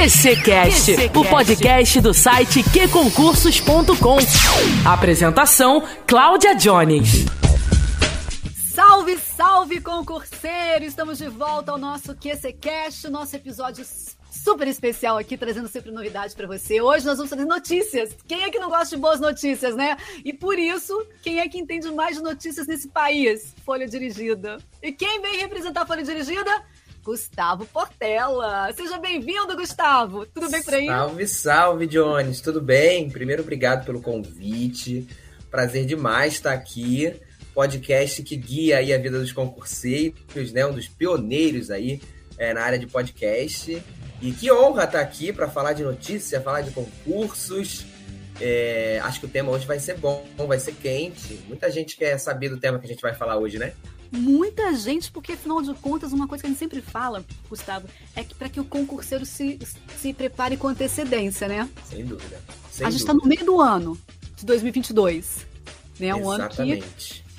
QCcast, 0.00 0.92
o 1.14 1.22
podcast 1.28 2.00
do 2.00 2.14
site 2.14 2.62
qconcursos.com. 2.62 4.16
Apresentação: 4.82 5.86
Cláudia 6.06 6.54
Jones. 6.54 7.26
Salve, 8.72 9.18
salve, 9.18 9.78
concurseiro! 9.82 10.86
Estamos 10.86 11.18
de 11.18 11.28
volta 11.28 11.72
ao 11.72 11.76
nosso 11.76 12.14
QCcast, 12.14 13.10
nosso 13.10 13.36
episódio 13.36 13.84
super 14.30 14.66
especial 14.68 15.18
aqui, 15.18 15.36
trazendo 15.36 15.68
sempre 15.68 15.90
novidade 15.90 16.34
para 16.34 16.46
você. 16.46 16.80
Hoje 16.80 17.04
nós 17.04 17.18
vamos 17.18 17.28
fazer 17.28 17.44
notícias. 17.44 18.16
Quem 18.26 18.44
é 18.44 18.50
que 18.50 18.58
não 18.58 18.70
gosta 18.70 18.96
de 18.96 19.02
boas 19.02 19.20
notícias, 19.20 19.76
né? 19.76 19.98
E 20.24 20.32
por 20.32 20.58
isso, 20.58 21.06
quem 21.22 21.40
é 21.40 21.48
que 21.48 21.58
entende 21.58 21.90
mais 21.90 22.16
de 22.16 22.22
notícias 22.22 22.66
nesse 22.66 22.88
país? 22.88 23.54
Folha 23.66 23.86
Dirigida. 23.86 24.56
E 24.82 24.92
quem 24.92 25.20
vem 25.20 25.36
representar 25.40 25.82
a 25.82 25.86
Folha 25.86 26.02
Dirigida? 26.02 26.50
Gustavo 27.02 27.66
Portela. 27.66 28.72
Seja 28.74 28.98
bem-vindo, 28.98 29.56
Gustavo. 29.56 30.26
Tudo 30.26 30.50
bem 30.50 30.62
por 30.62 30.74
aí? 30.74 30.86
Salve, 30.86 31.26
salve, 31.26 31.86
Jones. 31.86 32.40
Tudo 32.40 32.60
bem? 32.60 33.08
Primeiro, 33.10 33.42
obrigado 33.42 33.84
pelo 33.84 34.00
convite. 34.02 35.06
Prazer 35.50 35.86
demais 35.86 36.34
estar 36.34 36.52
aqui. 36.52 37.14
Podcast 37.54 38.22
que 38.22 38.36
guia 38.36 38.78
aí 38.78 38.92
a 38.92 38.98
vida 38.98 39.18
dos 39.18 39.32
concurseiros, 39.32 40.52
né? 40.52 40.64
Um 40.66 40.72
dos 40.72 40.88
pioneiros 40.88 41.70
aí 41.70 42.00
é, 42.38 42.52
na 42.52 42.62
área 42.62 42.78
de 42.78 42.86
podcast. 42.86 43.82
E 44.22 44.32
que 44.32 44.52
honra 44.52 44.84
estar 44.84 45.00
aqui 45.00 45.32
para 45.32 45.48
falar 45.48 45.72
de 45.72 45.82
notícias, 45.82 46.42
falar 46.42 46.60
de 46.60 46.70
concursos. 46.70 47.86
É, 48.40 49.00
acho 49.02 49.20
que 49.20 49.26
o 49.26 49.28
tema 49.28 49.50
hoje 49.50 49.66
vai 49.66 49.78
ser 49.78 49.96
bom, 49.96 50.26
vai 50.46 50.58
ser 50.58 50.72
quente. 50.72 51.40
Muita 51.48 51.70
gente 51.70 51.96
quer 51.96 52.18
saber 52.18 52.50
do 52.50 52.58
tema 52.58 52.78
que 52.78 52.86
a 52.86 52.88
gente 52.88 53.02
vai 53.02 53.14
falar 53.14 53.36
hoje, 53.36 53.58
né? 53.58 53.72
Muita 54.10 54.74
gente, 54.74 55.10
porque 55.10 55.32
afinal 55.32 55.62
de 55.62 55.72
contas, 55.74 56.12
uma 56.12 56.26
coisa 56.26 56.42
que 56.42 56.46
a 56.46 56.50
gente 56.50 56.58
sempre 56.58 56.80
fala, 56.80 57.24
Gustavo, 57.48 57.86
é 58.14 58.24
que 58.24 58.34
para 58.34 58.48
que 58.48 58.60
o 58.60 58.64
concurseiro 58.64 59.24
se, 59.24 59.58
se 59.96 60.12
prepare 60.12 60.56
com 60.56 60.68
antecedência, 60.68 61.46
né? 61.46 61.68
Sem 61.84 62.04
dúvida. 62.04 62.40
Sem 62.70 62.86
a 62.86 62.90
gente 62.90 63.00
está 63.00 63.14
no 63.14 63.24
meio 63.24 63.44
do 63.44 63.60
ano 63.60 63.98
de 64.36 64.44
2022. 64.46 65.46
Né? 65.98 66.14
Um 66.14 66.30
ano 66.30 66.48
que 66.48 66.82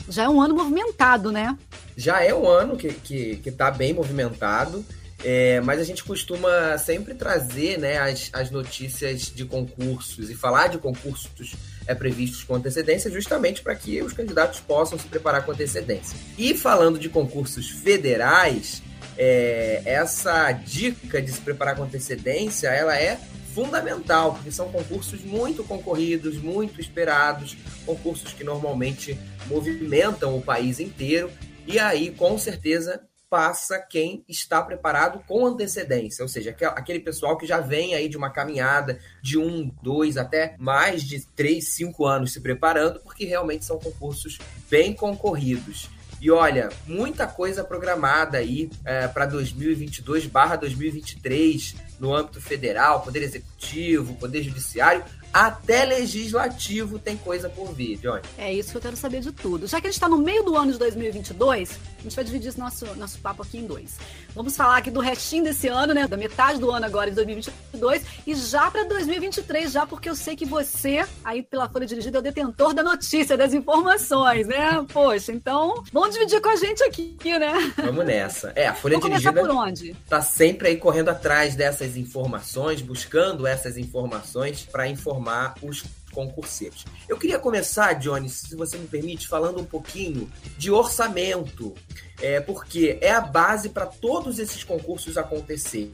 já 0.08 0.24
é 0.24 0.30
um 0.30 0.42
ano 0.42 0.56
movimentado, 0.56 1.32
né? 1.32 1.58
Já 1.98 2.24
é 2.24 2.34
um 2.34 2.48
ano 2.48 2.78
que, 2.78 2.94
que, 2.94 3.38
que 3.38 3.52
tá 3.52 3.72
bem 3.72 3.94
movimentado. 3.94 4.86
É, 5.24 5.62
mas 5.62 5.80
a 5.80 5.84
gente 5.84 6.04
costuma 6.04 6.78
sempre 6.80 7.14
trazer 7.14 7.78
né, 7.78 8.00
as, 8.00 8.30
as 8.34 8.50
notícias 8.50 9.32
de 9.34 9.46
concursos 9.46 10.32
e 10.32 10.36
falar 10.36 10.68
de 10.68 10.80
concursos 10.80 11.54
é, 11.92 11.96
previstos 11.96 12.44
com 12.44 12.56
antecedência, 12.56 13.12
justamente 13.12 13.62
para 13.62 13.76
que 13.76 14.02
os 14.02 14.14
candidatos 14.14 14.60
possam 14.60 14.98
se 14.98 15.08
preparar 15.08 15.46
com 15.46 15.52
antecedência. 15.52 16.18
E 16.38 16.56
falando 16.56 16.98
de 16.98 17.10
concursos 17.10 17.70
federais, 17.70 18.82
é, 19.18 19.82
essa 19.86 20.52
dica 20.52 21.22
de 21.22 21.32
se 21.32 21.42
preparar 21.42 21.76
com 21.76 21.84
antecedência, 21.84 22.70
ela 22.70 22.98
é 22.98 23.20
fundamental, 23.54 24.34
porque 24.36 24.52
são 24.52 24.72
concursos 24.72 25.24
muito 25.24 25.64
concorridos, 25.64 26.38
muito 26.38 26.80
esperados, 26.80 27.58
concursos 27.86 28.32
que 28.34 28.44
normalmente 28.44 29.20
movimentam 29.48 30.38
o 30.38 30.42
país 30.42 30.80
inteiro, 30.80 31.30
e 31.68 31.78
aí, 31.78 32.12
com 32.12 32.38
certeza, 32.38 33.02
passa 33.32 33.80
quem 33.80 34.24
está 34.28 34.62
preparado 34.62 35.24
com 35.26 35.46
antecedência, 35.46 36.22
ou 36.22 36.28
seja, 36.28 36.54
aquele 36.76 37.00
pessoal 37.00 37.38
que 37.38 37.46
já 37.46 37.62
vem 37.62 37.96
aí 37.96 38.10
de 38.10 38.18
uma 38.18 38.30
caminhada 38.30 39.00
de 39.22 39.40
um, 39.40 39.74
dois, 39.82 40.18
até 40.18 40.58
mais 40.60 41.02
de 41.02 41.26
três, 41.28 41.70
cinco 41.70 42.06
anos 42.06 42.34
se 42.34 42.42
preparando, 42.42 43.00
porque 43.00 43.24
realmente 43.24 43.64
são 43.64 43.80
concursos 43.80 44.38
bem 44.70 44.94
concorridos. 44.94 45.90
E 46.20 46.30
olha, 46.30 46.68
muita 46.86 47.26
coisa 47.26 47.64
programada 47.64 48.38
aí 48.38 48.70
é, 48.84 49.08
para 49.08 49.26
2022/2023 49.28 51.76
no 52.02 52.14
âmbito 52.14 52.42
federal, 52.42 53.02
Poder 53.02 53.24
Executivo, 53.24 54.14
Poder 54.16 54.44
Judiciário, 54.44 55.06
até 55.34 55.86
legislativo 55.86 57.00
tem 57.00 57.18
coisa 57.18 57.50
por 57.50 57.74
vir, 57.74 57.98
Johnny. 57.98 58.22
É 58.38 58.54
isso 58.54 58.72
que 58.72 58.78
eu 58.78 58.82
quero 58.82 58.98
saber 58.98 59.22
de 59.22 59.32
tudo. 59.32 59.68
Já 59.68 59.80
que 59.80 59.88
a 59.88 59.90
gente 59.90 59.98
está 59.98 60.10
no 60.10 60.18
meio 60.18 60.44
do 60.44 60.56
ano 60.58 60.72
de 60.72 60.78
2022, 60.78 61.80
a 62.00 62.04
gente 62.04 62.16
vai 62.16 62.26
dividir 62.26 62.50
esse 62.50 62.60
nosso, 62.60 62.86
nosso 62.96 63.20
papo 63.20 63.44
aqui 63.44 63.58
em 63.58 63.66
dois. 63.66 63.98
Vamos 64.36 64.56
falar 64.56 64.78
aqui 64.78 64.90
do 64.90 65.00
restinho 65.00 65.44
desse 65.44 65.68
ano, 65.68 65.94
né? 65.94 66.08
Da 66.08 66.18
metade 66.18 66.60
do 66.60 66.72
ano 66.72 66.86
agora 66.86 67.10
de 67.10 67.16
2022 67.16 68.04
e 68.26 68.36
já 68.36 68.70
para 68.72 68.84
2023, 68.84 69.72
já 69.72 69.86
porque 69.86 70.10
eu 70.10 70.16
sei 70.16 70.36
que 70.36 70.46
você, 70.46 71.06
aí 71.24 71.44
pela 71.44 71.70
Folha 71.70 71.86
Dirigida, 71.86 72.18
é 72.18 72.20
o 72.20 72.24
detentor 72.24 72.74
da 72.74 72.84
notícia, 72.84 73.38
das 73.38 73.54
informações, 73.54 74.48
né? 74.48 74.86
Poxa, 74.92 75.32
então 75.32 75.84
vamos 75.92 76.14
dividir 76.14 76.42
com 76.42 76.50
a 76.50 76.56
gente 76.56 76.84
aqui, 76.84 77.16
né? 77.24 77.74
Vamos 77.78 78.06
nessa. 78.06 78.52
É, 78.56 78.68
a 78.68 78.74
Folha 78.74 79.00
vamos 79.00 79.10
Dirigida 79.20 79.40
por 79.40 79.50
onde? 79.50 79.96
tá 80.10 80.22
sempre 80.22 80.70
aí 80.70 80.78
correndo 80.78 81.10
atrás 81.10 81.56
dessas 81.56 81.96
informações, 81.96 82.82
buscando 82.82 83.46
essas 83.46 83.78
informações 83.78 84.64
para 84.64 84.88
informar 84.88 85.21
formar 85.22 85.56
os 85.62 85.84
concurseiros. 86.12 86.84
Eu 87.08 87.18
queria 87.18 87.38
começar, 87.38 87.94
Johnny, 87.94 88.28
se 88.28 88.56
você 88.56 88.78
me 88.78 88.88
permite, 88.88 89.28
falando 89.28 89.62
um 89.62 89.66
pouquinho 89.66 90.30
de 90.58 90.72
orçamento, 90.72 91.74
é, 92.22 92.40
porque 92.40 92.98
é 93.02 93.12
a 93.12 93.22
base 93.22 93.70
para 93.70 93.86
todos 93.86 94.40
esses 94.40 94.64
concursos 94.64 95.18
acontecerem. 95.18 95.92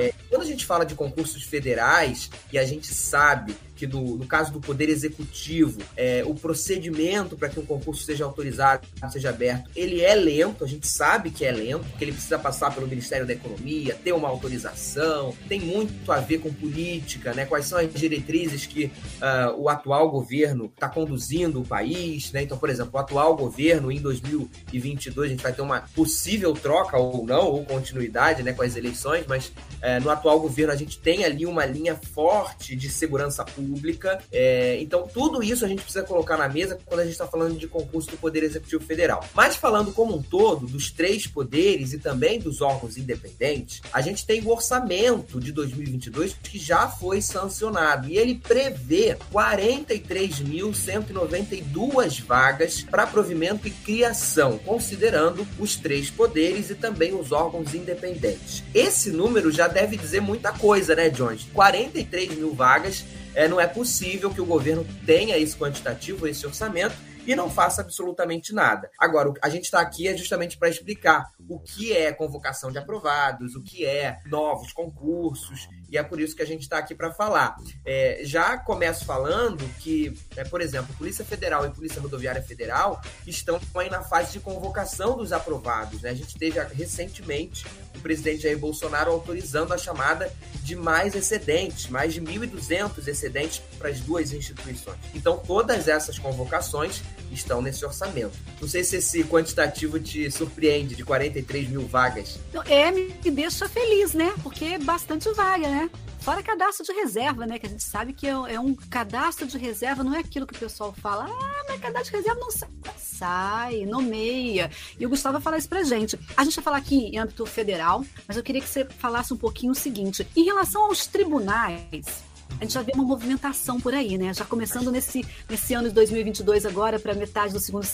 É, 0.00 0.12
quando 0.28 0.42
a 0.42 0.46
gente 0.46 0.64
fala 0.64 0.84
de 0.84 0.94
concursos 0.94 1.44
federais, 1.44 2.30
e 2.52 2.58
a 2.58 2.64
gente 2.64 2.92
sabe 2.92 3.54
que 3.76 3.86
no, 3.86 4.16
no 4.16 4.26
caso 4.26 4.52
do 4.52 4.60
Poder 4.60 4.88
Executivo, 4.88 5.80
é, 5.96 6.22
o 6.24 6.34
procedimento 6.34 7.36
para 7.36 7.48
que 7.48 7.58
um 7.58 7.66
concurso 7.66 8.04
seja 8.04 8.24
autorizado, 8.24 8.86
seja 9.10 9.30
aberto, 9.30 9.70
ele 9.74 10.00
é 10.00 10.14
lento, 10.14 10.64
a 10.64 10.66
gente 10.66 10.86
sabe 10.86 11.30
que 11.30 11.44
é 11.44 11.52
lento, 11.52 11.84
que 11.98 12.04
ele 12.04 12.12
precisa 12.12 12.38
passar 12.38 12.72
pelo 12.74 12.86
Ministério 12.86 13.26
da 13.26 13.32
Economia, 13.32 13.94
ter 14.02 14.12
uma 14.12 14.28
autorização, 14.28 15.34
tem 15.48 15.60
muito 15.60 16.10
a 16.10 16.20
ver 16.20 16.38
com 16.38 16.52
política, 16.52 17.34
né? 17.34 17.44
Quais 17.44 17.66
são 17.66 17.78
as 17.78 17.92
diretrizes 17.92 18.66
que 18.66 18.86
uh, 18.86 19.60
o 19.60 19.68
atual 19.68 20.10
governo 20.10 20.66
está 20.66 20.88
conduzindo 20.88 21.60
o 21.60 21.66
país, 21.66 22.32
né? 22.32 22.42
Então, 22.42 22.56
por 22.56 22.70
exemplo, 22.70 22.92
o 22.94 22.98
atual 22.98 23.36
governo 23.36 23.90
em 23.90 24.00
2022 24.00 25.30
a 25.30 25.33
gente 25.34 25.42
vai 25.42 25.52
ter 25.52 25.62
uma 25.62 25.82
possível 25.94 26.52
troca 26.52 26.96
ou 26.96 27.24
não, 27.24 27.46
ou 27.46 27.64
continuidade, 27.64 28.42
né, 28.42 28.52
com 28.52 28.62
as 28.62 28.76
eleições, 28.76 29.24
mas 29.28 29.48
uh, 29.48 30.02
no 30.02 30.10
atual 30.10 30.40
governo 30.40 30.72
a 30.72 30.76
gente 30.76 30.98
tem 30.98 31.24
ali 31.24 31.46
uma 31.46 31.66
linha 31.66 31.96
forte 31.96 32.76
de 32.76 32.88
segurança 32.88 33.44
pública 33.44 33.74
pública. 33.74 34.22
É, 34.32 34.78
então, 34.80 35.06
tudo 35.12 35.42
isso 35.42 35.62
a 35.64 35.68
gente 35.68 35.82
precisa 35.82 36.04
colocar 36.04 36.36
na 36.36 36.48
mesa 36.48 36.78
quando 36.84 37.00
a 37.00 37.04
gente 37.04 37.12
está 37.12 37.26
falando 37.26 37.58
de 37.58 37.66
concurso 37.66 38.08
do 38.10 38.16
Poder 38.16 38.44
Executivo 38.44 38.84
Federal. 38.84 39.24
Mas 39.34 39.56
falando 39.56 39.90
como 39.92 40.14
um 40.16 40.22
todo, 40.22 40.66
dos 40.66 40.90
três 40.90 41.26
poderes 41.26 41.92
e 41.92 41.98
também 41.98 42.38
dos 42.38 42.60
órgãos 42.60 42.96
independentes, 42.96 43.82
a 43.92 44.00
gente 44.00 44.24
tem 44.26 44.40
o 44.42 44.50
orçamento 44.50 45.40
de 45.40 45.50
2022 45.52 46.36
que 46.42 46.58
já 46.58 46.88
foi 46.88 47.20
sancionado 47.20 48.08
e 48.08 48.16
ele 48.16 48.36
prevê 48.36 49.18
43.192 49.32 52.24
vagas 52.24 52.80
para 52.82 53.06
provimento 53.06 53.68
e 53.68 53.70
criação, 53.70 54.58
considerando 54.58 55.23
os 55.58 55.76
três 55.76 56.10
poderes 56.10 56.70
e 56.70 56.74
também 56.74 57.14
os 57.14 57.32
órgãos 57.32 57.74
independentes. 57.74 58.62
Esse 58.74 59.10
número 59.10 59.50
já 59.50 59.68
deve 59.68 59.96
dizer 59.96 60.20
muita 60.20 60.52
coisa, 60.52 60.94
né, 60.94 61.08
Jones? 61.08 61.46
43 61.52 62.36
mil 62.36 62.54
vagas 62.54 63.04
é, 63.34 63.48
não 63.48 63.60
é 63.60 63.66
possível 63.66 64.30
que 64.30 64.40
o 64.40 64.46
governo 64.46 64.86
tenha 65.04 65.38
esse 65.38 65.56
quantitativo, 65.56 66.26
esse 66.26 66.46
orçamento, 66.46 66.94
e 67.26 67.34
não 67.34 67.50
faça 67.50 67.80
absolutamente 67.80 68.52
nada. 68.52 68.90
Agora, 68.98 69.32
a 69.42 69.48
gente 69.48 69.64
está 69.64 69.80
aqui 69.80 70.06
é 70.06 70.16
justamente 70.16 70.58
para 70.58 70.68
explicar 70.68 71.30
o 71.48 71.58
que 71.58 71.92
é 71.92 72.12
convocação 72.12 72.70
de 72.70 72.78
aprovados, 72.78 73.54
o 73.54 73.62
que 73.62 73.84
é 73.84 74.18
novos 74.26 74.72
concursos, 74.72 75.68
e 75.94 75.96
é 75.96 76.02
por 76.02 76.20
isso 76.20 76.34
que 76.34 76.42
a 76.42 76.46
gente 76.46 76.62
está 76.62 76.78
aqui 76.78 76.92
para 76.92 77.12
falar. 77.12 77.56
É, 77.84 78.20
já 78.24 78.58
começo 78.58 79.04
falando 79.04 79.64
que, 79.78 80.12
é, 80.34 80.42
por 80.42 80.60
exemplo, 80.60 80.92
Polícia 80.96 81.24
Federal 81.24 81.64
e 81.64 81.70
Polícia 81.70 82.02
Rodoviária 82.02 82.42
Federal 82.42 83.00
estão 83.24 83.60
aí 83.76 83.88
na 83.88 84.02
fase 84.02 84.32
de 84.32 84.40
convocação 84.40 85.16
dos 85.16 85.32
aprovados. 85.32 86.02
Né? 86.02 86.10
A 86.10 86.14
gente 86.14 86.36
teve 86.36 86.60
recentemente 86.74 87.64
o 87.96 88.00
presidente 88.00 88.42
Jair 88.42 88.58
Bolsonaro 88.58 89.12
autorizando 89.12 89.72
a 89.72 89.78
chamada 89.78 90.34
de 90.64 90.74
mais 90.74 91.14
excedentes, 91.14 91.88
mais 91.88 92.12
de 92.12 92.20
1.200 92.20 93.06
excedentes 93.06 93.62
para 93.78 93.88
as 93.88 94.00
duas 94.00 94.32
instituições. 94.32 94.98
Então, 95.14 95.38
todas 95.38 95.86
essas 95.86 96.18
convocações 96.18 97.02
estão 97.34 97.60
nesse 97.60 97.84
orçamento. 97.84 98.32
Não 98.60 98.68
sei 98.68 98.84
se 98.84 98.96
esse 98.96 99.24
quantitativo 99.24 99.98
te 99.98 100.30
surpreende, 100.30 100.94
de 100.94 101.04
43 101.04 101.68
mil 101.68 101.86
vagas. 101.86 102.38
É, 102.66 102.90
me 102.90 103.30
deixa 103.30 103.68
feliz, 103.68 104.14
né? 104.14 104.32
Porque 104.42 104.64
é 104.64 104.78
bastante 104.78 105.30
vaga, 105.32 105.68
né? 105.68 105.90
Fora 106.24 106.42
cadastro 106.42 106.86
de 106.86 106.92
reserva, 106.92 107.46
né? 107.46 107.58
Que 107.58 107.66
a 107.66 107.68
gente 107.68 107.82
sabe 107.82 108.14
que 108.14 108.26
é, 108.26 108.30
é 108.30 108.58
um 108.58 108.74
cadastro 108.74 109.46
de 109.46 109.58
reserva, 109.58 110.02
não 110.02 110.14
é 110.14 110.20
aquilo 110.20 110.46
que 110.46 110.56
o 110.56 110.58
pessoal 110.58 110.90
fala, 110.94 111.26
ah, 111.28 111.64
mas 111.68 111.78
cadastro 111.78 112.12
de 112.12 112.16
reserva 112.16 112.40
não 112.40 112.50
sai. 112.50 112.68
Sai, 112.96 113.84
nomeia. 113.84 114.70
E 114.98 115.04
o 115.04 115.08
Gustavo 115.10 115.34
vai 115.34 115.42
falar 115.42 115.58
isso 115.58 115.68
pra 115.68 115.82
gente. 115.82 116.18
A 116.34 116.42
gente 116.44 116.56
vai 116.56 116.64
falar 116.64 116.78
aqui 116.78 116.96
em 116.96 117.18
âmbito 117.18 117.44
federal, 117.44 118.04
mas 118.26 118.38
eu 118.38 118.42
queria 118.42 118.62
que 118.62 118.68
você 118.68 118.86
falasse 118.86 119.34
um 119.34 119.36
pouquinho 119.36 119.72
o 119.72 119.74
seguinte: 119.74 120.26
em 120.34 120.44
relação 120.44 120.84
aos 120.84 121.06
tribunais, 121.06 122.24
a 122.60 122.64
gente 122.64 122.74
já 122.74 122.82
vê 122.82 122.92
uma 122.94 123.04
movimentação 123.04 123.80
por 123.80 123.92
aí, 123.92 124.16
né? 124.16 124.32
Já 124.32 124.44
começando 124.44 124.90
nesse, 124.90 125.24
nesse 125.48 125.74
ano 125.74 125.88
de 125.88 125.94
2022 125.94 126.64
agora, 126.64 126.98
para 126.98 127.14
metade 127.14 127.52
do 127.52 127.60
segundo, 127.60 127.84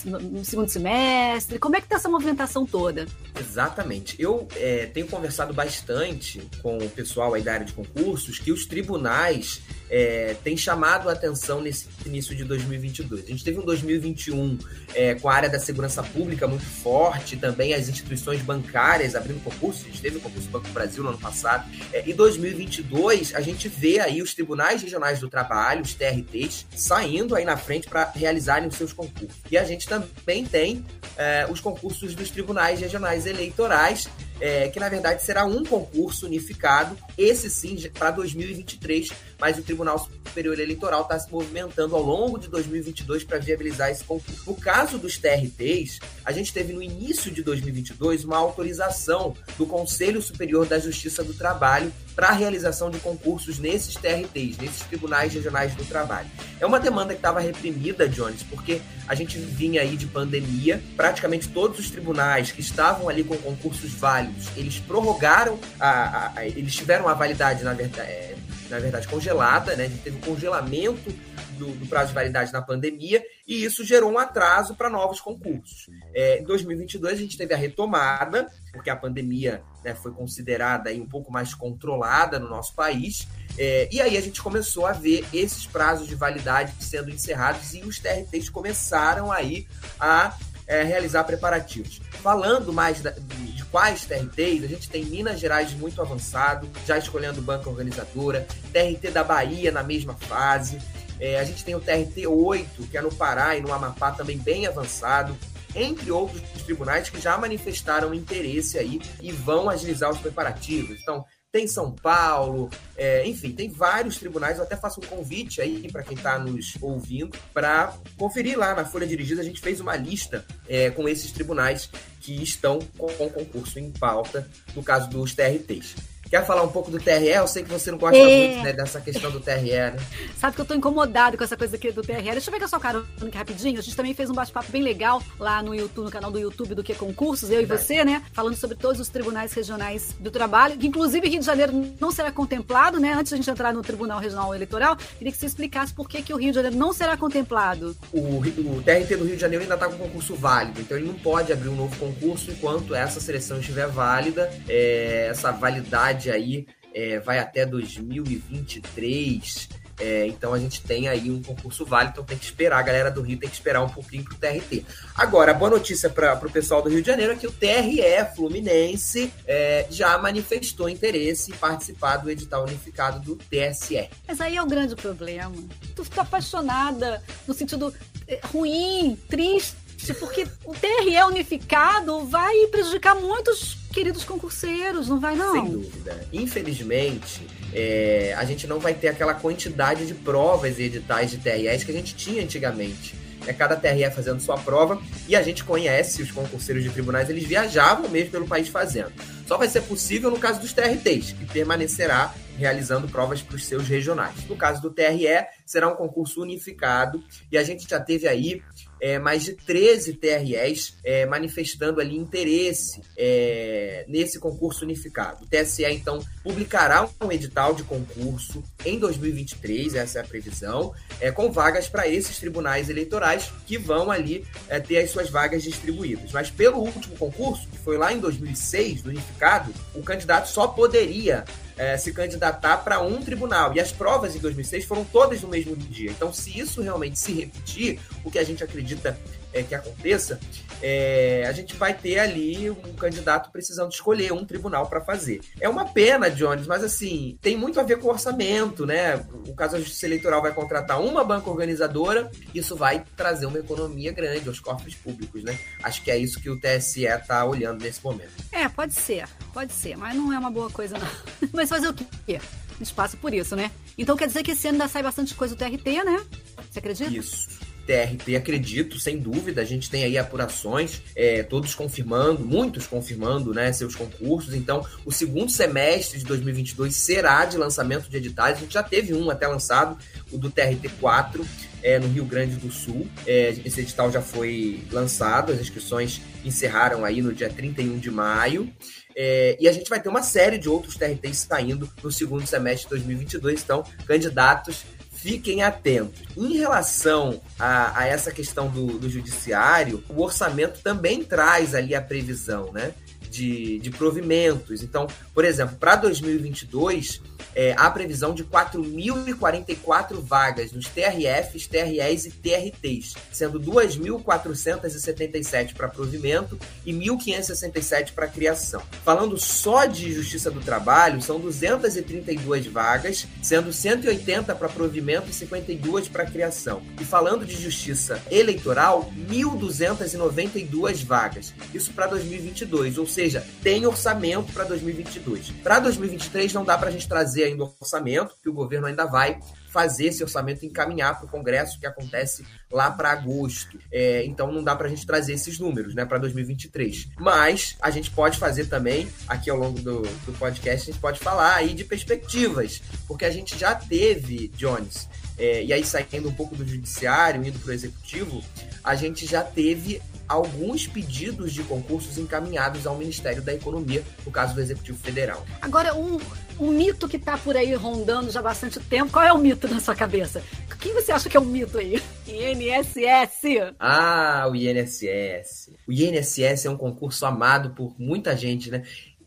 segundo 0.43 0.69
semestre. 0.69 1.59
Como 1.59 1.75
é 1.75 1.81
que 1.81 1.87
tá 1.87 1.95
essa 1.95 2.09
movimentação 2.09 2.65
toda? 2.65 3.05
Exatamente. 3.39 4.15
Eu 4.19 4.47
é, 4.55 4.85
tenho 4.85 5.07
conversado 5.07 5.53
bastante 5.53 6.41
com 6.61 6.77
o 6.77 6.89
pessoal 6.89 7.33
aí 7.33 7.41
da 7.41 7.53
área 7.53 7.65
de 7.65 7.73
concursos 7.73 8.39
que 8.39 8.51
os 8.51 8.65
tribunais 8.65 9.61
é, 9.89 10.35
têm 10.41 10.55
chamado 10.55 11.09
a 11.09 11.11
atenção 11.11 11.59
nesse 11.59 11.87
início 12.05 12.33
de 12.33 12.45
2022. 12.45 13.25
A 13.25 13.27
gente 13.27 13.43
teve 13.43 13.59
um 13.59 13.65
2021 13.65 14.57
é, 14.95 15.15
com 15.15 15.27
a 15.27 15.33
área 15.33 15.49
da 15.49 15.59
segurança 15.59 16.01
pública 16.01 16.47
muito 16.47 16.65
forte, 16.65 17.35
também 17.35 17.73
as 17.73 17.89
instituições 17.89 18.41
bancárias 18.41 19.15
abrindo 19.15 19.43
concursos. 19.43 19.83
A 19.83 19.87
gente 19.87 20.01
teve 20.01 20.17
o 20.17 20.21
concurso 20.21 20.47
Banco 20.49 20.69
Brasil 20.69 21.03
no 21.03 21.09
ano 21.09 21.17
passado. 21.17 21.69
É, 21.91 22.07
e 22.07 22.13
2022 22.13 23.35
a 23.35 23.41
gente 23.41 23.67
vê 23.67 23.99
aí 23.99 24.21
os 24.21 24.33
tribunais 24.41 24.81
regionais 24.81 25.19
do 25.19 25.29
trabalho, 25.29 25.83
os 25.83 25.93
TRTs, 25.93 26.65
saindo 26.75 27.35
aí 27.35 27.45
na 27.45 27.55
frente 27.55 27.87
para 27.87 28.11
realizarem 28.15 28.67
os 28.67 28.75
seus 28.75 28.91
concursos. 28.91 29.37
E 29.51 29.57
a 29.57 29.63
gente 29.63 29.87
também 29.87 30.45
tem 30.45 30.83
é, 31.15 31.45
os 31.47 31.59
concursos 31.59 32.15
dos 32.15 32.31
tribunais 32.31 32.79
regionais 32.79 33.27
eleitorais 33.27 34.09
é, 34.41 34.67
que 34.69 34.79
na 34.79 34.89
verdade 34.89 35.23
será 35.23 35.45
um 35.45 35.63
concurso 35.63 36.25
unificado, 36.25 36.97
esse 37.15 37.49
sim 37.49 37.77
para 37.91 38.09
2023, 38.09 39.09
mas 39.39 39.57
o 39.57 39.61
Tribunal 39.61 39.99
Superior 39.99 40.59
Eleitoral 40.59 41.03
está 41.03 41.19
se 41.19 41.31
movimentando 41.31 41.95
ao 41.95 42.01
longo 42.01 42.39
de 42.39 42.47
2022 42.47 43.23
para 43.23 43.37
viabilizar 43.37 43.91
esse 43.91 44.03
concurso. 44.03 44.43
No 44.47 44.55
caso 44.55 44.97
dos 44.97 45.17
TRTs, 45.17 45.99
a 46.25 46.31
gente 46.31 46.51
teve 46.51 46.73
no 46.73 46.81
início 46.81 47.31
de 47.31 47.43
2022 47.43 48.25
uma 48.25 48.37
autorização 48.37 49.35
do 49.57 49.65
Conselho 49.67 50.21
Superior 50.21 50.65
da 50.65 50.79
Justiça 50.79 51.23
do 51.23 51.35
Trabalho 51.35 51.93
para 52.15 52.27
a 52.27 52.31
realização 52.31 52.89
de 52.89 52.99
concursos 52.99 53.59
nesses 53.59 53.95
TRTs, 53.95 54.57
nesses 54.57 54.81
Tribunais 54.81 55.33
Regionais 55.33 55.73
do 55.75 55.85
Trabalho. 55.85 56.27
É 56.59 56.65
uma 56.65 56.79
demanda 56.79 57.13
que 57.13 57.19
estava 57.19 57.39
reprimida, 57.39 58.07
Jones, 58.07 58.43
porque 58.43 58.81
a 59.07 59.15
gente 59.15 59.37
vinha 59.37 59.81
aí 59.81 59.97
de 59.97 60.05
pandemia, 60.05 60.81
praticamente 60.95 61.47
todos 61.49 61.79
os 61.79 61.89
tribunais 61.89 62.51
que 62.51 62.61
estavam 62.61 63.09
ali 63.09 63.23
com 63.23 63.37
concursos 63.37 63.91
válidos, 63.91 64.47
eles 64.55 64.79
prorrogaram, 64.79 65.59
a, 65.79 65.89
a, 65.89 66.39
a 66.39 66.47
eles 66.47 66.75
tiveram 66.75 67.07
a 67.07 67.13
validade, 67.13 67.63
na 67.63 67.73
verdade, 67.73 68.09
é, 68.09 68.35
na 68.69 68.79
verdade 68.79 69.07
congelada, 69.07 69.75
né? 69.75 69.85
A 69.85 69.87
gente 69.87 70.01
teve 70.01 70.17
um 70.17 70.21
congelamento 70.21 71.13
do, 71.61 71.71
do, 71.75 71.85
prazo 71.85 72.07
de 72.07 72.15
validade 72.15 72.51
na 72.51 72.61
pandemia 72.61 73.23
e 73.47 73.63
isso 73.63 73.85
gerou 73.85 74.11
um 74.11 74.17
atraso 74.17 74.75
para 74.75 74.89
novos 74.89 75.21
concursos. 75.21 75.87
É, 76.13 76.39
em 76.39 76.43
2022 76.43 77.13
a 77.13 77.21
gente 77.21 77.37
teve 77.37 77.53
a 77.53 77.57
retomada, 77.57 78.51
porque 78.73 78.89
a 78.89 78.95
pandemia 78.95 79.61
né, 79.85 79.93
foi 79.93 80.11
considerada 80.11 80.89
aí 80.89 80.99
um 80.99 81.07
pouco 81.07 81.31
mais 81.31 81.53
controlada 81.53 82.39
no 82.39 82.49
nosso 82.49 82.73
país, 82.73 83.27
é, 83.57 83.87
e 83.91 84.01
aí 84.01 84.17
a 84.17 84.21
gente 84.21 84.41
começou 84.41 84.87
a 84.87 84.91
ver 84.91 85.23
esses 85.31 85.67
prazos 85.67 86.07
de 86.07 86.15
validade 86.15 86.73
sendo 86.79 87.11
encerrados 87.11 87.75
e 87.75 87.81
os 87.83 87.99
TRTs 87.99 88.49
começaram 88.49 89.31
aí 89.31 89.67
a 89.99 90.35
é, 90.65 90.83
realizar 90.83 91.25
preparativos. 91.25 92.01
Falando 92.23 92.71
mais 92.71 93.01
da, 93.01 93.11
de, 93.11 93.63
quais 93.65 94.05
TRTs, 94.05 94.63
a 94.63 94.67
gente 94.67 94.89
tem 94.89 95.05
Minas 95.05 95.39
Gerais 95.39 95.73
muito 95.73 96.01
avançado, 96.01 96.67
já 96.85 96.97
escolhendo 96.97 97.41
banca 97.41 97.69
organizadora, 97.69 98.47
TRT 98.71 99.11
da 99.11 99.23
Bahia 99.23 99.71
na 99.71 99.83
mesma 99.83 100.13
fase, 100.13 100.79
é, 101.21 101.39
a 101.39 101.43
gente 101.43 101.63
tem 101.63 101.75
o 101.75 101.79
TRT 101.79 102.25
8, 102.25 102.87
que 102.87 102.97
é 102.97 103.01
no 103.01 103.13
Pará 103.13 103.55
e 103.55 103.61
no 103.61 103.71
Amapá 103.71 104.11
também 104.11 104.39
bem 104.39 104.65
avançado, 104.65 105.37
entre 105.75 106.11
outros 106.11 106.41
tribunais 106.63 107.09
que 107.09 107.21
já 107.21 107.37
manifestaram 107.37 108.13
interesse 108.13 108.77
aí 108.77 108.99
e 109.21 109.31
vão 109.31 109.69
agilizar 109.69 110.09
os 110.09 110.17
preparativos. 110.17 110.99
Então, 110.99 111.23
tem 111.51 111.67
São 111.67 111.91
Paulo, 111.91 112.69
é, 112.97 113.27
enfim, 113.27 113.51
tem 113.51 113.69
vários 113.69 114.17
tribunais. 114.17 114.57
Eu 114.57 114.63
até 114.63 114.75
faço 114.75 114.99
um 114.99 115.03
convite 115.03 115.61
aí 115.61 115.91
para 115.91 116.01
quem 116.01 116.17
está 116.17 116.39
nos 116.39 116.75
ouvindo 116.81 117.37
para 117.53 117.93
conferir 118.17 118.57
lá 118.57 118.73
na 118.73 118.85
Folha 118.85 119.05
Dirigida. 119.05 119.41
A 119.41 119.45
gente 119.45 119.61
fez 119.61 119.79
uma 119.79 119.95
lista 119.95 120.43
é, 120.67 120.89
com 120.89 121.07
esses 121.07 121.31
tribunais 121.31 121.89
que 122.21 122.41
estão 122.41 122.79
com, 122.97 123.07
com 123.13 123.29
concurso 123.29 123.77
em 123.79 123.91
pauta, 123.91 124.49
no 124.73 124.81
caso 124.81 125.09
dos 125.09 125.35
TRTs. 125.35 125.95
Quer 126.31 126.45
falar 126.45 126.63
um 126.63 126.69
pouco 126.69 126.89
do 126.89 126.97
TRE? 126.97 127.27
Eu 127.27 127.45
sei 127.45 127.61
que 127.61 127.69
você 127.69 127.91
não 127.91 127.97
gosta 127.97 128.17
é... 128.17 128.47
muito 128.47 128.63
né, 128.63 128.71
dessa 128.71 129.01
questão 129.01 129.29
do 129.29 129.41
TRE, 129.41 129.69
né? 129.69 129.97
Sabe 130.37 130.55
que 130.55 130.61
eu 130.61 130.65
tô 130.65 130.73
incomodado 130.73 131.37
com 131.37 131.43
essa 131.43 131.57
coisa 131.57 131.75
aqui 131.75 131.91
do 131.91 132.01
TRE. 132.01 132.21
Deixa 132.21 132.49
eu 132.49 132.63
a 132.63 132.67
sua 132.69 132.79
cara 132.79 133.03
aqui 133.21 133.37
rapidinho. 133.37 133.77
A 133.77 133.81
gente 133.81 133.97
também 133.97 134.13
fez 134.13 134.29
um 134.29 134.33
bate-papo 134.33 134.71
bem 134.71 134.81
legal 134.81 135.21
lá 135.37 135.61
no 135.61 135.75
YouTube, 135.75 136.05
no 136.05 136.09
canal 136.11 136.31
do 136.31 136.39
YouTube 136.39 136.73
do 136.73 136.81
Que 136.81 136.95
Concursos, 136.95 137.49
eu 137.49 137.57
Verdade. 137.57 137.81
e 137.81 137.85
você, 137.85 138.05
né? 138.05 138.23
Falando 138.31 138.55
sobre 138.55 138.77
todos 138.77 139.01
os 139.01 139.09
tribunais 139.09 139.51
regionais 139.51 140.15
do 140.21 140.31
trabalho, 140.31 140.77
que 140.77 140.87
inclusive 140.87 141.27
Rio 141.27 141.41
de 141.41 141.45
Janeiro 141.45 141.73
não 141.99 142.11
será 142.11 142.31
contemplado, 142.31 142.97
né? 142.97 143.11
Antes 143.13 143.31
da 143.31 143.35
gente 143.35 143.49
entrar 143.49 143.73
no 143.73 143.81
Tribunal 143.81 144.19
Regional 144.19 144.55
Eleitoral, 144.55 144.95
queria 144.95 145.33
que 145.33 145.37
você 145.37 145.47
explicasse 145.47 145.93
por 145.93 146.07
que, 146.07 146.21
que 146.21 146.33
o 146.33 146.37
Rio 146.37 146.51
de 146.51 146.55
Janeiro 146.55 146.77
não 146.77 146.93
será 146.93 147.17
contemplado. 147.17 147.93
O, 148.13 148.37
o 148.37 148.81
TRT 148.81 149.17
do 149.17 149.25
Rio 149.25 149.35
de 149.35 149.41
Janeiro 149.41 149.63
ainda 149.63 149.75
está 149.75 149.89
com 149.89 149.97
concurso 149.97 150.33
válido, 150.35 150.79
então 150.79 150.97
ele 150.97 151.07
não 151.07 151.15
pode 151.15 151.51
abrir 151.51 151.67
um 151.67 151.75
novo 151.75 151.93
concurso 151.97 152.51
enquanto 152.51 152.95
essa 152.95 153.19
seleção 153.19 153.59
estiver 153.59 153.87
válida. 153.87 154.49
É, 154.69 155.27
essa 155.29 155.51
validade 155.51 156.20
aí 156.29 156.67
é, 156.93 157.19
vai 157.19 157.39
até 157.39 157.65
2023. 157.65 159.69
É, 159.99 160.25
então 160.25 160.51
a 160.51 160.59
gente 160.59 160.81
tem 160.81 161.07
aí 161.07 161.29
um 161.29 161.43
concurso 161.43 161.85
válido, 161.85 162.13
então 162.13 162.23
tem 162.23 162.37
que 162.37 162.45
esperar, 162.45 162.79
a 162.79 162.81
galera 162.81 163.11
do 163.11 163.21
Rio 163.21 163.37
tem 163.37 163.47
que 163.47 163.55
esperar 163.55 163.83
um 163.83 163.89
pouquinho 163.89 164.23
para 164.23 164.33
o 164.33 164.37
TRT. 164.37 164.83
Agora, 165.15 165.51
a 165.51 165.53
boa 165.53 165.69
notícia 165.69 166.09
para 166.09 166.33
o 166.33 166.51
pessoal 166.51 166.81
do 166.81 166.89
Rio 166.89 167.01
de 167.01 167.07
Janeiro 167.07 167.33
é 167.33 167.35
que 167.35 167.45
o 167.45 167.51
TRE 167.51 168.01
Fluminense 168.35 169.31
é, 169.45 169.85
já 169.91 170.17
manifestou 170.17 170.89
interesse 170.89 171.51
em 171.51 171.55
participar 171.55 172.17
do 172.17 172.31
edital 172.31 172.63
unificado 172.63 173.19
do 173.19 173.35
TSE. 173.35 174.09
Mas 174.27 174.41
aí 174.41 174.57
é 174.57 174.63
o 174.63 174.65
grande 174.65 174.95
problema. 174.95 175.53
Tu 175.95 176.03
fica 176.03 176.21
apaixonada 176.21 177.21
no 177.47 177.53
sentido 177.53 177.93
é, 178.27 178.39
ruim, 178.43 179.15
triste, 179.29 179.75
porque 180.19 180.47
o 180.65 180.73
TRE 180.73 181.23
unificado 181.27 182.25
vai 182.25 182.65
prejudicar 182.67 183.15
muitos 183.15 183.77
queridos 183.93 184.23
concurseiros, 184.23 185.07
não 185.07 185.19
vai 185.19 185.35
não? 185.35 185.53
Sem 185.53 185.69
dúvida. 185.69 186.27
Infelizmente, 186.33 187.45
é, 187.73 188.33
a 188.37 188.43
gente 188.45 188.65
não 188.65 188.79
vai 188.79 188.93
ter 188.93 189.09
aquela 189.09 189.33
quantidade 189.33 190.05
de 190.05 190.13
provas 190.13 190.79
e 190.79 190.83
editais 190.83 191.31
de 191.31 191.37
TREs 191.37 191.83
que 191.83 191.91
a 191.91 191.93
gente 191.93 192.15
tinha 192.15 192.43
antigamente. 192.43 193.15
É 193.47 193.53
cada 193.53 193.75
TRE 193.75 194.09
fazendo 194.11 194.39
sua 194.39 194.57
prova 194.57 195.01
e 195.27 195.35
a 195.35 195.41
gente 195.41 195.63
conhece 195.63 196.21
os 196.21 196.31
concurseiros 196.31 196.83
de 196.83 196.91
tribunais, 196.91 197.29
eles 197.29 197.43
viajavam 197.43 198.07
mesmo 198.07 198.31
pelo 198.31 198.47
país 198.47 198.67
fazendo. 198.67 199.11
Só 199.47 199.57
vai 199.57 199.67
ser 199.67 199.81
possível 199.81 200.29
no 200.29 200.37
caso 200.37 200.61
dos 200.61 200.73
TRTs, 200.73 201.33
que 201.33 201.45
permanecerá 201.45 202.33
realizando 202.57 203.07
provas 203.07 203.41
para 203.41 203.55
os 203.55 203.65
seus 203.65 203.87
regionais. 203.87 204.45
No 204.47 204.55
caso 204.55 204.81
do 204.81 204.91
TRE, 204.91 205.47
será 205.65 205.87
um 205.87 205.95
concurso 205.95 206.41
unificado 206.41 207.23
e 207.51 207.57
a 207.57 207.63
gente 207.63 207.89
já 207.89 207.99
teve 207.99 208.27
aí 208.27 208.61
é, 209.01 209.17
mais 209.17 209.43
de 209.43 209.53
13 209.53 210.13
TREs 210.13 210.95
é, 211.03 211.25
manifestando 211.25 211.99
ali 211.99 212.15
interesse 212.15 213.01
é, 213.17 214.05
nesse 214.07 214.39
concurso 214.39 214.85
unificado. 214.85 215.43
O 215.43 215.47
TSE, 215.47 215.83
então, 215.85 216.23
publicará 216.43 217.09
um 217.19 217.31
edital 217.31 217.73
de 217.73 217.83
concurso 217.83 218.63
em 218.85 218.99
2023, 218.99 219.95
essa 219.95 220.19
é 220.19 220.21
a 220.21 220.25
previsão, 220.25 220.93
é, 221.19 221.31
com 221.31 221.51
vagas 221.51 221.89
para 221.89 222.07
esses 222.07 222.37
tribunais 222.37 222.89
eleitorais 222.89 223.51
que 223.65 223.77
vão 223.77 224.11
ali 224.11 224.45
é, 224.69 224.79
ter 224.79 224.99
as 224.99 225.09
suas 225.09 225.29
vagas 225.29 225.63
distribuídas. 225.63 226.31
Mas 226.31 226.51
pelo 226.51 226.77
último 226.77 227.17
concurso, 227.17 227.67
que 227.67 227.79
foi 227.79 227.97
lá 227.97 228.13
em 228.13 228.19
2006, 228.19 229.01
do 229.01 229.09
unificado, 229.09 229.73
o 229.95 230.03
candidato 230.03 230.47
só 230.47 230.67
poderia 230.67 231.43
é, 231.81 231.97
se 231.97 232.13
candidatar 232.13 232.77
para 232.77 233.01
um 233.01 233.23
tribunal. 233.23 233.73
E 233.73 233.79
as 233.79 233.91
provas 233.91 234.35
em 234.35 234.39
2006 234.39 234.85
foram 234.85 235.03
todas 235.03 235.41
no 235.41 235.47
mesmo 235.47 235.75
dia. 235.75 236.11
Então, 236.11 236.31
se 236.31 236.55
isso 236.59 236.79
realmente 236.79 237.17
se 237.17 237.33
repetir, 237.33 237.99
o 238.23 238.29
que 238.29 238.37
a 238.37 238.43
gente 238.43 238.63
acredita 238.63 239.17
é, 239.51 239.63
que 239.63 239.73
aconteça, 239.73 240.39
é, 240.81 241.45
a 241.47 241.51
gente 241.51 241.75
vai 241.75 241.93
ter 241.93 242.19
ali 242.19 242.69
um 242.69 242.93
candidato 242.93 243.51
precisando 243.51 243.91
escolher 243.91 244.31
um 244.33 244.45
tribunal 244.45 244.87
para 244.87 245.01
fazer. 245.01 245.41
É 245.59 245.69
uma 245.69 245.85
pena, 245.85 246.29
Jones, 246.29 246.67
mas 246.67 246.83
assim, 246.83 247.37
tem 247.41 247.57
muito 247.57 247.79
a 247.79 247.83
ver 247.83 247.99
com 247.99 248.07
o 248.07 248.11
orçamento, 248.11 248.85
né? 248.85 249.23
O 249.47 249.53
caso 249.53 249.73
da 249.73 249.79
Justiça 249.79 250.05
Eleitoral 250.05 250.41
vai 250.41 250.53
contratar 250.53 251.01
uma 251.01 251.23
banca 251.23 251.49
organizadora, 251.49 252.29
isso 252.53 252.75
vai 252.75 253.03
trazer 253.15 253.45
uma 253.45 253.59
economia 253.59 254.11
grande 254.11 254.47
aos 254.47 254.59
cofres 254.59 254.95
públicos, 254.95 255.43
né? 255.43 255.57
Acho 255.83 256.01
que 256.03 256.11
é 256.11 256.17
isso 256.17 256.41
que 256.41 256.49
o 256.49 256.59
TSE 256.59 257.05
está 257.05 257.45
olhando 257.45 257.81
nesse 257.83 258.03
momento. 258.03 258.31
É, 258.51 258.67
pode 258.67 258.93
ser, 258.93 259.27
pode 259.53 259.73
ser, 259.73 259.95
mas 259.95 260.15
não 260.15 260.33
é 260.33 260.39
uma 260.39 260.51
boa 260.51 260.69
coisa, 260.69 260.97
não. 260.97 261.07
mas 261.53 261.69
fazer 261.69 261.87
o 261.87 261.93
quê? 261.93 262.39
A 262.75 262.83
gente 262.83 262.93
passa 262.93 263.15
por 263.15 263.33
isso, 263.33 263.55
né? 263.55 263.69
Então 263.97 264.17
quer 264.17 264.27
dizer 264.27 264.43
que 264.43 264.51
esse 264.51 264.67
ano 264.67 264.75
ainda 264.75 264.87
sai 264.87 265.03
bastante 265.03 265.35
coisa 265.35 265.55
do 265.55 265.59
TRT, 265.59 266.03
né? 266.03 266.25
Você 266.69 266.79
acredita? 266.79 267.11
Isso. 267.11 267.60
TRT, 267.91 268.35
acredito, 268.37 268.97
sem 268.97 269.17
dúvida. 269.17 269.61
A 269.61 269.65
gente 269.65 269.89
tem 269.89 270.05
aí 270.05 270.17
apurações, 270.17 271.01
é, 271.13 271.43
todos 271.43 271.75
confirmando, 271.75 272.45
muitos 272.45 272.87
confirmando 272.87 273.53
né, 273.53 273.73
seus 273.73 273.95
concursos. 273.95 274.53
Então, 274.53 274.85
o 275.05 275.11
segundo 275.11 275.51
semestre 275.51 276.19
de 276.19 276.25
2022 276.25 276.95
será 276.95 277.43
de 277.43 277.57
lançamento 277.57 278.09
de 278.09 278.15
editais. 278.15 278.57
A 278.57 278.61
gente 278.61 278.73
já 278.73 278.83
teve 278.83 279.13
um 279.13 279.29
até 279.29 279.45
lançado, 279.45 279.97
o 280.31 280.37
do 280.37 280.49
TRT4. 280.49 281.45
É, 281.83 281.97
no 281.97 282.07
Rio 282.07 282.25
Grande 282.25 282.57
do 282.57 282.71
Sul. 282.71 283.07
É, 283.25 283.55
esse 283.65 283.81
edital 283.81 284.11
já 284.11 284.21
foi 284.21 284.83
lançado, 284.91 285.51
as 285.51 285.59
inscrições 285.59 286.21
encerraram 286.45 287.03
aí 287.03 287.23
no 287.23 287.33
dia 287.33 287.49
31 287.49 287.97
de 287.97 288.11
maio. 288.11 288.71
É, 289.15 289.57
e 289.59 289.67
a 289.67 289.71
gente 289.71 289.89
vai 289.89 289.99
ter 289.99 290.07
uma 290.07 290.21
série 290.21 290.59
de 290.59 290.69
outros 290.69 290.95
TRTs 290.95 291.47
saindo 291.49 291.91
no 292.03 292.11
segundo 292.11 292.45
semestre 292.45 292.83
de 292.83 292.89
2022. 292.89 293.63
Então, 293.63 293.83
candidatos 294.05 294.83
fiquem 295.21 295.61
atentos. 295.61 296.21
Em 296.35 296.57
relação 296.57 297.39
a, 297.59 297.99
a 297.99 298.07
essa 298.07 298.31
questão 298.31 298.67
do, 298.69 298.97
do, 298.97 299.09
judiciário, 299.09 300.03
o 300.09 300.21
orçamento 300.21 300.81
também 300.81 301.23
traz 301.23 301.75
ali 301.75 301.93
a 301.93 302.01
previsão, 302.01 302.71
né? 302.73 302.93
De, 303.31 303.79
de 303.79 303.89
provimentos. 303.89 304.83
Então, 304.83 305.07
por 305.33 305.45
exemplo, 305.45 305.77
para 305.77 305.95
2022, 305.95 307.21
é, 307.55 307.73
há 307.77 307.89
previsão 307.89 308.33
de 308.33 308.43
4.044 308.43 310.19
vagas 310.21 310.71
nos 310.71 310.87
TRFs, 310.87 311.67
TREs 311.67 312.25
e 312.25 312.31
TRTs, 312.31 313.13
sendo 313.31 313.59
2.477 313.59 315.75
para 315.75 315.87
provimento 315.87 316.57
e 316.85 316.91
1.567 316.93 318.13
para 318.13 318.27
criação. 318.27 318.81
Falando 319.03 319.37
só 319.37 319.85
de 319.85 320.11
Justiça 320.13 320.51
do 320.51 320.59
Trabalho, 320.59 321.21
são 321.21 321.39
232 321.39 322.65
vagas, 322.67 323.27
sendo 323.41 323.73
180 323.73 324.53
para 324.55 324.69
provimento 324.69 325.29
e 325.29 325.33
52 325.33 326.07
para 326.07 326.25
criação. 326.25 326.81
E 326.99 327.05
falando 327.05 327.45
de 327.45 327.61
Justiça 327.61 328.21
Eleitoral, 328.29 329.11
1.292 329.29 331.05
vagas. 331.05 331.53
Isso 331.73 331.93
para 331.93 332.07
2022, 332.07 332.97
ou 332.97 333.05
seja, 333.05 333.20
tem 333.63 333.85
orçamento 333.85 334.51
para 334.53 334.63
2022. 334.63 335.51
Para 335.63 335.79
2023 335.79 336.53
não 336.53 336.63
dá 336.63 336.77
para 336.77 336.89
a 336.89 336.91
gente 336.91 337.07
trazer 337.07 337.45
ainda 337.45 337.63
o 337.63 337.73
orçamento, 337.79 338.35
que 338.41 338.49
o 338.49 338.53
governo 338.53 338.87
ainda 338.87 339.05
vai 339.05 339.39
fazer 339.71 340.07
esse 340.07 340.21
orçamento 340.21 340.65
encaminhar 340.65 341.17
para 341.17 341.25
o 341.25 341.29
Congresso, 341.29 341.79
que 341.79 341.85
acontece 341.85 342.45
lá 342.69 342.91
para 342.91 343.11
agosto. 343.11 343.79
É, 343.91 344.25
então 344.25 344.51
não 344.51 344.63
dá 344.63 344.75
para 344.75 344.87
a 344.87 344.89
gente 344.89 345.05
trazer 345.05 345.33
esses 345.33 345.59
números 345.59 345.95
né, 345.95 346.03
para 346.03 346.17
2023. 346.17 347.09
Mas 347.17 347.77
a 347.81 347.89
gente 347.89 348.11
pode 348.11 348.37
fazer 348.37 348.65
também, 348.65 349.07
aqui 349.27 349.49
ao 349.49 349.57
longo 349.57 349.79
do, 349.79 350.01
do 350.01 350.37
podcast, 350.37 350.89
a 350.89 350.93
gente 350.93 351.01
pode 351.01 351.19
falar 351.19 351.55
aí 351.55 351.73
de 351.73 351.85
perspectivas, 351.85 352.81
porque 353.07 353.23
a 353.23 353.31
gente 353.31 353.57
já 353.57 353.73
teve, 353.73 354.49
Jones, 354.49 355.07
é, 355.37 355.63
e 355.63 355.71
aí 355.71 355.85
saindo 355.85 356.27
um 356.27 356.33
pouco 356.33 356.55
do 356.55 356.67
judiciário, 356.67 357.45
indo 357.45 357.57
para 357.59 357.71
o 357.71 357.73
executivo, 357.73 358.43
a 358.83 358.95
gente 358.95 359.25
já 359.25 359.41
teve 359.41 360.01
alguns 360.31 360.87
pedidos 360.87 361.53
de 361.53 361.63
concursos 361.63 362.17
encaminhados 362.17 362.87
ao 362.87 362.97
Ministério 362.97 363.41
da 363.41 363.53
Economia, 363.53 364.03
no 364.25 364.31
caso 364.31 364.55
do 364.55 364.61
Executivo 364.61 364.97
Federal. 364.97 365.45
Agora, 365.61 365.93
um, 365.93 366.19
um 366.59 366.71
mito 366.71 367.07
que 367.07 367.17
está 367.17 367.37
por 367.37 367.57
aí 367.57 367.73
rondando 367.73 368.31
já 368.31 368.39
há 368.39 368.43
bastante 368.43 368.79
tempo, 368.79 369.11
qual 369.11 369.25
é 369.25 369.33
o 369.33 369.37
mito 369.37 369.67
na 369.67 369.79
sua 369.79 369.95
cabeça? 369.95 370.41
O 370.71 370.77
que 370.77 370.93
você 370.93 371.11
acha 371.11 371.29
que 371.29 371.37
é 371.37 371.39
um 371.39 371.45
mito 371.45 371.77
aí? 371.77 372.01
INSS! 372.27 373.73
Ah, 373.79 374.47
o 374.49 374.55
INSS. 374.55 375.71
O 375.87 375.91
INSS 375.91 376.65
é 376.65 376.69
um 376.69 376.77
concurso 376.77 377.25
amado 377.25 377.71
por 377.71 377.93
muita 377.99 378.35
gente, 378.35 378.71
né? 378.71 378.83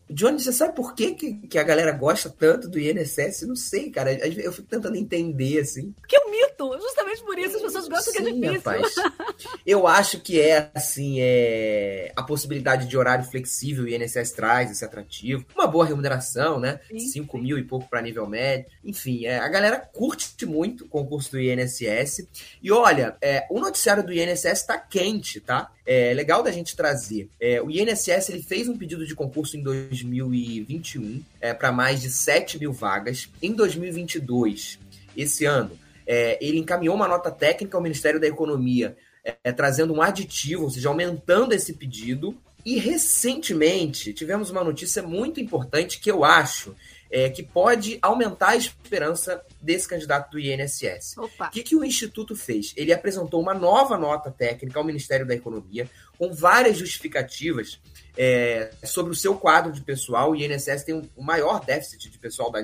Johnny, 0.08 0.38
você 0.38 0.52
sabe 0.52 0.75
por 0.76 0.94
que, 0.94 1.14
que, 1.14 1.58
a 1.58 1.62
galera 1.62 1.90
gosta 1.90 2.28
tanto 2.28 2.68
do 2.68 2.78
INSS? 2.78 3.46
Não 3.46 3.56
sei, 3.56 3.90
cara. 3.90 4.12
Eu 4.12 4.52
fico 4.52 4.68
tentando 4.68 4.96
entender, 4.96 5.61
assim. 5.61 5.92
Porque 5.92 6.16
é 6.16 6.30
Justamente 6.58 7.23
por 7.23 7.38
isso 7.38 7.56
as 7.56 7.62
pessoas 7.62 7.88
gostam 7.88 8.12
Sim, 8.12 8.40
que 8.40 8.46
é 8.46 8.50
difícil. 8.52 8.73
Rapaz. 8.73 8.94
Eu 9.66 9.87
acho 9.87 10.20
que 10.20 10.40
é, 10.40 10.70
assim, 10.75 11.16
é... 11.20 12.12
a 12.14 12.23
possibilidade 12.23 12.87
de 12.87 12.96
horário 12.96 13.25
flexível 13.25 13.84
o 13.84 13.88
INSS 13.88 14.32
traz, 14.32 14.70
esse 14.70 14.84
atrativo. 14.84 15.44
Uma 15.54 15.66
boa 15.66 15.87
remuneração, 15.87 16.58
né? 16.61 16.80
Sim, 16.90 16.99
5 16.99 17.38
mil 17.38 17.58
e 17.58 17.64
pouco 17.64 17.88
para 17.88 18.02
nível 18.02 18.26
médio. 18.26 18.66
Enfim, 18.84 19.26
é... 19.26 19.38
a 19.38 19.49
galera 19.49 19.78
curte 19.78 20.44
muito 20.46 20.84
o 20.84 20.88
concurso 20.88 21.32
do 21.32 21.40
INSS. 21.40 22.26
E 22.62 22.70
olha, 22.70 23.16
é... 23.20 23.46
o 23.50 23.61
noticiário 23.61 24.04
do 24.04 24.12
INSS 24.12 24.66
tá 24.66 24.78
quente, 24.78 25.40
tá? 25.40 25.70
É 25.87 26.14
legal 26.14 26.42
da 26.42 26.50
gente 26.50 26.75
trazer. 26.75 27.28
É, 27.38 27.61
o 27.61 27.70
INSS 27.70 28.30
ele 28.30 28.42
fez 28.42 28.68
um 28.68 28.76
pedido 28.76 29.06
de 29.06 29.14
concurso 29.14 29.56
em 29.56 29.62
2021 29.62 31.23
é, 31.40 31.52
para 31.52 31.70
mais 31.70 32.00
de 32.00 32.11
7 32.11 32.58
mil 32.58 32.73
vagas. 32.73 33.28
Em 33.42 33.52
2022, 33.52 34.78
esse 35.14 35.44
ano, 35.44 35.78
é, 36.06 36.38
ele 36.44 36.58
encaminhou 36.58 36.94
uma 36.94 37.08
nota 37.08 37.30
técnica 37.30 37.76
ao 37.76 37.82
Ministério 37.82 38.20
da 38.20 38.26
Economia, 38.26 38.96
é, 39.23 39.52
trazendo 39.52 39.94
um 39.94 40.02
aditivo, 40.02 40.64
ou 40.64 40.70
seja, 40.70 40.88
aumentando 40.88 41.52
esse 41.52 41.73
pedido. 41.73 42.37
E 42.64 42.78
recentemente 42.78 44.12
tivemos 44.12 44.50
uma 44.50 44.64
notícia 44.64 45.02
muito 45.02 45.38
importante 45.38 46.00
que 46.00 46.11
eu 46.11 46.25
acho 46.25 46.75
é, 47.11 47.28
que 47.30 47.42
pode 47.42 47.99
aumentar 48.02 48.50
a 48.50 48.56
esperança 48.56 49.40
desse 49.61 49.87
candidato 49.87 50.32
do 50.32 50.38
INSS. 50.40 51.16
O 51.16 51.50
que, 51.50 51.62
que 51.62 51.76
o 51.76 51.84
Instituto 51.84 52.34
fez? 52.34 52.73
Ele 52.76 52.92
apresentou 52.92 53.40
uma 53.40 53.54
nova 53.54 53.96
nota 53.96 54.30
técnica 54.30 54.78
ao 54.78 54.84
Ministério 54.84 55.26
da 55.26 55.34
Economia, 55.34 55.88
com 56.18 56.32
várias 56.32 56.76
justificativas 56.76 57.80
é, 58.16 58.71
sobre 58.85 59.12
o 59.12 59.14
seu 59.14 59.37
quadro 59.37 59.73
de 59.73 59.80
pessoal. 59.80 60.30
O 60.30 60.37
INSS 60.37 60.85
tem 60.85 60.94
o 60.94 61.09
um, 61.16 61.23
maior 61.23 61.64
déficit 61.64 62.11
de 62.11 62.18
pessoal 62.18 62.50
da, 62.50 62.61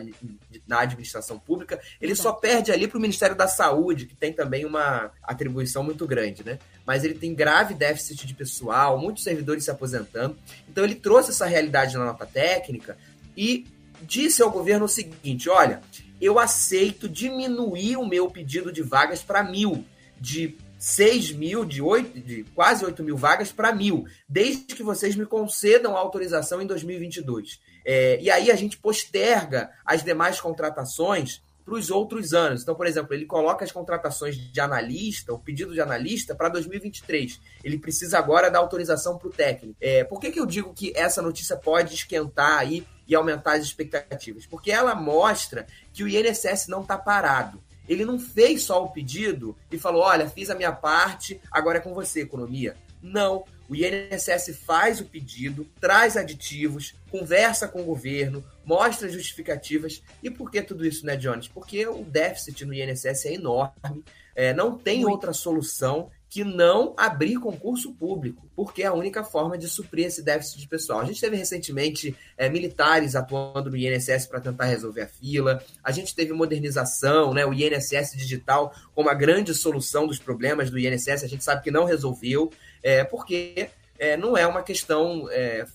na 0.67 0.81
administração 0.81 1.39
pública. 1.39 1.81
Ele 2.01 2.15
só 2.15 2.33
perde 2.33 2.71
ali 2.71 2.87
para 2.87 2.99
o 2.99 3.01
Ministério 3.01 3.37
da 3.37 3.49
Saúde, 3.49 4.07
que 4.07 4.15
tem 4.15 4.33
também 4.33 4.65
uma 4.65 5.11
atribuição 5.23 5.83
muito 5.83 6.07
grande, 6.07 6.45
né? 6.45 6.59
Mas 6.87 7.05
ele 7.05 7.15
tem 7.15 7.35
grave 7.35 7.75
déficit 7.75 8.27
de 8.27 8.35
pessoal, 8.35 8.99
muitos 8.99 9.25
servidores 9.25 9.65
se 9.65 9.71
aposentando. 9.71 10.37
Então 10.69 10.85
ele 10.85 10.95
trouxe 10.95 11.31
essa 11.31 11.47
realidade 11.47 11.97
na 11.97 12.05
nota 12.05 12.27
técnica 12.27 12.97
e 13.37 13.67
disse 14.03 14.43
ao 14.43 14.51
governo 14.51 14.85
o 14.85 14.89
seguinte: 14.89 15.49
olha, 15.49 15.81
eu 16.21 16.39
aceito 16.39 17.09
diminuir 17.09 17.97
o 17.97 18.07
meu 18.07 18.31
pedido 18.31 18.73
de 18.73 18.83
vagas 18.83 19.23
para 19.23 19.43
mil, 19.43 19.85
de 20.21 20.57
6 20.81 21.33
mil, 21.33 21.63
de, 21.63 21.83
8, 21.83 22.21
de 22.21 22.43
quase 22.55 22.83
8 22.87 23.05
mil 23.05 23.15
vagas 23.15 23.53
para 23.53 23.71
mil, 23.71 24.07
desde 24.27 24.75
que 24.75 24.83
vocês 24.83 25.15
me 25.15 25.27
concedam 25.27 25.95
a 25.95 26.01
autorização 26.01 26.63
em 26.63 26.67
2022. 26.67 27.61
É, 27.85 28.19
e 28.21 28.31
aí 28.31 28.51
a 28.51 28.57
gente 28.57 28.79
posterga 28.79 29.71
as 29.85 30.03
demais 30.03 30.41
contratações 30.41 31.43
para 31.67 31.75
os 31.75 31.91
outros 31.91 32.33
anos. 32.33 32.63
Então, 32.63 32.75
por 32.75 32.87
exemplo, 32.87 33.13
ele 33.13 33.27
coloca 33.27 33.63
as 33.63 33.71
contratações 33.71 34.37
de 34.37 34.59
analista, 34.59 35.35
o 35.35 35.39
pedido 35.39 35.75
de 35.75 35.83
analista, 35.83 36.35
para 36.35 36.49
2023. 36.49 37.39
Ele 37.63 37.79
precisa 37.79 38.19
agora 38.19 38.51
da 38.51 38.59
autorização 38.59 39.19
para 39.19 39.29
o 39.29 39.31
técnico. 39.31 39.77
É, 39.79 40.03
por 40.03 40.19
que, 40.19 40.31
que 40.31 40.41
eu 40.41 40.47
digo 40.47 40.73
que 40.73 40.93
essa 40.97 41.21
notícia 41.21 41.57
pode 41.57 41.95
esquentar 41.95 42.59
aí 42.59 42.87
e 43.07 43.15
aumentar 43.15 43.53
as 43.53 43.65
expectativas? 43.65 44.47
Porque 44.47 44.73
ela 44.73 44.95
mostra 44.95 45.67
que 45.93 46.03
o 46.03 46.09
INSS 46.09 46.69
não 46.69 46.81
está 46.81 46.97
parado. 46.97 47.63
Ele 47.91 48.05
não 48.05 48.21
fez 48.21 48.63
só 48.63 48.85
o 48.85 48.89
pedido 48.89 49.57
e 49.69 49.77
falou: 49.77 50.03
olha, 50.03 50.31
fiz 50.31 50.49
a 50.49 50.55
minha 50.55 50.71
parte, 50.71 51.41
agora 51.51 51.79
é 51.79 51.81
com 51.81 51.93
você, 51.93 52.21
economia. 52.21 52.77
Não. 53.03 53.45
O 53.69 53.75
INSS 53.75 54.59
faz 54.65 55.01
o 55.01 55.05
pedido, 55.05 55.67
traz 55.81 56.17
aditivos, 56.17 56.95
conversa 57.11 57.67
com 57.69 57.81
o 57.83 57.85
governo, 57.85 58.45
mostra 58.65 59.09
justificativas. 59.09 60.03
E 60.23 60.31
por 60.31 60.51
que 60.51 60.63
tudo 60.63 60.87
isso, 60.87 61.05
né, 61.05 61.17
Jones? 61.17 61.49
Porque 61.49 61.87
o 61.87 62.05
déficit 62.05 62.65
no 62.65 62.75
INSS 62.75 63.27
é 63.27 63.35
enorme, 63.35 64.05
é, 64.35 64.53
não 64.55 64.77
tem 64.79 65.05
outra 65.05 65.33
solução 65.33 66.11
que 66.31 66.45
não 66.45 66.95
abrir 66.97 67.41
concurso 67.41 67.93
público, 67.93 68.49
porque 68.55 68.85
é 68.85 68.87
a 68.87 68.93
única 68.93 69.25
forma 69.25 69.59
de 69.59 69.69
suprir 69.69 70.07
esse 70.07 70.23
déficit 70.23 70.61
de 70.61 70.69
pessoal. 70.69 71.01
A 71.01 71.05
gente 71.05 71.21
teve 71.21 71.37
recentemente 71.37 72.17
é, 72.39 72.49
militares 72.49 73.17
atuando 73.17 73.69
no 73.69 73.77
INSS 73.77 74.27
para 74.27 74.41
tentar 74.41 74.67
resolver 74.67 75.03
a 75.03 75.09
fila, 75.09 75.61
a 75.83 75.91
gente 75.91 76.15
teve 76.15 76.33
modernização, 76.33 77.35
né, 77.35 77.45
o 77.45 77.53
INSS 77.53 78.13
digital 78.17 78.73
como 78.95 79.11
a 79.11 79.15
grande 79.15 79.53
solução 79.53 80.07
dos 80.07 80.21
problemas 80.21 80.71
do 80.71 80.79
INSS, 80.79 81.25
a 81.25 81.27
gente 81.27 81.43
sabe 81.43 81.65
que 81.65 81.71
não 81.71 81.85
resolveu, 81.85 82.53
é, 82.81 83.03
porque 83.03 83.69
é, 83.99 84.17
não 84.17 84.37
é 84.37 84.47
uma 84.47 84.63
questão 84.63 85.27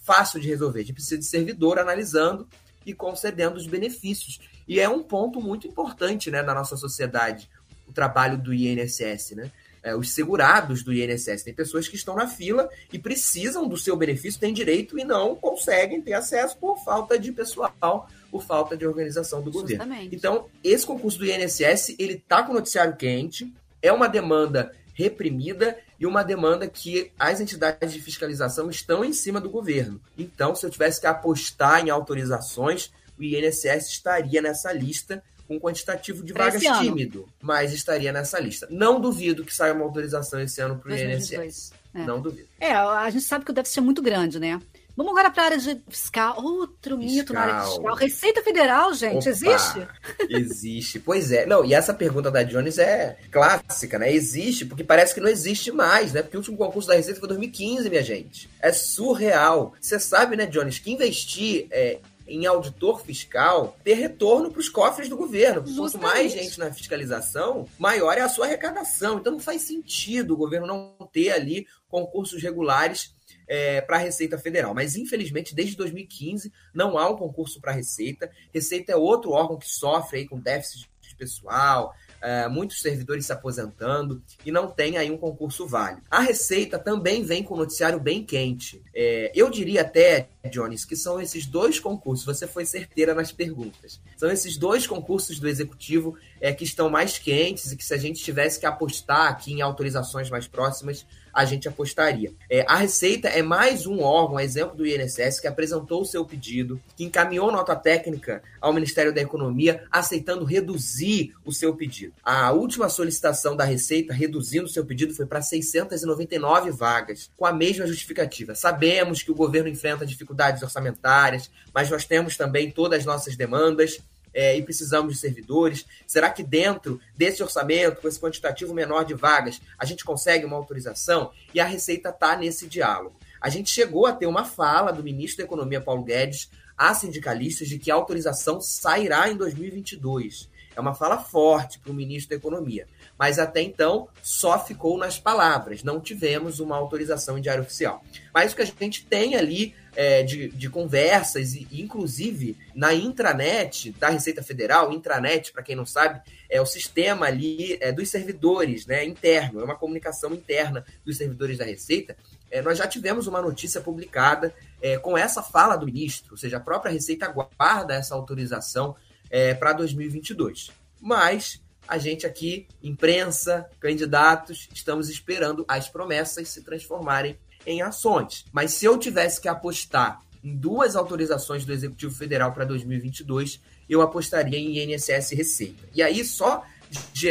fácil 0.04 0.40
de 0.40 0.48
resolver, 0.48 0.80
a 0.80 0.84
gente 0.84 0.94
precisa 0.94 1.18
de 1.18 1.26
servidor 1.26 1.78
analisando 1.78 2.48
e 2.86 2.94
concedendo 2.94 3.58
os 3.58 3.68
benefícios. 3.68 4.40
E 4.68 4.80
é 4.80 4.88
um 4.88 5.04
ponto 5.04 5.42
muito 5.42 5.68
importante 5.68 6.32
né, 6.32 6.42
na 6.42 6.54
nossa 6.54 6.78
sociedade, 6.78 7.50
o 7.88 7.92
trabalho 7.92 8.38
do 8.38 8.54
INSS, 8.54 9.32
né? 9.36 9.52
É, 9.86 9.96
os 9.96 10.12
segurados 10.14 10.82
do 10.82 10.92
INSS. 10.92 11.44
Tem 11.44 11.54
pessoas 11.54 11.88
que 11.88 11.96
estão 11.96 12.16
na 12.16 12.28
fila 12.28 12.68
e 12.92 12.98
precisam 12.98 13.68
do 13.68 13.78
seu 13.78 13.96
benefício, 13.96 14.40
têm 14.40 14.52
direito 14.52 14.98
e 14.98 15.04
não 15.04 15.36
conseguem 15.36 16.02
ter 16.02 16.14
acesso 16.14 16.58
por 16.58 16.84
falta 16.84 17.20
de 17.20 17.32
pessoal, 17.32 18.10
por 18.32 18.44
falta 18.44 18.76
de 18.76 18.88
organização 18.88 19.44
do 19.44 19.52
governo. 19.52 19.84
Justamente. 19.84 20.16
Então, 20.16 20.48
esse 20.64 20.84
concurso 20.84 21.20
do 21.20 21.26
INSS, 21.26 21.96
ele 22.00 22.16
está 22.16 22.42
com 22.42 22.52
o 22.52 22.56
noticiário 22.56 22.96
quente, 22.96 23.54
é 23.80 23.94
uma 23.94 24.08
demanda 24.08 24.72
reprimida 24.96 25.78
e 26.00 26.08
uma 26.08 26.24
demanda 26.24 26.68
que 26.68 27.12
as 27.20 27.40
entidades 27.40 27.94
de 27.94 28.02
fiscalização 28.02 28.72
estão 28.72 29.06
em 29.06 29.14
cima 29.14 29.40
do 29.40 29.52
governo. 29.52 30.02
Então, 30.18 30.56
se 30.56 30.66
eu 30.66 30.70
tivesse 30.72 31.00
que 31.00 31.06
apostar 31.06 31.86
em 31.86 31.92
autorizações, 31.92 32.92
o 33.20 33.24
INSS 33.24 33.90
estaria 33.90 34.42
nessa 34.42 34.74
lista 34.74 35.24
com 35.48 35.60
quantitativo 35.60 36.24
de 36.24 36.34
vagas 36.34 36.62
tímido, 36.80 37.28
mas 37.42 37.74
estaria 37.74 38.12
nessa 38.12 38.40
lista. 38.40 38.68
Não 38.70 39.00
duvido 39.00 39.46
que 39.46 39.54
saia 39.54 39.74
uma 39.74 39.86
autorização 39.86 40.40
esse 40.42 40.62
ano 40.62 40.78
para 40.78 40.92
o 40.92 40.96
INSS. 40.96 41.72
É. 41.94 42.04
Não 42.06 42.22
duvido. 42.22 42.48
É, 42.60 42.74
a 42.74 43.10
gente 43.10 43.24
sabe 43.24 43.46
que 43.46 43.52
o 43.52 43.54
déficit 43.54 43.80
é 43.80 43.82
muito 43.82 44.02
grande, 44.02 44.40
né? 44.40 44.60
Vamos 44.98 45.12
agora 45.12 45.30
para 45.30 45.44
a 45.44 45.46
área 45.46 45.58
de 45.58 45.82
fiscal. 45.90 46.42
Outro 46.42 46.98
fiscal. 46.98 47.16
mito 47.16 47.34
na 47.34 47.42
área 47.42 47.62
fiscal. 47.66 47.96
Receita 47.96 48.42
Federal, 48.42 48.94
gente, 48.94 49.18
Opa, 49.18 49.30
existe? 49.30 49.88
Existe. 50.30 51.00
Pois 51.00 51.32
é. 51.34 51.46
Não, 51.46 51.66
e 51.66 51.74
essa 51.74 51.94
pergunta 51.94 52.32
da 52.32 52.44
Jones 52.44 52.78
é 52.78 53.18
clássica, 53.30 54.00
né? 54.00 54.12
Existe, 54.14 54.66
porque 54.66 54.86
parece 54.86 55.14
que 55.14 55.20
não 55.20 55.28
existe 55.28 55.70
mais, 55.72 56.14
né? 56.14 56.22
Porque 56.22 56.38
o 56.38 56.40
último 56.40 56.58
concurso 56.58 56.88
da 56.88 56.96
Receita 56.96 57.20
foi 57.20 57.28
2015, 57.28 57.90
minha 57.90 58.04
gente. 58.04 58.50
É 58.62 58.72
surreal. 58.72 59.74
Você 59.82 60.00
sabe, 60.00 60.38
né, 60.38 60.46
Jones, 60.46 60.80
que 60.80 60.92
investir 60.92 61.68
é, 61.72 62.00
em 62.28 62.46
auditor 62.46 63.02
fiscal 63.02 63.78
ter 63.84 63.96
retorno 63.96 64.52
para 64.52 64.60
os 64.60 64.70
cofres 64.70 65.10
do 65.10 65.18
governo. 65.18 65.64
Quanto 65.76 66.00
mais 66.00 66.32
gente 66.32 66.58
na 66.58 66.74
fiscalização, 66.74 67.68
maior 67.78 68.18
é 68.18 68.22
a 68.22 68.30
sua 68.30 68.46
arrecadação. 68.46 69.20
Então 69.20 69.34
não 69.34 69.40
faz 69.40 69.62
sentido 69.64 70.34
o 70.34 70.38
governo 70.38 70.68
não 70.68 71.10
ter 71.12 71.32
ali 71.32 71.68
concursos 71.88 72.42
regulares 72.42 73.14
é, 73.48 73.82
para 73.82 73.98
a 73.98 74.00
Receita 74.00 74.38
Federal. 74.38 74.74
Mas, 74.74 74.96
infelizmente, 74.96 75.56
desde 75.56 75.76
2015 75.76 76.52
não 76.74 76.98
há 76.98 77.10
um 77.10 77.16
concurso 77.16 77.62
para 77.62 77.72
a 77.72 77.76
Receita. 77.76 78.32
Receita 78.54 78.92
é 78.92 78.96
outro 78.96 79.32
órgão 79.32 79.58
que 79.58 79.70
sofre 79.70 80.20
aí 80.20 80.28
com 80.28 80.40
déficit 80.40 80.90
de 81.02 81.16
pessoal, 81.16 81.94
é, 82.22 82.48
muitos 82.48 82.82
servidores 82.82 83.26
se 83.26 83.34
aposentando 83.34 84.22
e 84.46 84.52
não 84.52 84.68
tem 84.68 84.98
aí 84.98 85.12
um 85.12 85.18
concurso 85.18 85.68
válido. 85.68 86.02
A 86.10 86.20
Receita 86.20 86.80
também 86.80 87.24
vem 87.24 87.44
com 87.44 87.54
um 87.54 87.58
noticiário 87.58 88.00
bem 88.00 88.24
quente. 88.24 88.82
É, 88.94 89.32
eu 89.36 89.50
diria 89.50 89.82
até, 89.82 90.30
Jones, 90.50 90.86
que 90.86 90.96
são 90.96 91.22
esses 91.22 91.46
dois 91.46 91.80
concursos, 91.80 92.26
você 92.26 92.48
foi 92.48 92.66
certeira 92.66 93.14
nas 93.14 93.32
perguntas, 93.32 94.00
são 94.18 94.30
esses 94.32 94.58
dois 94.58 94.88
concursos 94.88 95.40
do 95.40 95.48
Executivo 95.48 96.18
é, 96.40 96.54
que 96.54 96.64
estão 96.64 96.90
mais 96.90 97.18
quentes 97.18 97.72
e 97.72 97.78
que 97.78 97.84
se 97.84 97.94
a 97.94 97.98
gente 97.98 98.24
tivesse 98.24 98.60
que 98.60 98.66
apostar 98.66 99.28
aqui 99.28 99.54
em 99.54 99.62
autorizações 99.62 100.30
mais 100.30 100.48
próximas, 100.48 101.06
a 101.36 101.44
gente 101.44 101.68
apostaria. 101.68 102.34
É, 102.50 102.66
a 102.66 102.78
Receita 102.78 103.28
é 103.28 103.42
mais 103.42 103.86
um 103.86 104.02
órgão, 104.02 104.40
exemplo 104.40 104.78
do 104.78 104.88
INSS, 104.88 105.42
que 105.42 105.48
apresentou 105.48 106.02
o 106.02 106.06
seu 106.06 106.24
pedido, 106.24 106.82
que 106.96 107.04
encaminhou 107.04 107.52
nota 107.52 107.76
técnica 107.76 108.42
ao 108.62 108.72
Ministério 108.72 109.14
da 109.14 109.22
Economia, 109.22 109.84
aceitando 109.92 110.46
reduzir 110.46 111.34
o 111.44 111.52
seu 111.52 111.76
pedido. 111.76 112.14
A 112.24 112.54
última 112.54 112.88
solicitação 112.88 113.54
da 113.54 113.66
Receita, 113.66 114.14
reduzindo 114.14 114.66
o 114.66 114.70
seu 114.70 114.86
pedido, 114.86 115.14
foi 115.14 115.26
para 115.26 115.42
699 115.42 116.72
vagas, 116.72 117.30
com 117.36 117.46
a 117.46 117.52
mesma 117.52 117.86
justificativa. 117.86 118.56
Sabemos 118.56 119.22
que 119.22 119.32
o 119.32 119.36
governo 119.36 119.68
enfrenta 119.68 120.06
dificuldades 120.06 120.64
orçamentárias, 120.64 121.52
mas 121.74 121.90
nós 121.90 122.06
temos 122.06 122.38
também 122.38 122.72
todas 122.72 123.00
as 123.00 123.06
nossas 123.06 123.36
demandas 123.36 124.00
é, 124.36 124.58
e 124.58 124.62
precisamos 124.62 125.14
de 125.14 125.20
servidores? 125.20 125.86
Será 126.06 126.30
que 126.30 126.44
dentro 126.44 127.00
desse 127.18 127.42
orçamento, 127.42 128.02
com 128.02 128.08
esse 128.08 128.20
quantitativo 128.20 128.74
menor 128.74 129.06
de 129.06 129.14
vagas, 129.14 129.62
a 129.80 129.86
gente 129.86 130.04
consegue 130.04 130.46
uma 130.46 130.58
autorização? 130.58 131.32
E 131.54 131.60
a 131.60 131.66
Receita 131.66 132.10
está 132.10 132.36
nesse 132.36 132.68
diálogo. 132.68 133.16
A 133.40 133.50
gente 133.50 133.70
chegou 133.70 134.06
a 134.06 134.12
ter 134.12 134.26
uma 134.26 134.44
fala 134.44 134.92
do 134.92 135.02
ministro 135.02 135.38
da 135.38 135.46
Economia, 135.46 135.80
Paulo 135.80 136.04
Guedes, 136.04 136.50
a 136.78 136.94
sindicalistas 136.94 137.70
de 137.70 137.80
que 137.80 137.90
a 137.90 137.96
autorização 137.96 138.60
sairá 138.60 139.30
em 139.30 139.38
2022. 139.38 140.50
É 140.76 140.82
uma 140.82 140.94
fala 140.94 141.18
forte 141.18 141.80
para 141.80 141.92
o 141.92 141.96
ministro 141.96 142.32
da 142.32 142.36
Economia. 142.36 142.86
Mas 143.18 143.40
até 143.40 143.62
então 143.62 144.08
só 144.22 144.64
ficou 144.64 144.98
nas 144.98 145.18
palavras, 145.18 145.84
não 145.84 146.00
tivemos 146.00 146.60
uma 146.60 146.76
autorização 146.76 147.38
em 147.38 147.42
diário 147.42 147.64
oficial. 147.64 148.04
Mas 148.34 148.52
o 148.52 148.56
que 148.56 148.62
a 148.62 148.66
gente 148.66 149.06
tem 149.06 149.36
ali 149.36 149.74
é, 149.96 150.24
de, 150.24 150.50
de 150.50 150.70
conversas, 150.70 151.54
e 151.54 151.68
inclusive 151.72 152.58
na 152.76 152.94
intranet 152.94 153.92
da 153.92 154.10
Receita 154.10 154.44
Federal, 154.44 154.92
intranet, 154.92 155.54
para 155.54 155.64
quem 155.64 155.76
não 155.76 155.86
sabe, 155.86 156.22
é 156.50 156.62
o 156.62 156.66
sistema 156.66 157.28
ali 157.28 157.78
é, 157.80 157.92
dos 157.92 158.10
servidores, 158.10 158.86
né, 158.86 159.06
interno, 159.06 159.62
é 159.62 159.64
uma 159.64 159.76
comunicação 159.76 160.34
interna 160.34 160.86
dos 161.06 161.18
servidores 161.18 161.58
da 161.58 161.66
Receita. 161.66 162.16
É, 162.52 162.62
nós 162.62 162.78
já 162.78 162.88
tivemos 162.88 163.28
uma 163.28 163.42
notícia 163.42 163.82
publicada 163.82 164.54
é, 164.82 164.98
com 164.98 165.18
essa 165.18 165.42
fala 165.42 165.76
do 165.76 165.86
ministro, 165.86 166.34
ou 166.34 166.38
seja, 166.38 166.58
a 166.58 166.60
própria 166.62 166.92
Receita 166.92 167.26
aguarda 167.26 167.94
essa 167.94 168.14
autorização 168.14 168.96
é, 169.30 169.54
para 169.54 169.74
2022. 169.74 170.72
Mas 171.02 171.62
a 171.88 171.98
gente 171.98 172.26
aqui, 172.26 172.68
imprensa, 172.82 173.70
candidatos, 173.80 174.68
estamos 174.74 175.10
esperando 175.10 175.66
as 175.68 175.90
promessas 175.90 176.50
se 176.50 176.64
transformarem 176.64 177.38
em 177.66 177.82
ações. 177.82 178.46
Mas 178.52 178.72
se 178.72 178.86
eu 178.86 178.98
tivesse 178.98 179.42
que 179.42 179.48
apostar 179.48 180.22
em 180.44 180.56
duas 180.56 180.96
autorizações 180.96 181.66
do 181.66 181.74
Executivo 181.74 182.14
Federal 182.14 182.54
para 182.54 182.66
2022, 182.66 183.60
eu 183.90 184.02
apostaria 184.02 184.60
em 184.60 184.94
INSS 184.94 185.32
Receita. 185.32 185.84
E 185.94 186.02
aí, 186.02 186.24
só 186.24 186.64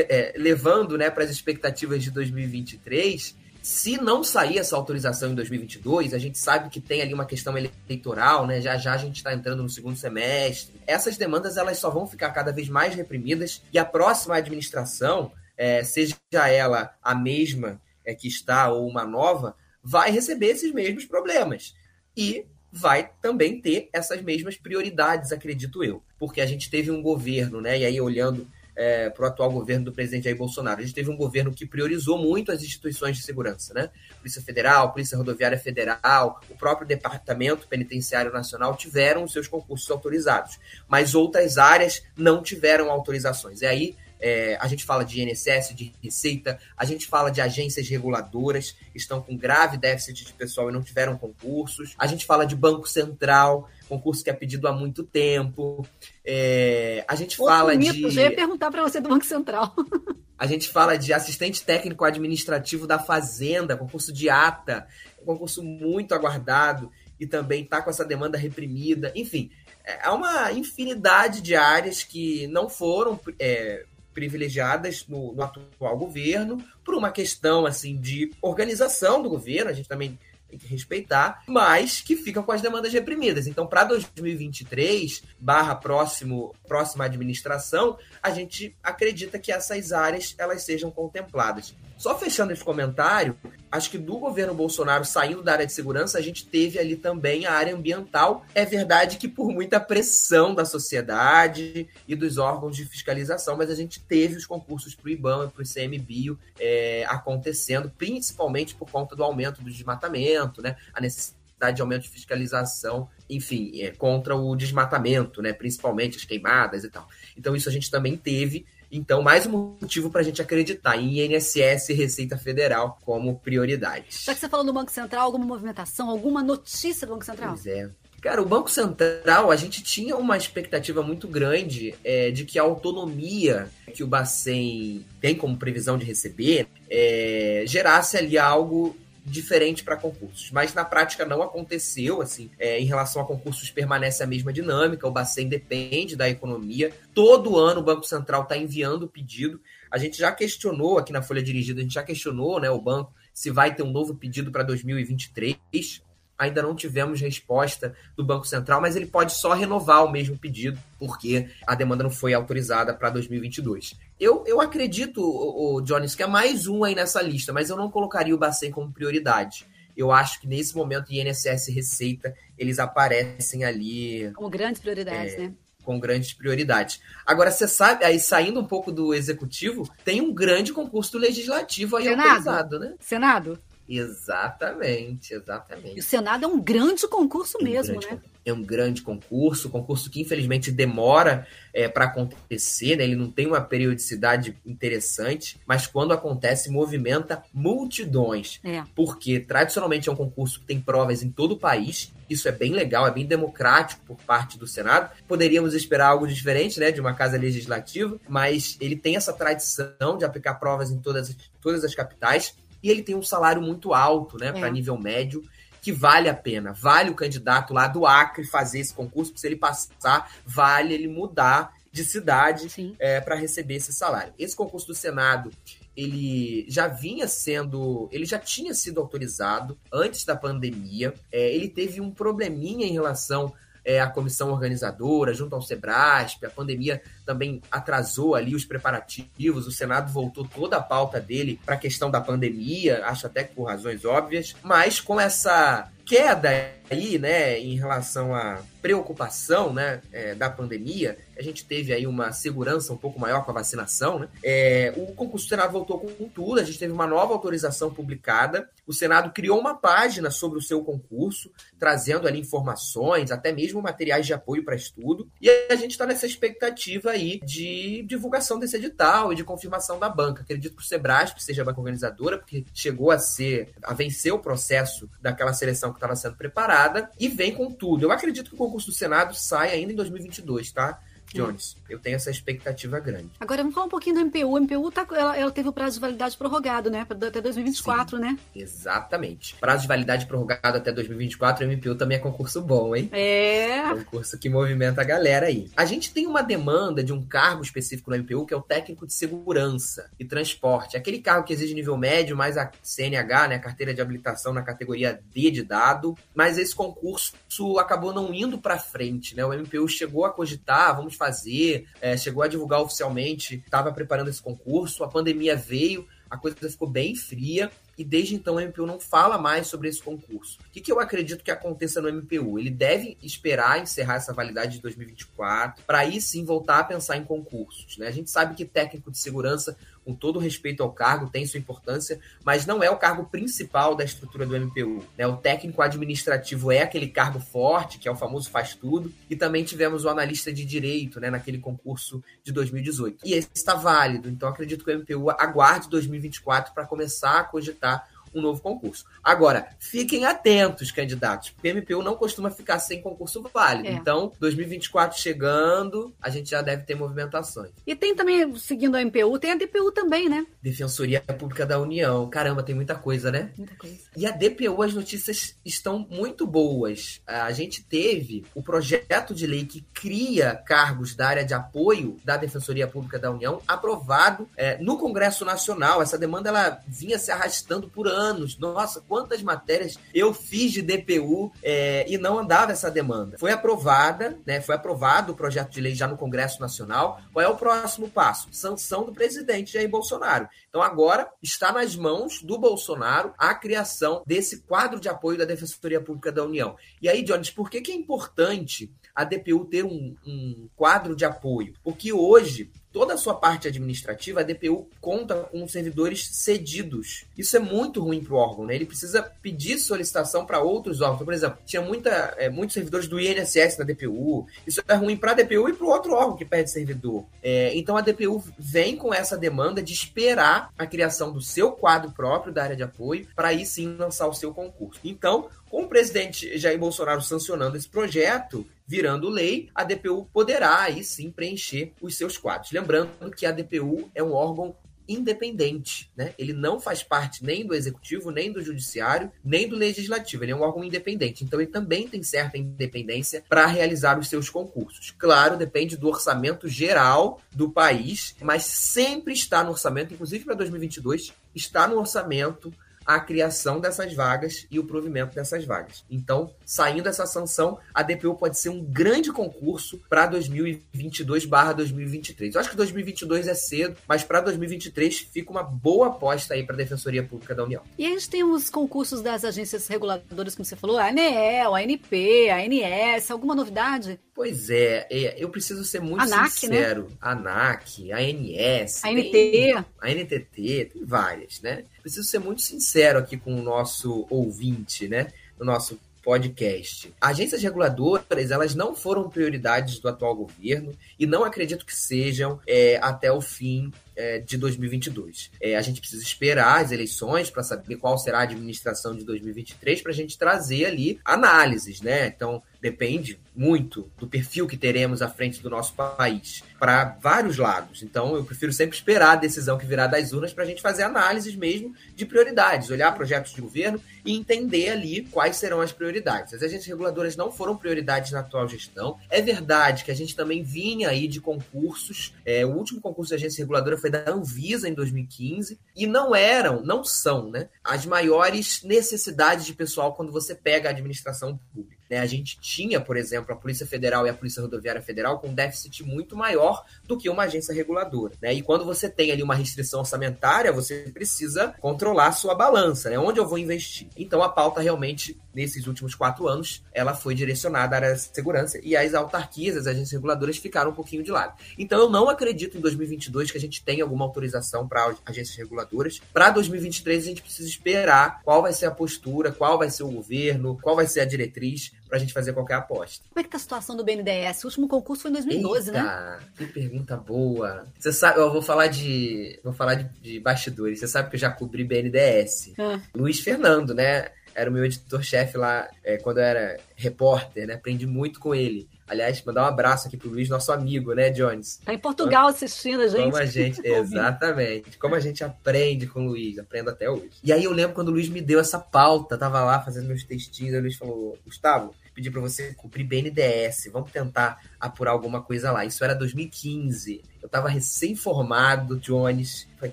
é, 0.08 0.34
levando 0.36 0.98
né, 0.98 1.10
para 1.10 1.24
as 1.24 1.30
expectativas 1.30 2.02
de 2.02 2.10
2023, 2.10 3.36
se 3.64 3.96
não 3.96 4.22
sair 4.22 4.58
essa 4.58 4.76
autorização 4.76 5.32
em 5.32 5.34
2022, 5.34 6.12
a 6.12 6.18
gente 6.18 6.36
sabe 6.36 6.68
que 6.68 6.82
tem 6.82 7.00
ali 7.00 7.14
uma 7.14 7.24
questão 7.24 7.56
eleitoral, 7.56 8.46
né? 8.46 8.60
Já 8.60 8.76
já 8.76 8.92
a 8.92 8.98
gente 8.98 9.16
está 9.16 9.32
entrando 9.32 9.62
no 9.62 9.70
segundo 9.70 9.96
semestre. 9.96 10.78
Essas 10.86 11.16
demandas 11.16 11.56
elas 11.56 11.78
só 11.78 11.88
vão 11.88 12.06
ficar 12.06 12.30
cada 12.32 12.52
vez 12.52 12.68
mais 12.68 12.94
reprimidas 12.94 13.62
e 13.72 13.78
a 13.78 13.84
próxima 13.86 14.36
administração, 14.36 15.32
é, 15.56 15.82
seja 15.82 16.14
ela 16.30 16.94
a 17.02 17.14
mesma 17.14 17.80
é, 18.04 18.14
que 18.14 18.28
está 18.28 18.70
ou 18.70 18.86
uma 18.86 19.06
nova, 19.06 19.56
vai 19.82 20.10
receber 20.10 20.48
esses 20.48 20.70
mesmos 20.70 21.06
problemas. 21.06 21.74
E 22.14 22.44
vai 22.70 23.12
também 23.22 23.62
ter 23.62 23.88
essas 23.94 24.20
mesmas 24.20 24.58
prioridades, 24.58 25.32
acredito 25.32 25.82
eu. 25.82 26.02
Porque 26.18 26.42
a 26.42 26.46
gente 26.46 26.68
teve 26.68 26.90
um 26.90 27.00
governo, 27.00 27.62
né? 27.62 27.78
E 27.78 27.86
aí, 27.86 27.98
olhando 27.98 28.46
é, 28.76 29.08
para 29.10 29.24
o 29.24 29.26
atual 29.26 29.50
governo 29.50 29.86
do 29.86 29.92
presidente 29.92 30.24
Jair 30.24 30.36
Bolsonaro, 30.36 30.80
a 30.80 30.82
gente 30.82 30.94
teve 30.94 31.10
um 31.10 31.16
governo 31.16 31.52
que 31.52 31.66
priorizou 31.66 32.18
muito 32.18 32.50
as 32.50 32.62
instituições 32.62 33.16
de 33.16 33.22
segurança, 33.22 33.72
né? 33.72 33.90
Polícia 34.18 34.42
Federal, 34.42 34.92
Polícia 34.92 35.16
Rodoviária 35.16 35.58
Federal, 35.58 36.40
o 36.50 36.56
próprio 36.56 36.86
Departamento 36.86 37.68
Penitenciário 37.68 38.32
Nacional 38.32 38.76
tiveram 38.76 39.26
seus 39.28 39.46
concursos 39.46 39.90
autorizados, 39.90 40.58
mas 40.88 41.14
outras 41.14 41.58
áreas 41.58 42.02
não 42.16 42.42
tiveram 42.42 42.90
autorizações. 42.90 43.62
E 43.62 43.66
aí 43.66 43.96
é, 44.20 44.56
a 44.58 44.66
gente 44.66 44.84
fala 44.86 45.04
de 45.04 45.20
INSS, 45.22 45.74
de 45.74 45.92
Receita, 46.02 46.58
a 46.76 46.86
gente 46.86 47.06
fala 47.06 47.30
de 47.30 47.42
agências 47.42 47.86
reguladoras 47.88 48.74
que 48.90 48.96
estão 48.96 49.20
com 49.20 49.36
grave 49.36 49.76
déficit 49.76 50.24
de 50.24 50.32
pessoal 50.32 50.70
e 50.70 50.72
não 50.72 50.82
tiveram 50.82 51.18
concursos. 51.18 51.94
A 51.98 52.06
gente 52.06 52.24
fala 52.24 52.46
de 52.46 52.56
Banco 52.56 52.88
Central, 52.88 53.68
concurso 53.88 54.22
que 54.22 54.30
é 54.30 54.32
pedido 54.32 54.66
há 54.68 54.72
muito 54.72 55.02
tempo. 55.02 55.86
É, 56.24 57.04
a 57.06 57.14
gente 57.14 57.40
Outro 57.40 57.54
fala 57.54 57.74
mito, 57.74 57.92
de. 57.92 58.18
Eu 58.18 58.24
ia 58.24 58.34
perguntar 58.34 58.70
para 58.70 58.82
você 58.82 59.00
do 59.00 59.08
Banco 59.08 59.24
Central. 59.24 59.74
a 60.38 60.46
gente 60.46 60.68
fala 60.68 60.96
de 60.96 61.12
assistente 61.12 61.64
técnico 61.64 62.04
administrativo 62.04 62.86
da 62.86 62.98
Fazenda, 62.98 63.76
concurso 63.76 64.12
de 64.12 64.28
ata, 64.28 64.86
concurso 65.24 65.62
muito 65.62 66.14
aguardado 66.14 66.90
e 67.18 67.26
também 67.26 67.62
está 67.62 67.80
com 67.80 67.90
essa 67.90 68.04
demanda 68.04 68.36
reprimida. 68.36 69.12
Enfim, 69.14 69.50
é, 69.84 70.00
há 70.02 70.12
uma 70.12 70.52
infinidade 70.52 71.40
de 71.40 71.54
áreas 71.54 72.02
que 72.02 72.46
não 72.48 72.68
foram 72.68 73.18
é, 73.38 73.84
privilegiadas 74.12 75.06
no, 75.08 75.32
no, 75.34 75.42
atual 75.42 75.98
governo 75.98 76.62
por 76.84 76.94
uma 76.94 77.10
questão 77.10 77.66
assim 77.66 77.96
de 77.96 78.30
organização 78.40 79.22
do 79.22 79.28
governo. 79.28 79.70
A 79.70 79.74
gente 79.74 79.88
também 79.88 80.18
tem 80.54 80.58
que 80.58 80.66
respeitar, 80.66 81.42
mas 81.46 82.00
que 82.00 82.16
ficam 82.16 82.42
com 82.42 82.52
as 82.52 82.62
demandas 82.62 82.92
reprimidas. 82.92 83.46
Então, 83.46 83.66
para 83.66 83.84
2023, 83.84 85.22
barra 85.38 85.74
próximo, 85.74 86.54
próxima 86.66 87.04
administração, 87.04 87.98
a 88.22 88.30
gente 88.30 88.76
acredita 88.82 89.38
que 89.38 89.52
essas 89.52 89.92
áreas 89.92 90.34
elas 90.38 90.62
sejam 90.62 90.90
contempladas. 90.90 91.74
Só 92.04 92.18
fechando 92.18 92.52
esse 92.52 92.62
comentário, 92.62 93.34
acho 93.72 93.90
que 93.90 93.96
do 93.96 94.18
governo 94.18 94.52
Bolsonaro 94.52 95.06
saindo 95.06 95.42
da 95.42 95.52
área 95.52 95.66
de 95.66 95.72
segurança, 95.72 96.18
a 96.18 96.20
gente 96.20 96.46
teve 96.46 96.78
ali 96.78 96.96
também 96.96 97.46
a 97.46 97.52
área 97.52 97.74
ambiental. 97.74 98.44
É 98.54 98.62
verdade 98.62 99.16
que 99.16 99.26
por 99.26 99.50
muita 99.50 99.80
pressão 99.80 100.54
da 100.54 100.66
sociedade 100.66 101.88
e 102.06 102.14
dos 102.14 102.36
órgãos 102.36 102.76
de 102.76 102.84
fiscalização, 102.84 103.56
mas 103.56 103.70
a 103.70 103.74
gente 103.74 104.00
teve 104.00 104.36
os 104.36 104.44
concursos 104.44 104.94
para 104.94 105.06
o 105.06 105.08
IBAMA, 105.08 105.48
para 105.48 105.62
o 105.62 105.64
ICMBio 105.64 106.38
é, 106.60 107.06
acontecendo, 107.08 107.90
principalmente 107.96 108.74
por 108.74 108.90
conta 108.90 109.16
do 109.16 109.24
aumento 109.24 109.62
do 109.62 109.70
desmatamento, 109.70 110.60
né? 110.60 110.76
A 110.92 111.00
necessidade 111.00 111.76
de 111.76 111.80
aumento 111.80 112.02
de 112.02 112.10
fiscalização, 112.10 113.08
enfim, 113.30 113.80
é, 113.80 113.92
contra 113.92 114.36
o 114.36 114.54
desmatamento, 114.54 115.40
né? 115.40 115.54
Principalmente 115.54 116.18
as 116.18 116.24
queimadas 116.26 116.84
e 116.84 116.90
tal. 116.90 117.08
Então, 117.34 117.56
isso 117.56 117.70
a 117.70 117.72
gente 117.72 117.90
também 117.90 118.14
teve. 118.14 118.66
Então, 118.96 119.22
mais 119.22 119.44
um 119.44 119.76
motivo 119.80 120.08
para 120.08 120.20
a 120.20 120.24
gente 120.24 120.40
acreditar 120.40 120.96
em 120.96 121.18
INSS 121.18 121.88
e 121.88 121.94
Receita 121.94 122.38
Federal 122.38 122.96
como 123.04 123.40
prioridades. 123.40 124.22
Já 124.22 124.32
que 124.32 124.38
você 124.38 124.48
falou 124.48 124.64
do 124.64 124.72
Banco 124.72 124.92
Central, 124.92 125.24
alguma 125.24 125.44
movimentação, 125.44 126.08
alguma 126.08 126.44
notícia 126.44 127.04
do 127.04 127.12
Banco 127.12 127.24
Central? 127.24 127.54
Pois 127.54 127.66
é. 127.66 127.90
Cara, 128.22 128.40
o 128.40 128.46
Banco 128.46 128.70
Central, 128.70 129.50
a 129.50 129.56
gente 129.56 129.82
tinha 129.82 130.16
uma 130.16 130.36
expectativa 130.36 131.02
muito 131.02 131.26
grande 131.26 131.92
é, 132.04 132.30
de 132.30 132.44
que 132.44 132.56
a 132.56 132.62
autonomia 132.62 133.68
que 133.92 134.04
o 134.04 134.06
Bacen 134.06 135.04
tem 135.20 135.34
como 135.34 135.58
previsão 135.58 135.98
de 135.98 136.06
receber 136.06 136.68
é, 136.88 137.64
gerasse 137.66 138.16
ali 138.16 138.38
algo 138.38 138.96
diferente 139.24 139.82
para 139.82 139.96
concursos. 139.96 140.50
Mas 140.50 140.74
na 140.74 140.84
prática 140.84 141.24
não 141.24 141.42
aconteceu, 141.42 142.20
assim. 142.20 142.50
É, 142.58 142.78
em 142.78 142.84
relação 142.84 143.22
a 143.22 143.26
concursos, 143.26 143.70
permanece 143.70 144.22
a 144.22 144.26
mesma 144.26 144.52
dinâmica. 144.52 145.06
O 145.06 145.10
Bacen 145.10 145.48
depende 145.48 146.14
da 146.14 146.28
economia. 146.28 146.92
Todo 147.14 147.56
ano 147.58 147.80
o 147.80 147.84
Banco 147.84 148.04
Central 148.04 148.42
está 148.42 148.56
enviando 148.56 149.04
o 149.04 149.08
pedido. 149.08 149.60
A 149.90 149.98
gente 149.98 150.18
já 150.18 150.30
questionou 150.30 150.98
aqui 150.98 151.12
na 151.12 151.22
Folha 151.22 151.42
Dirigida, 151.42 151.80
a 151.80 151.82
gente 151.82 151.94
já 151.94 152.02
questionou 152.02 152.60
né, 152.60 152.68
o 152.68 152.80
banco 152.80 153.12
se 153.32 153.50
vai 153.50 153.74
ter 153.74 153.82
um 153.82 153.90
novo 153.90 154.14
pedido 154.14 154.52
para 154.52 154.62
2023 154.62 156.02
ainda 156.38 156.62
não 156.62 156.74
tivemos 156.74 157.20
resposta 157.20 157.94
do 158.16 158.24
Banco 158.24 158.46
Central, 158.46 158.80
mas 158.80 158.96
ele 158.96 159.06
pode 159.06 159.32
só 159.32 159.52
renovar 159.52 160.04
o 160.04 160.10
mesmo 160.10 160.36
pedido, 160.36 160.78
porque 160.98 161.48
a 161.66 161.74
demanda 161.74 162.02
não 162.02 162.10
foi 162.10 162.34
autorizada 162.34 162.92
para 162.92 163.10
2022. 163.10 163.94
Eu, 164.18 164.44
eu 164.46 164.60
acredito, 164.60 165.20
o, 165.22 165.76
o 165.76 165.80
Jones, 165.80 166.14
que 166.14 166.22
é 166.22 166.26
mais 166.26 166.66
um 166.66 166.84
aí 166.84 166.94
nessa 166.94 167.22
lista, 167.22 167.52
mas 167.52 167.70
eu 167.70 167.76
não 167.76 167.90
colocaria 167.90 168.34
o 168.34 168.38
Bacen 168.38 168.70
como 168.70 168.92
prioridade. 168.92 169.66
Eu 169.96 170.10
acho 170.10 170.40
que 170.40 170.46
nesse 170.46 170.74
momento 170.74 171.12
INSS 171.12 171.68
Receita, 171.68 172.34
eles 172.58 172.78
aparecem 172.78 173.64
ali. 173.64 174.30
Como 174.34 174.50
grandes 174.50 174.80
prioridades, 174.80 175.34
é, 175.34 175.38
né? 175.38 175.52
Com 175.84 176.00
grandes 176.00 176.32
prioridades. 176.32 177.00
Agora, 177.24 177.50
você 177.50 177.68
sabe, 177.68 178.04
aí 178.04 178.18
saindo 178.18 178.58
um 178.58 178.64
pouco 178.64 178.90
do 178.90 179.14
executivo, 179.14 179.88
tem 180.04 180.20
um 180.20 180.34
grande 180.34 180.72
concurso 180.72 181.16
legislativo 181.16 181.96
aí 181.96 182.04
Senado. 182.04 182.28
autorizado, 182.28 182.78
né? 182.80 182.94
Senado? 182.98 183.58
Exatamente, 183.88 185.34
exatamente. 185.34 185.96
E 185.96 186.00
o 186.00 186.02
Senado 186.02 186.44
é 186.44 186.48
um 186.48 186.60
grande 186.60 187.06
concurso 187.06 187.58
É 187.58 187.62
um 187.62 187.64
mesmo, 187.64 188.00
grande 188.00 188.14
né? 188.14 188.20
É 188.46 188.52
um 188.52 188.62
grande 188.62 189.00
concurso, 189.00 189.70
concurso 189.70 190.10
que 190.10 190.20
infelizmente 190.20 190.70
demora 190.70 191.46
para 191.94 192.04
acontecer, 192.04 192.96
né? 192.96 193.04
ele 193.04 193.16
não 193.16 193.30
tem 193.30 193.46
uma 193.46 193.60
periodicidade 193.60 194.56
interessante, 194.66 195.58
mas 195.66 195.86
quando 195.86 196.12
acontece, 196.12 196.70
movimenta 196.70 197.42
multidões. 197.52 198.60
É. 198.62 198.84
Porque 198.94 199.40
tradicionalmente 199.40 200.10
é 200.10 200.12
um 200.12 200.16
concurso 200.16 200.60
que 200.60 200.66
tem 200.66 200.78
provas 200.78 201.22
em 201.22 201.30
todo 201.30 201.52
o 201.52 201.58
país, 201.58 202.12
isso 202.28 202.46
é 202.46 202.52
bem 202.52 202.72
legal, 202.72 203.06
é 203.06 203.10
bem 203.10 203.26
democrático 203.26 204.02
por 204.06 204.16
parte 204.18 204.58
do 204.58 204.66
Senado. 204.66 205.10
Poderíamos 205.26 205.74
esperar 205.74 206.08
algo 206.08 206.26
diferente, 206.26 206.78
né, 206.78 206.90
de 206.90 207.00
uma 207.00 207.14
casa 207.14 207.38
legislativa, 207.38 208.18
mas 208.28 208.76
ele 208.78 208.96
tem 208.96 209.16
essa 209.16 209.32
tradição 209.32 210.18
de 210.18 210.24
aplicar 210.24 210.54
provas 210.54 210.90
em 210.90 210.98
todas, 210.98 211.34
todas 211.62 211.82
as 211.82 211.94
capitais 211.94 212.54
e 212.84 212.90
ele 212.90 213.02
tem 213.02 213.14
um 213.16 213.22
salário 213.22 213.62
muito 213.62 213.94
alto, 213.94 214.36
né, 214.38 214.52
para 214.52 214.68
É. 214.68 214.70
nível 214.70 214.98
médio, 214.98 215.42
que 215.80 215.90
vale 215.90 216.28
a 216.28 216.34
pena. 216.34 216.72
Vale 216.74 217.08
o 217.10 217.14
candidato 217.14 217.72
lá 217.72 217.88
do 217.88 218.06
Acre 218.06 218.44
fazer 218.44 218.78
esse 218.80 218.92
concurso, 218.92 219.32
porque 219.32 219.40
se 219.40 219.46
ele 219.46 219.56
passar, 219.56 220.30
vale 220.46 220.92
ele 220.92 221.08
mudar 221.08 221.72
de 221.90 222.04
cidade 222.04 222.68
Sim. 222.68 222.94
para 223.24 223.36
receber 223.36 223.76
esse 223.76 223.92
salário. 223.92 224.32
Esse 224.38 224.54
concurso 224.54 224.88
do 224.88 224.94
Senado, 224.94 225.50
ele 225.96 226.66
já 226.68 226.88
vinha 226.88 227.28
sendo, 227.28 228.08
ele 228.12 228.24
já 228.24 228.38
tinha 228.38 228.74
sido 228.74 229.00
autorizado 229.00 229.78
antes 229.92 230.24
da 230.24 230.34
pandemia. 230.34 231.14
É, 231.30 231.54
ele 231.54 231.68
teve 231.68 232.00
um 232.00 232.10
probleminha 232.10 232.86
em 232.86 232.92
relação 232.92 233.52
é, 233.84 234.00
à 234.00 234.06
comissão 234.06 234.50
organizadora, 234.50 235.34
junto 235.34 235.54
ao 235.54 235.62
Sebrasp. 235.62 236.44
A 236.44 236.50
pandemia 236.50 237.02
também 237.24 237.60
atrasou 237.70 238.34
ali 238.34 238.54
os 238.54 238.64
preparativos. 238.64 239.66
O 239.66 239.72
Senado 239.72 240.12
voltou 240.12 240.46
toda 240.46 240.76
a 240.76 240.82
pauta 240.82 241.20
dele 241.20 241.60
para 241.64 241.74
a 241.74 241.78
questão 241.78 242.10
da 242.10 242.20
pandemia, 242.20 243.04
acho 243.06 243.26
até 243.26 243.44
que 243.44 243.54
por 243.54 243.64
razões 243.64 244.04
óbvias. 244.04 244.54
Mas 244.62 245.00
com 245.00 245.20
essa 245.20 245.88
queda 246.04 246.50
aí, 246.90 247.18
né, 247.18 247.58
em 247.58 247.76
relação 247.76 248.34
à 248.34 248.62
preocupação, 248.82 249.72
né, 249.72 250.02
é, 250.12 250.34
da 250.34 250.50
pandemia, 250.50 251.16
a 251.38 251.42
gente 251.42 251.64
teve 251.64 251.92
aí 251.92 252.06
uma 252.06 252.32
segurança 252.32 252.92
um 252.92 252.96
pouco 252.96 253.18
maior 253.18 253.42
com 253.42 253.50
a 253.50 253.54
vacinação, 253.54 254.18
né? 254.18 254.28
É, 254.42 254.92
o 254.94 255.06
concurso 255.14 255.46
do 255.46 255.48
Senado 255.48 255.72
voltou 255.72 255.98
com 255.98 256.28
tudo, 256.28 256.60
a 256.60 256.64
gente 256.64 256.78
teve 256.78 256.92
uma 256.92 257.06
nova 257.06 257.32
autorização 257.32 257.92
publicada, 257.92 258.68
o 258.86 258.92
Senado 258.92 259.32
criou 259.32 259.58
uma 259.58 259.74
página 259.74 260.30
sobre 260.30 260.58
o 260.58 260.62
seu 260.62 260.84
concurso, 260.84 261.50
trazendo 261.78 262.28
ali 262.28 262.38
informações, 262.38 263.32
até 263.32 263.50
mesmo 263.52 263.80
materiais 263.80 264.26
de 264.26 264.34
apoio 264.34 264.62
para 264.64 264.76
estudo, 264.76 265.28
e 265.40 265.48
a 265.70 265.74
gente 265.76 265.92
está 265.92 266.04
nessa 266.04 266.26
expectativa 266.26 267.10
aí 267.10 267.40
de 267.42 268.02
divulgação 268.02 268.58
desse 268.58 268.76
edital 268.76 269.32
e 269.32 269.36
de 269.36 269.42
confirmação 269.42 269.98
da 269.98 270.10
banca. 270.10 270.42
Acredito 270.42 270.76
que 270.76 270.82
o 270.82 270.86
Sebrasp 270.86 271.42
seja 271.42 271.62
a 271.62 271.64
banca 271.64 271.80
organizadora, 271.80 272.38
porque 272.38 272.66
chegou 272.74 273.10
a 273.10 273.18
ser, 273.18 273.72
a 273.82 273.94
vencer 273.94 274.32
o 274.32 274.38
processo 274.38 275.08
daquela 275.20 275.54
seleção 275.54 275.93
que 275.94 275.98
estava 275.98 276.16
sendo 276.16 276.36
preparada, 276.36 277.10
e 277.18 277.28
vem 277.28 277.54
com 277.54 277.72
tudo. 277.72 278.04
Eu 278.04 278.12
acredito 278.12 278.50
que 278.50 278.54
o 278.54 278.58
concurso 278.58 278.88
do 278.88 278.94
Senado 278.94 279.34
sai 279.34 279.70
ainda 279.70 279.92
em 279.92 279.96
2022, 279.96 280.72
tá? 280.72 281.00
Jones, 281.34 281.76
eu 281.88 281.98
tenho 281.98 282.16
essa 282.16 282.30
expectativa 282.30 283.00
grande. 283.00 283.30
Agora 283.40 283.62
vamos 283.62 283.74
falar 283.74 283.86
um 283.86 283.90
pouquinho 283.90 284.16
do 284.16 284.26
MPU. 284.26 284.52
O 284.52 284.60
MPU 284.60 284.90
tá, 284.90 285.06
ela, 285.10 285.36
ela 285.36 285.50
teve 285.50 285.68
o 285.68 285.72
prazo 285.72 285.96
de 285.96 286.00
validade 286.00 286.36
prorrogado, 286.36 286.90
né? 286.90 287.06
Até 287.08 287.40
2024, 287.40 288.18
né? 288.18 288.38
Exatamente. 288.54 289.56
Prazo 289.56 289.82
de 289.82 289.88
validade 289.88 290.26
prorrogado 290.26 290.78
até 290.78 290.92
2024, 290.92 291.66
o 291.66 291.70
MPU 291.70 291.94
também 291.96 292.16
é 292.16 292.20
concurso 292.20 292.62
bom, 292.62 292.94
hein? 292.94 293.08
É. 293.12 293.82
Concurso 293.90 294.38
que 294.38 294.48
movimenta 294.48 295.00
a 295.00 295.04
galera 295.04 295.46
aí. 295.46 295.70
A 295.76 295.84
gente 295.84 296.12
tem 296.12 296.26
uma 296.26 296.42
demanda 296.42 297.02
de 297.02 297.12
um 297.12 297.24
cargo 297.24 297.62
específico 297.62 298.10
no 298.10 298.16
MPU, 298.16 298.46
que 298.46 298.54
é 298.54 298.56
o 298.56 298.62
técnico 298.62 299.06
de 299.06 299.12
segurança 299.12 300.10
e 300.18 300.24
transporte. 300.24 300.96
Aquele 300.96 301.18
cargo 301.18 301.46
que 301.46 301.52
exige 301.52 301.74
nível 301.74 301.96
médio, 301.96 302.36
mais 302.36 302.56
a 302.56 302.70
CNH, 302.82 303.48
né, 303.48 303.54
a 303.56 303.60
carteira 303.60 303.92
de 303.92 304.00
habilitação 304.00 304.52
na 304.52 304.62
categoria 304.62 305.20
D 305.34 305.50
de 305.50 305.62
dado. 305.62 306.16
Mas 306.34 306.58
esse 306.58 306.74
concurso 306.74 307.34
acabou 307.78 308.12
não 308.12 308.32
indo 308.32 308.58
para 308.58 308.78
frente, 308.78 309.34
né? 309.36 309.44
O 309.44 309.52
MPU 309.52 309.88
chegou 309.88 310.24
a 310.24 310.30
cogitar, 310.30 310.94
vamos 310.94 311.16
fazer, 311.24 311.86
é, 312.00 312.16
chegou 312.16 312.42
a 312.42 312.48
divulgar 312.48 312.80
oficialmente, 312.80 313.62
estava 313.64 313.90
preparando 313.92 314.28
esse 314.28 314.42
concurso, 314.42 315.02
a 315.02 315.08
pandemia 315.08 315.56
veio, 315.56 316.06
a 316.28 316.36
coisa 316.36 316.56
ficou 316.68 316.88
bem 316.88 317.14
fria 317.14 317.70
e 317.96 318.04
desde 318.04 318.34
então 318.34 318.56
o 318.56 318.60
MPU 318.60 318.86
não 318.86 319.00
fala 319.00 319.38
mais 319.38 319.66
sobre 319.66 319.88
esse 319.88 320.02
concurso. 320.02 320.58
O 320.60 320.72
que, 320.72 320.80
que 320.80 320.92
eu 320.92 321.00
acredito 321.00 321.44
que 321.44 321.50
aconteça 321.50 322.00
no 322.00 322.12
MPU? 322.12 322.58
Ele 322.58 322.70
deve 322.70 323.16
esperar 323.22 323.80
encerrar 323.80 324.16
essa 324.16 324.32
validade 324.32 324.76
de 324.76 324.82
2024 324.82 325.84
para 325.86 325.98
aí 325.98 326.20
sim 326.20 326.44
voltar 326.44 326.80
a 326.80 326.84
pensar 326.84 327.16
em 327.16 327.24
concursos. 327.24 327.96
Né? 327.98 328.08
A 328.08 328.10
gente 328.10 328.30
sabe 328.30 328.54
que 328.54 328.64
técnico 328.64 329.10
de 329.10 329.18
segurança, 329.18 329.76
com 330.04 330.14
todo 330.14 330.38
respeito 330.38 330.82
ao 330.82 330.92
cargo, 330.92 331.30
tem 331.30 331.46
sua 331.46 331.58
importância, 331.58 332.20
mas 332.44 332.66
não 332.66 332.82
é 332.82 332.90
o 332.90 332.96
cargo 332.96 333.24
principal 333.24 333.94
da 333.94 334.04
estrutura 334.04 334.44
do 334.44 334.58
MPU. 334.58 335.04
Né? 335.16 335.26
O 335.26 335.36
técnico 335.36 335.80
administrativo 335.80 336.70
é 336.70 336.82
aquele 336.82 337.08
cargo 337.08 337.40
forte, 337.40 337.98
que 337.98 338.08
é 338.08 338.10
o 338.10 338.16
famoso 338.16 338.50
faz 338.50 338.74
tudo, 338.74 339.12
e 339.30 339.36
também 339.36 339.64
tivemos 339.64 340.04
o 340.04 340.08
analista 340.08 340.52
de 340.52 340.64
direito 340.64 341.20
né, 341.20 341.30
naquele 341.30 341.58
concurso 341.58 342.22
de 342.42 342.52
2018. 342.52 343.20
E 343.24 343.32
esse 343.32 343.48
está 343.54 343.74
válido, 343.74 344.28
então 344.28 344.48
acredito 344.48 344.84
que 344.84 344.90
o 344.90 344.98
MPU 344.98 345.30
aguarde 345.30 345.88
2024 345.88 346.74
para 346.74 346.86
começar 346.86 347.40
a 347.40 347.44
cogitar 347.44 347.83
tá? 347.84 348.06
Um 348.34 348.40
novo 348.40 348.60
concurso. 348.60 349.04
Agora, 349.22 349.68
fiquem 349.78 350.24
atentos, 350.24 350.90
candidatos, 350.90 351.50
porque 351.50 351.70
o 351.70 351.76
MPU 351.76 352.02
não 352.02 352.16
costuma 352.16 352.50
ficar 352.50 352.78
sem 352.78 353.00
concurso 353.00 353.42
válido. 353.52 353.88
É. 353.88 353.92
Então, 353.92 354.32
2024 354.40 355.18
chegando, 355.18 356.14
a 356.20 356.30
gente 356.30 356.50
já 356.50 356.62
deve 356.62 356.84
ter 356.84 356.94
movimentações. 356.94 357.70
E 357.86 357.94
tem 357.94 358.14
também, 358.14 358.54
seguindo 358.56 358.96
a 358.96 359.04
MPU, 359.04 359.38
tem 359.38 359.52
a 359.52 359.56
DPU 359.56 359.92
também, 359.92 360.28
né? 360.28 360.46
Defensoria 360.62 361.20
Pública 361.20 361.64
da 361.66 361.78
União. 361.78 362.28
Caramba, 362.28 362.62
tem 362.62 362.74
muita 362.74 362.94
coisa, 362.94 363.30
né? 363.30 363.50
Muita 363.56 363.74
coisa. 363.76 363.96
E 364.16 364.26
a 364.26 364.30
DPU, 364.30 364.82
as 364.82 364.94
notícias 364.94 365.56
estão 365.64 366.06
muito 366.10 366.46
boas. 366.46 367.20
A 367.26 367.52
gente 367.52 367.82
teve 367.82 368.44
o 368.54 368.62
projeto 368.62 369.34
de 369.34 369.46
lei 369.46 369.64
que 369.64 369.84
cria 369.92 370.54
cargos 370.54 371.14
da 371.14 371.28
área 371.28 371.44
de 371.44 371.54
apoio 371.54 372.16
da 372.24 372.36
Defensoria 372.36 372.86
Pública 372.86 373.18
da 373.18 373.30
União 373.30 373.60
aprovado 373.66 374.48
é, 374.56 374.78
no 374.78 374.98
Congresso 374.98 375.44
Nacional. 375.44 376.02
Essa 376.02 376.18
demanda 376.18 376.48
ela 376.48 376.80
vinha 376.86 377.18
se 377.18 377.30
arrastando 377.30 377.88
por 377.88 378.08
anos. 378.08 378.23
Nossa, 378.58 379.00
quantas 379.00 379.42
matérias 379.42 379.98
eu 380.14 380.32
fiz 380.32 380.72
de 380.72 380.82
DPU 380.82 381.52
é, 381.62 382.04
e 382.08 382.16
não 382.16 382.38
andava 382.38 382.72
essa 382.72 382.90
demanda. 382.90 383.36
Foi 383.38 383.52
aprovada, 383.52 384.38
né? 384.46 384.60
Foi 384.60 384.74
aprovado 384.74 385.32
o 385.32 385.36
projeto 385.36 385.70
de 385.70 385.80
lei 385.80 385.94
já 385.94 386.06
no 386.06 386.16
Congresso 386.16 386.60
Nacional. 386.60 387.20
Qual 387.32 387.44
é 387.44 387.48
o 387.48 387.56
próximo 387.56 388.08
passo? 388.08 388.48
Sanção 388.52 389.04
do 389.04 389.12
presidente 389.12 389.72
Jair 389.72 389.88
Bolsonaro. 389.88 390.48
Então 390.68 390.82
agora 390.82 391.28
está 391.42 391.72
nas 391.72 391.94
mãos 391.96 392.42
do 392.42 392.58
Bolsonaro 392.58 393.34
a 393.38 393.54
criação 393.54 394.22
desse 394.26 394.62
quadro 394.62 395.00
de 395.00 395.08
apoio 395.08 395.38
da 395.38 395.44
Defensoria 395.44 396.00
Pública 396.00 396.32
da 396.32 396.44
União. 396.44 396.76
E 397.00 397.08
aí, 397.08 397.22
Jones, 397.22 397.50
por 397.50 397.70
que, 397.70 397.80
que 397.80 397.92
é 397.92 397.94
importante 397.94 398.92
a 399.14 399.24
DPU 399.24 399.64
ter 399.66 399.84
um, 399.84 400.16
um 400.26 400.68
quadro 400.74 401.14
de 401.14 401.24
apoio? 401.24 401.74
Porque 401.82 402.12
hoje 402.12 402.70
toda 402.94 403.14
a 403.14 403.18
sua 403.18 403.34
parte 403.34 403.66
administrativa, 403.66 404.40
a 404.40 404.44
DPU 404.44 404.88
conta 405.00 405.34
com 405.34 405.66
servidores 405.66 406.28
cedidos. 406.30 407.24
Isso 407.36 407.56
é 407.56 407.60
muito 407.60 408.00
ruim 408.00 408.22
para 408.22 408.32
o 408.32 408.36
órgão, 408.36 408.64
né? 408.64 408.76
Ele 408.76 408.86
precisa 408.86 409.20
pedir 409.42 409.80
solicitação 409.80 410.46
para 410.46 410.60
outros 410.60 411.00
órgãos. 411.00 411.16
Então, 411.16 411.26
por 411.26 411.34
exemplo, 411.34 411.58
tinha 411.66 411.82
muita, 411.82 412.34
é, 412.38 412.48
muitos 412.48 412.72
servidores 412.72 413.08
do 413.08 413.18
INSS 413.18 413.78
na 413.78 413.84
DPU. 413.84 414.46
Isso 414.64 414.80
é 414.86 414.94
ruim 414.94 415.16
para 415.16 415.32
a 415.32 415.34
DPU 415.34 415.68
e 415.68 415.72
para 415.72 415.84
o 415.84 415.90
outro 415.90 416.12
órgão 416.12 416.36
que 416.36 416.44
perde 416.44 416.70
servidor. 416.70 417.24
É, 417.42 417.76
então, 417.76 417.96
a 417.96 418.00
DPU 418.00 418.44
vem 418.56 418.96
com 418.96 419.12
essa 419.12 419.36
demanda 419.36 419.82
de 419.82 419.92
esperar 419.92 420.70
a 420.78 420.86
criação 420.86 421.32
do 421.32 421.40
seu 421.40 421.72
quadro 421.72 422.12
próprio 422.12 422.54
da 422.54 422.62
área 422.62 422.76
de 422.76 422.84
apoio 422.84 423.26
para 423.34 423.48
aí 423.48 423.66
sim 423.66 423.96
lançar 423.96 424.28
o 424.28 424.34
seu 424.34 424.54
concurso. 424.54 425.00
Então, 425.02 425.48
com 425.68 425.82
o 425.82 425.88
presidente 425.88 426.56
Jair 426.56 426.78
Bolsonaro 426.78 427.20
sancionando 427.20 427.76
esse 427.76 427.88
projeto, 427.88 428.64
virando 428.86 429.28
lei, 429.28 429.68
a 429.74 429.82
DPU 429.82 430.28
poderá 430.32 430.82
aí 430.82 431.02
sim 431.02 431.30
preencher 431.30 431.92
os 432.00 432.16
seus 432.16 432.36
quadros. 432.38 432.70
Lembrando 432.84 433.30
que 433.34 433.46
a 433.46 433.50
DPU 433.50 434.10
é 434.14 434.22
um 434.22 434.32
órgão 434.32 434.76
independente, 435.08 436.10
né? 436.14 436.34
Ele 436.38 436.52
não 436.52 436.78
faz 436.78 437.02
parte 437.02 437.42
nem 437.42 437.66
do 437.66 437.74
executivo, 437.74 438.30
nem 438.30 438.52
do 438.52 438.62
judiciário, 438.62 439.30
nem 439.42 439.66
do 439.66 439.74
legislativo. 439.76 440.44
Ele 440.44 440.52
é 440.52 440.56
um 440.56 440.62
órgão 440.62 440.84
independente. 440.84 441.44
Então 441.44 441.60
ele 441.60 441.70
também 441.70 442.08
tem 442.08 442.22
certa 442.22 442.58
independência 442.58 443.42
para 443.48 443.66
realizar 443.66 444.18
os 444.18 444.28
seus 444.28 444.50
concursos. 444.50 445.10
Claro, 445.10 445.56
depende 445.56 445.96
do 445.96 446.08
orçamento 446.08 446.68
geral 446.68 447.40
do 447.52 447.70
país, 447.70 448.34
mas 448.42 448.64
sempre 448.64 449.32
está 449.32 449.62
no 449.64 449.70
orçamento, 449.70 450.12
inclusive 450.12 450.44
para 450.44 450.54
2022, 450.54 451.32
está 451.54 451.86
no 451.86 451.98
orçamento 451.98 452.72
a 453.04 453.20
criação 453.20 453.80
dessas 453.80 454.14
vagas 454.14 454.66
e 454.70 454.78
o 454.78 454.84
provimento 454.84 455.34
dessas 455.34 455.64
vagas. 455.64 456.04
Então, 456.10 456.52
saindo 456.64 457.08
essa 457.08 457.26
sanção, 457.26 457.78
a 457.92 458.02
DPU 458.02 458.34
pode 458.34 458.58
ser 458.58 458.68
um 458.68 458.82
grande 458.82 459.32
concurso 459.32 460.00
para 460.08 460.26
2022/2023. 460.26 462.54
Eu 462.54 462.60
acho 462.60 462.70
que 462.70 462.76
2022 462.76 463.48
é 463.48 463.54
cedo, 463.54 463.96
mas 464.08 464.22
para 464.22 464.40
2023 464.40 465.26
fica 465.32 465.50
uma 465.50 465.62
boa 465.62 466.08
aposta 466.08 466.52
aí 466.54 466.64
para 466.64 466.74
a 466.74 466.78
Defensoria 466.78 467.22
Pública 467.22 467.54
da 467.54 467.64
União. 467.64 467.82
E 467.98 468.06
a 468.06 468.10
gente 468.10 468.30
tem 468.30 468.44
os 468.44 468.70
concursos 468.70 469.20
das 469.20 469.44
agências 469.44 469.86
reguladoras, 469.86 470.54
como 470.54 470.64
você 470.64 470.76
falou, 470.76 470.96
a 470.98 471.08
ANEEL, 471.08 471.74
a 471.74 471.80
ANP, 471.80 472.48
a 472.50 472.56
ANS, 472.58 473.30
alguma 473.30 473.54
novidade? 473.54 474.18
Pois 474.34 474.68
é, 474.68 475.06
é, 475.10 475.36
eu 475.38 475.48
preciso 475.48 475.84
ser 475.84 476.00
muito 476.00 476.22
ANAC, 476.22 476.42
né? 476.42 476.48
sincero. 476.48 477.02
Né? 477.08 477.16
ANAC, 477.20 478.12
ANS, 478.12 479.04
a 479.04 479.12
NT, 479.12 479.84
a 480.00 480.10
NTT, 480.10 480.90
tem 480.92 481.04
várias, 481.04 481.60
né? 481.60 481.84
Preciso 482.02 482.24
ser 482.24 482.40
muito 482.40 482.60
sincero 482.60 483.18
aqui 483.20 483.36
com 483.36 483.54
o 483.54 483.62
nosso 483.62 484.26
ouvinte, 484.28 485.06
né? 485.06 485.28
No 485.56 485.64
nosso 485.64 485.98
podcast. 486.24 487.14
Agências 487.20 487.62
reguladoras, 487.62 488.50
elas 488.50 488.74
não 488.74 488.96
foram 488.96 489.28
prioridades 489.28 489.98
do 489.98 490.08
atual 490.08 490.34
governo 490.34 490.96
e 491.18 491.26
não 491.26 491.44
acredito 491.44 491.84
que 491.84 491.94
sejam 491.94 492.58
é, 492.66 492.98
até 493.00 493.30
o 493.30 493.42
fim 493.42 493.92
é, 494.16 494.38
de 494.38 494.56
2022. 494.56 495.50
É, 495.60 495.76
a 495.76 495.82
gente 495.82 496.00
precisa 496.00 496.22
esperar 496.22 496.82
as 496.82 496.90
eleições 496.90 497.50
para 497.50 497.62
saber 497.62 497.96
qual 497.96 498.16
será 498.16 498.38
a 498.38 498.42
administração 498.42 499.14
de 499.14 499.22
2023 499.22 500.00
para 500.00 500.12
a 500.12 500.14
gente 500.14 500.38
trazer 500.38 500.86
ali 500.86 501.20
análises, 501.24 502.00
né? 502.00 502.26
Então, 502.28 502.62
depende 502.84 503.40
muito 503.56 504.10
do 504.18 504.26
perfil 504.26 504.66
que 504.66 504.76
teremos 504.76 505.22
à 505.22 505.28
frente 505.28 505.62
do 505.62 505.70
nosso 505.70 505.94
país 505.94 506.62
para 506.78 507.16
vários 507.18 507.56
lados. 507.56 508.02
Então, 508.02 508.36
eu 508.36 508.44
prefiro 508.44 508.74
sempre 508.74 508.94
esperar 508.94 509.32
a 509.32 509.36
decisão 509.36 509.78
que 509.78 509.86
virá 509.86 510.06
das 510.06 510.34
urnas 510.34 510.52
para 510.52 510.64
a 510.64 510.66
gente 510.66 510.82
fazer 510.82 511.04
análises 511.04 511.54
mesmo 511.56 511.94
de 512.14 512.26
prioridades, 512.26 512.90
olhar 512.90 513.14
projetos 513.14 513.54
de 513.54 513.62
governo 513.62 513.98
e 514.22 514.34
entender 514.36 514.90
ali 514.90 515.22
quais 515.30 515.56
serão 515.56 515.80
as 515.80 515.92
prioridades. 515.92 516.52
As 516.52 516.62
agências 516.62 516.86
reguladoras 516.86 517.36
não 517.36 517.50
foram 517.50 517.74
prioridades 517.74 518.32
na 518.32 518.40
atual 518.40 518.68
gestão. 518.68 519.16
É 519.30 519.40
verdade 519.40 520.04
que 520.04 520.10
a 520.10 520.14
gente 520.14 520.36
também 520.36 520.62
vinha 520.62 521.08
aí 521.08 521.26
de 521.26 521.40
concursos. 521.40 522.34
É, 522.44 522.66
o 522.66 522.70
último 522.70 523.00
concurso 523.00 523.30
de 523.30 523.36
agência 523.36 523.62
reguladora 523.62 523.96
foi 523.96 524.10
da 524.10 524.30
Anvisa 524.30 524.86
em 524.86 524.92
2015 524.94 525.78
e 525.96 526.06
não 526.06 526.34
eram, 526.34 526.82
não 526.82 527.02
são, 527.02 527.50
né, 527.50 527.70
as 527.82 528.04
maiores 528.04 528.82
necessidades 528.82 529.64
de 529.64 529.72
pessoal 529.72 530.14
quando 530.14 530.30
você 530.30 530.54
pega 530.54 530.90
a 530.90 530.92
administração 530.92 531.58
pública. 531.72 532.03
Né? 532.14 532.20
A 532.20 532.26
gente 532.26 532.60
tinha, 532.60 533.00
por 533.00 533.16
exemplo, 533.16 533.52
a 533.52 533.56
Polícia 533.56 533.84
Federal 533.84 534.24
e 534.24 534.30
a 534.30 534.34
Polícia 534.34 534.62
Rodoviária 534.62 535.02
Federal 535.02 535.40
com 535.40 535.48
um 535.48 535.54
déficit 535.54 536.04
muito 536.04 536.36
maior 536.36 536.84
do 537.04 537.18
que 537.18 537.28
uma 537.28 537.42
agência 537.42 537.74
reguladora. 537.74 538.34
Né? 538.40 538.54
E 538.54 538.62
quando 538.62 538.84
você 538.84 539.08
tem 539.08 539.32
ali 539.32 539.42
uma 539.42 539.56
restrição 539.56 539.98
orçamentária, 539.98 540.72
você 540.72 541.10
precisa 541.12 541.74
controlar 541.80 542.30
sua 542.30 542.54
balança, 542.54 543.10
né? 543.10 543.18
onde 543.18 543.40
eu 543.40 543.48
vou 543.48 543.58
investir. 543.58 544.06
Então 544.16 544.44
a 544.44 544.48
pauta 544.48 544.80
realmente, 544.80 545.36
nesses 545.54 545.86
últimos 545.86 546.14
quatro 546.14 546.48
anos, 546.48 546.82
ela 546.92 547.14
foi 547.14 547.34
direcionada 547.34 547.96
à 547.96 547.98
área 547.98 548.14
de 548.14 548.20
segurança 548.20 548.78
e 548.82 548.96
as 548.96 549.14
autarquias, 549.14 549.76
as 549.76 549.86
agências 549.86 550.12
reguladoras, 550.12 550.56
ficaram 550.56 550.90
um 550.90 550.94
pouquinho 550.94 551.22
de 551.22 551.30
lado. 551.30 551.54
Então 551.78 551.98
eu 551.98 552.10
não 552.10 552.28
acredito 552.28 552.76
em 552.76 552.80
2022 552.80 553.50
que 553.50 553.58
a 553.58 553.60
gente 553.60 553.82
tenha 553.82 554.02
alguma 554.02 554.24
autorização 554.24 554.86
para 554.86 555.14
agências 555.24 555.56
reguladoras. 555.56 556.20
Para 556.32 556.50
2023 556.50 557.24
a 557.24 557.26
gente 557.26 557.42
precisa 557.42 557.68
esperar 557.68 558.42
qual 558.42 558.62
vai 558.62 558.72
ser 558.72 558.86
a 558.86 558.90
postura, 558.90 559.52
qual 559.52 559.78
vai 559.78 559.90
ser 559.90 560.02
o 560.02 560.10
governo, 560.10 560.78
qual 560.82 560.96
vai 560.96 561.06
ser 561.06 561.20
a 561.20 561.24
diretriz 561.24 561.92
para 562.08 562.18
a 562.18 562.20
gente 562.20 562.32
fazer 562.32 562.52
qualquer 562.52 562.74
aposta. 562.74 563.24
Como 563.28 563.40
é 563.40 563.42
que 563.42 563.50
tá 563.50 563.56
a 563.56 563.60
situação 563.60 563.96
do 563.96 564.04
BNDES? 564.04 564.62
O 564.62 564.66
último 564.68 564.88
concurso 564.88 565.22
foi 565.22 565.30
em 565.30 565.34
2012, 565.34 565.88
Eita, 565.88 566.02
né? 566.02 566.38
Que 566.56 566.66
pergunta 566.66 567.16
boa. 567.16 567.86
Você 567.98 568.12
sabe, 568.12 568.38
eu 568.38 568.52
vou 568.52 568.62
falar 568.62 568.86
de, 568.86 569.58
vou 569.64 569.72
falar 569.72 569.96
de, 569.96 570.08
de 570.22 570.38
bastidores. 570.38 571.00
Você 571.00 571.08
sabe 571.08 571.30
que 571.30 571.36
eu 571.36 571.40
já 571.40 571.50
cobri 571.50 571.82
BNDES. 571.82 572.72
Ah. 572.78 573.00
Luiz 573.14 573.40
Fernando, 573.40 573.94
né? 573.94 574.30
Era 574.54 574.70
o 574.70 574.72
meu 574.72 574.84
editor-chefe 574.84 575.58
lá 575.58 575.88
é, 576.02 576.16
quando 576.16 576.38
eu 576.38 576.44
era 576.44 576.78
repórter, 576.94 577.66
né? 577.66 577.74
Aprendi 577.74 578.06
muito 578.06 578.38
com 578.38 578.54
ele. 578.54 578.88
Aliás, 579.06 579.42
mandar 579.44 579.64
um 579.64 579.66
abraço 579.66 580.08
aqui 580.08 580.16
pro 580.16 580.30
Luiz, 580.30 580.48
nosso 580.48 580.72
amigo, 580.72 581.12
né, 581.12 581.30
Jones? 581.30 581.78
Tá 581.84 581.92
em 581.92 581.98
Portugal 581.98 582.48
assistindo 582.48 583.02
a 583.02 583.08
gente. 583.08 583.24
Como 583.24 583.36
a 583.36 583.44
gente, 583.44 583.80
exatamente. 583.84 584.98
Como 584.98 585.14
a 585.14 585.20
gente 585.20 585.44
aprende 585.44 586.06
com 586.06 586.20
o 586.20 586.28
Luiz, 586.28 586.58
aprendo 586.58 586.90
até 586.90 587.10
hoje. 587.10 587.32
E 587.42 587.52
aí 587.52 587.64
eu 587.64 587.72
lembro 587.72 587.94
quando 587.94 588.08
o 588.08 588.12
Luiz 588.12 588.28
me 588.28 588.40
deu 588.40 588.58
essa 588.58 588.78
pauta, 588.78 589.36
tava 589.36 589.62
lá 589.62 589.80
fazendo 589.80 590.06
meus 590.06 590.24
textinhos, 590.24 590.74
o 590.74 590.80
Luiz 590.80 590.96
falou, 590.96 591.38
Gustavo, 591.44 591.94
pedi 592.14 592.30
para 592.30 592.40
você 592.40 592.72
cumprir 592.74 593.04
BNDS, 593.04 593.90
vamos 593.92 594.10
tentar 594.10 594.58
apurar 594.80 595.10
alguma 595.10 595.42
coisa 595.42 595.70
lá. 595.70 595.84
Isso 595.84 596.02
era 596.02 596.14
2015. 596.14 597.22
Eu 597.44 597.50
tava 597.50 597.68
recém-formado, 597.68 598.98
Jones. 598.98 599.68
Falei, 599.76 599.92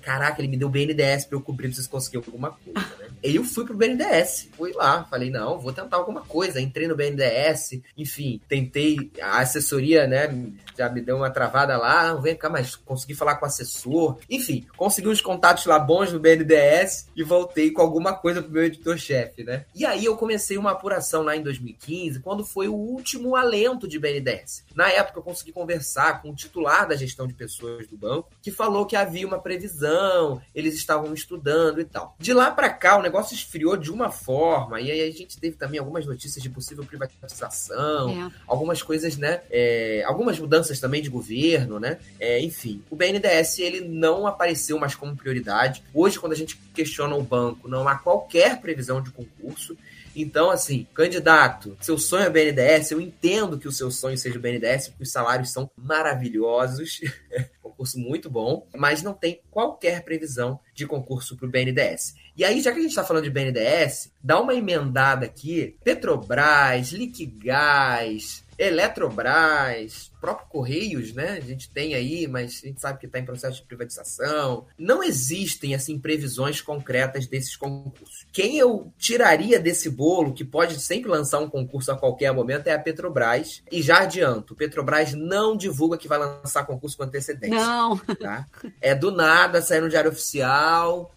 caraca, 0.00 0.40
ele 0.40 0.48
me 0.48 0.56
deu 0.56 0.70
BNDES 0.70 1.26
pra 1.26 1.36
eu 1.36 1.42
cobrir, 1.42 1.68
preciso 1.68 1.90
conseguir 1.90 2.16
alguma 2.16 2.52
coisa, 2.52 2.80
né? 2.98 3.08
E 3.22 3.36
eu 3.36 3.44
fui 3.44 3.64
pro 3.64 3.76
BNDES. 3.76 4.48
Fui 4.56 4.72
lá, 4.72 5.04
falei, 5.04 5.30
não, 5.30 5.60
vou 5.60 5.72
tentar 5.72 5.96
alguma 5.96 6.22
coisa. 6.22 6.60
Entrei 6.60 6.88
no 6.88 6.96
BNDES, 6.96 7.80
enfim, 7.96 8.40
tentei. 8.48 9.12
A 9.20 9.38
assessoria, 9.38 10.08
né, 10.08 10.28
já 10.76 10.88
me 10.88 11.00
deu 11.00 11.18
uma 11.18 11.30
travada 11.30 11.76
lá. 11.76 12.08
Não, 12.08 12.20
vem 12.20 12.34
cá, 12.34 12.48
mas 12.48 12.74
consegui 12.74 13.14
falar 13.14 13.36
com 13.36 13.44
o 13.44 13.48
assessor. 13.48 14.18
Enfim, 14.28 14.66
consegui 14.76 15.08
uns 15.08 15.20
contatos 15.20 15.66
lá 15.66 15.78
bons 15.78 16.12
no 16.12 16.18
BNDES 16.18 17.10
e 17.14 17.22
voltei 17.22 17.70
com 17.70 17.80
alguma 17.80 18.12
coisa 18.12 18.42
pro 18.42 18.50
meu 18.50 18.64
editor-chefe, 18.64 19.44
né? 19.44 19.66
E 19.72 19.84
aí 19.84 20.04
eu 20.04 20.16
comecei 20.16 20.58
uma 20.58 20.72
apuração 20.72 21.22
lá 21.22 21.36
em 21.36 21.42
2015, 21.42 22.18
quando 22.20 22.44
foi 22.44 22.66
o 22.66 22.74
último 22.74 23.36
alento 23.36 23.86
de 23.86 24.00
BNDES. 24.00 24.64
Na 24.74 24.90
época 24.90 25.20
eu 25.20 25.22
consegui 25.22 25.52
conversar 25.52 26.22
com 26.22 26.30
o 26.30 26.34
titular 26.34 26.88
da 26.88 26.96
gestão 26.96 27.28
de 27.28 27.34
pessoas 27.42 27.88
do 27.88 27.96
banco, 27.96 28.30
que 28.40 28.52
falou 28.52 28.86
que 28.86 28.94
havia 28.94 29.26
uma 29.26 29.38
previsão, 29.38 30.40
eles 30.54 30.74
estavam 30.74 31.12
estudando 31.12 31.80
e 31.80 31.84
tal. 31.84 32.14
De 32.18 32.32
lá 32.32 32.50
para 32.50 32.70
cá, 32.70 32.96
o 32.96 33.02
negócio 33.02 33.34
esfriou 33.34 33.76
de 33.76 33.90
uma 33.90 34.10
forma, 34.10 34.80
e 34.80 34.90
aí 34.90 35.02
a 35.02 35.10
gente 35.10 35.38
teve 35.38 35.56
também 35.56 35.80
algumas 35.80 36.06
notícias 36.06 36.40
de 36.40 36.48
possível 36.48 36.84
privatização, 36.84 38.10
é. 38.10 38.30
algumas 38.46 38.80
coisas, 38.80 39.16
né? 39.16 39.40
É, 39.50 40.04
algumas 40.06 40.38
mudanças 40.38 40.78
também 40.78 41.02
de 41.02 41.08
governo, 41.08 41.80
né? 41.80 41.98
É, 42.20 42.40
enfim, 42.40 42.82
o 42.88 42.94
BNDES 42.94 43.58
ele 43.58 43.80
não 43.80 44.26
apareceu 44.26 44.78
mais 44.78 44.94
como 44.94 45.16
prioridade. 45.16 45.82
Hoje, 45.92 46.18
quando 46.18 46.32
a 46.32 46.36
gente 46.36 46.56
questiona 46.72 47.16
o 47.16 47.22
banco, 47.22 47.68
não 47.68 47.88
há 47.88 47.96
qualquer 47.96 48.60
previsão 48.60 49.02
de 49.02 49.10
concurso. 49.10 49.76
Então, 50.14 50.50
assim, 50.50 50.86
candidato, 50.94 51.76
seu 51.80 51.96
sonho 51.96 52.24
é 52.24 52.30
BNDES, 52.30 52.90
eu 52.90 53.00
entendo 53.00 53.58
que 53.58 53.68
o 53.68 53.72
seu 53.72 53.90
sonho 53.90 54.18
seja 54.18 54.38
o 54.38 54.42
BNDES, 54.42 54.88
porque 54.88 55.04
os 55.04 55.12
salários 55.12 55.50
são 55.50 55.70
maravilhosos, 55.76 57.00
concurso 57.62 57.98
muito 57.98 58.30
bom, 58.30 58.66
mas 58.74 59.02
não 59.02 59.14
tem 59.14 59.40
qualquer 59.50 60.02
previsão 60.02 60.60
de 60.74 60.86
concurso 60.86 61.36
para 61.36 61.46
o 61.46 61.50
BNDES. 61.50 62.14
E 62.36 62.44
aí, 62.44 62.60
já 62.60 62.72
que 62.72 62.78
a 62.78 62.82
gente 62.82 62.90
está 62.90 63.04
falando 63.04 63.24
de 63.24 63.30
BNDES, 63.30 64.10
dá 64.22 64.40
uma 64.40 64.54
emendada 64.54 65.26
aqui, 65.26 65.76
Petrobras, 65.84 66.92
Liquigás, 66.92 68.44
Eletrobras, 68.58 70.12
próprio 70.20 70.46
Correios, 70.48 71.12
né? 71.12 71.30
A 71.30 71.40
gente 71.40 71.68
tem 71.68 71.94
aí, 71.94 72.28
mas 72.28 72.60
a 72.62 72.66
gente 72.68 72.80
sabe 72.80 73.00
que 73.00 73.06
está 73.06 73.18
em 73.18 73.24
processo 73.24 73.60
de 73.60 73.66
privatização. 73.66 74.66
Não 74.78 75.02
existem, 75.02 75.74
assim, 75.74 75.98
previsões 75.98 76.60
concretas 76.60 77.26
desses 77.26 77.56
concursos. 77.56 78.26
Quem 78.32 78.56
eu 78.56 78.92
tiraria 78.96 79.58
desse 79.58 79.90
bolo, 79.90 80.32
que 80.32 80.44
pode 80.44 80.80
sempre 80.80 81.10
lançar 81.10 81.40
um 81.40 81.50
concurso 81.50 81.90
a 81.90 81.96
qualquer 81.96 82.32
momento, 82.32 82.68
é 82.68 82.72
a 82.72 82.78
Petrobras. 82.78 83.62
E 83.70 83.82
já 83.82 84.02
adianto, 84.02 84.54
Petrobras 84.54 85.12
não 85.12 85.56
divulga 85.56 85.98
que 85.98 86.08
vai 86.08 86.18
lançar 86.18 86.64
concurso 86.64 86.96
com 86.96 87.02
antecedência. 87.02 87.56
Não. 87.56 87.98
Tá? 87.98 88.46
É 88.80 88.94
do 88.94 89.10
nada, 89.10 89.60
sair 89.60 89.80
no 89.80 89.88
Diário 89.88 90.10
Oficial, 90.10 90.61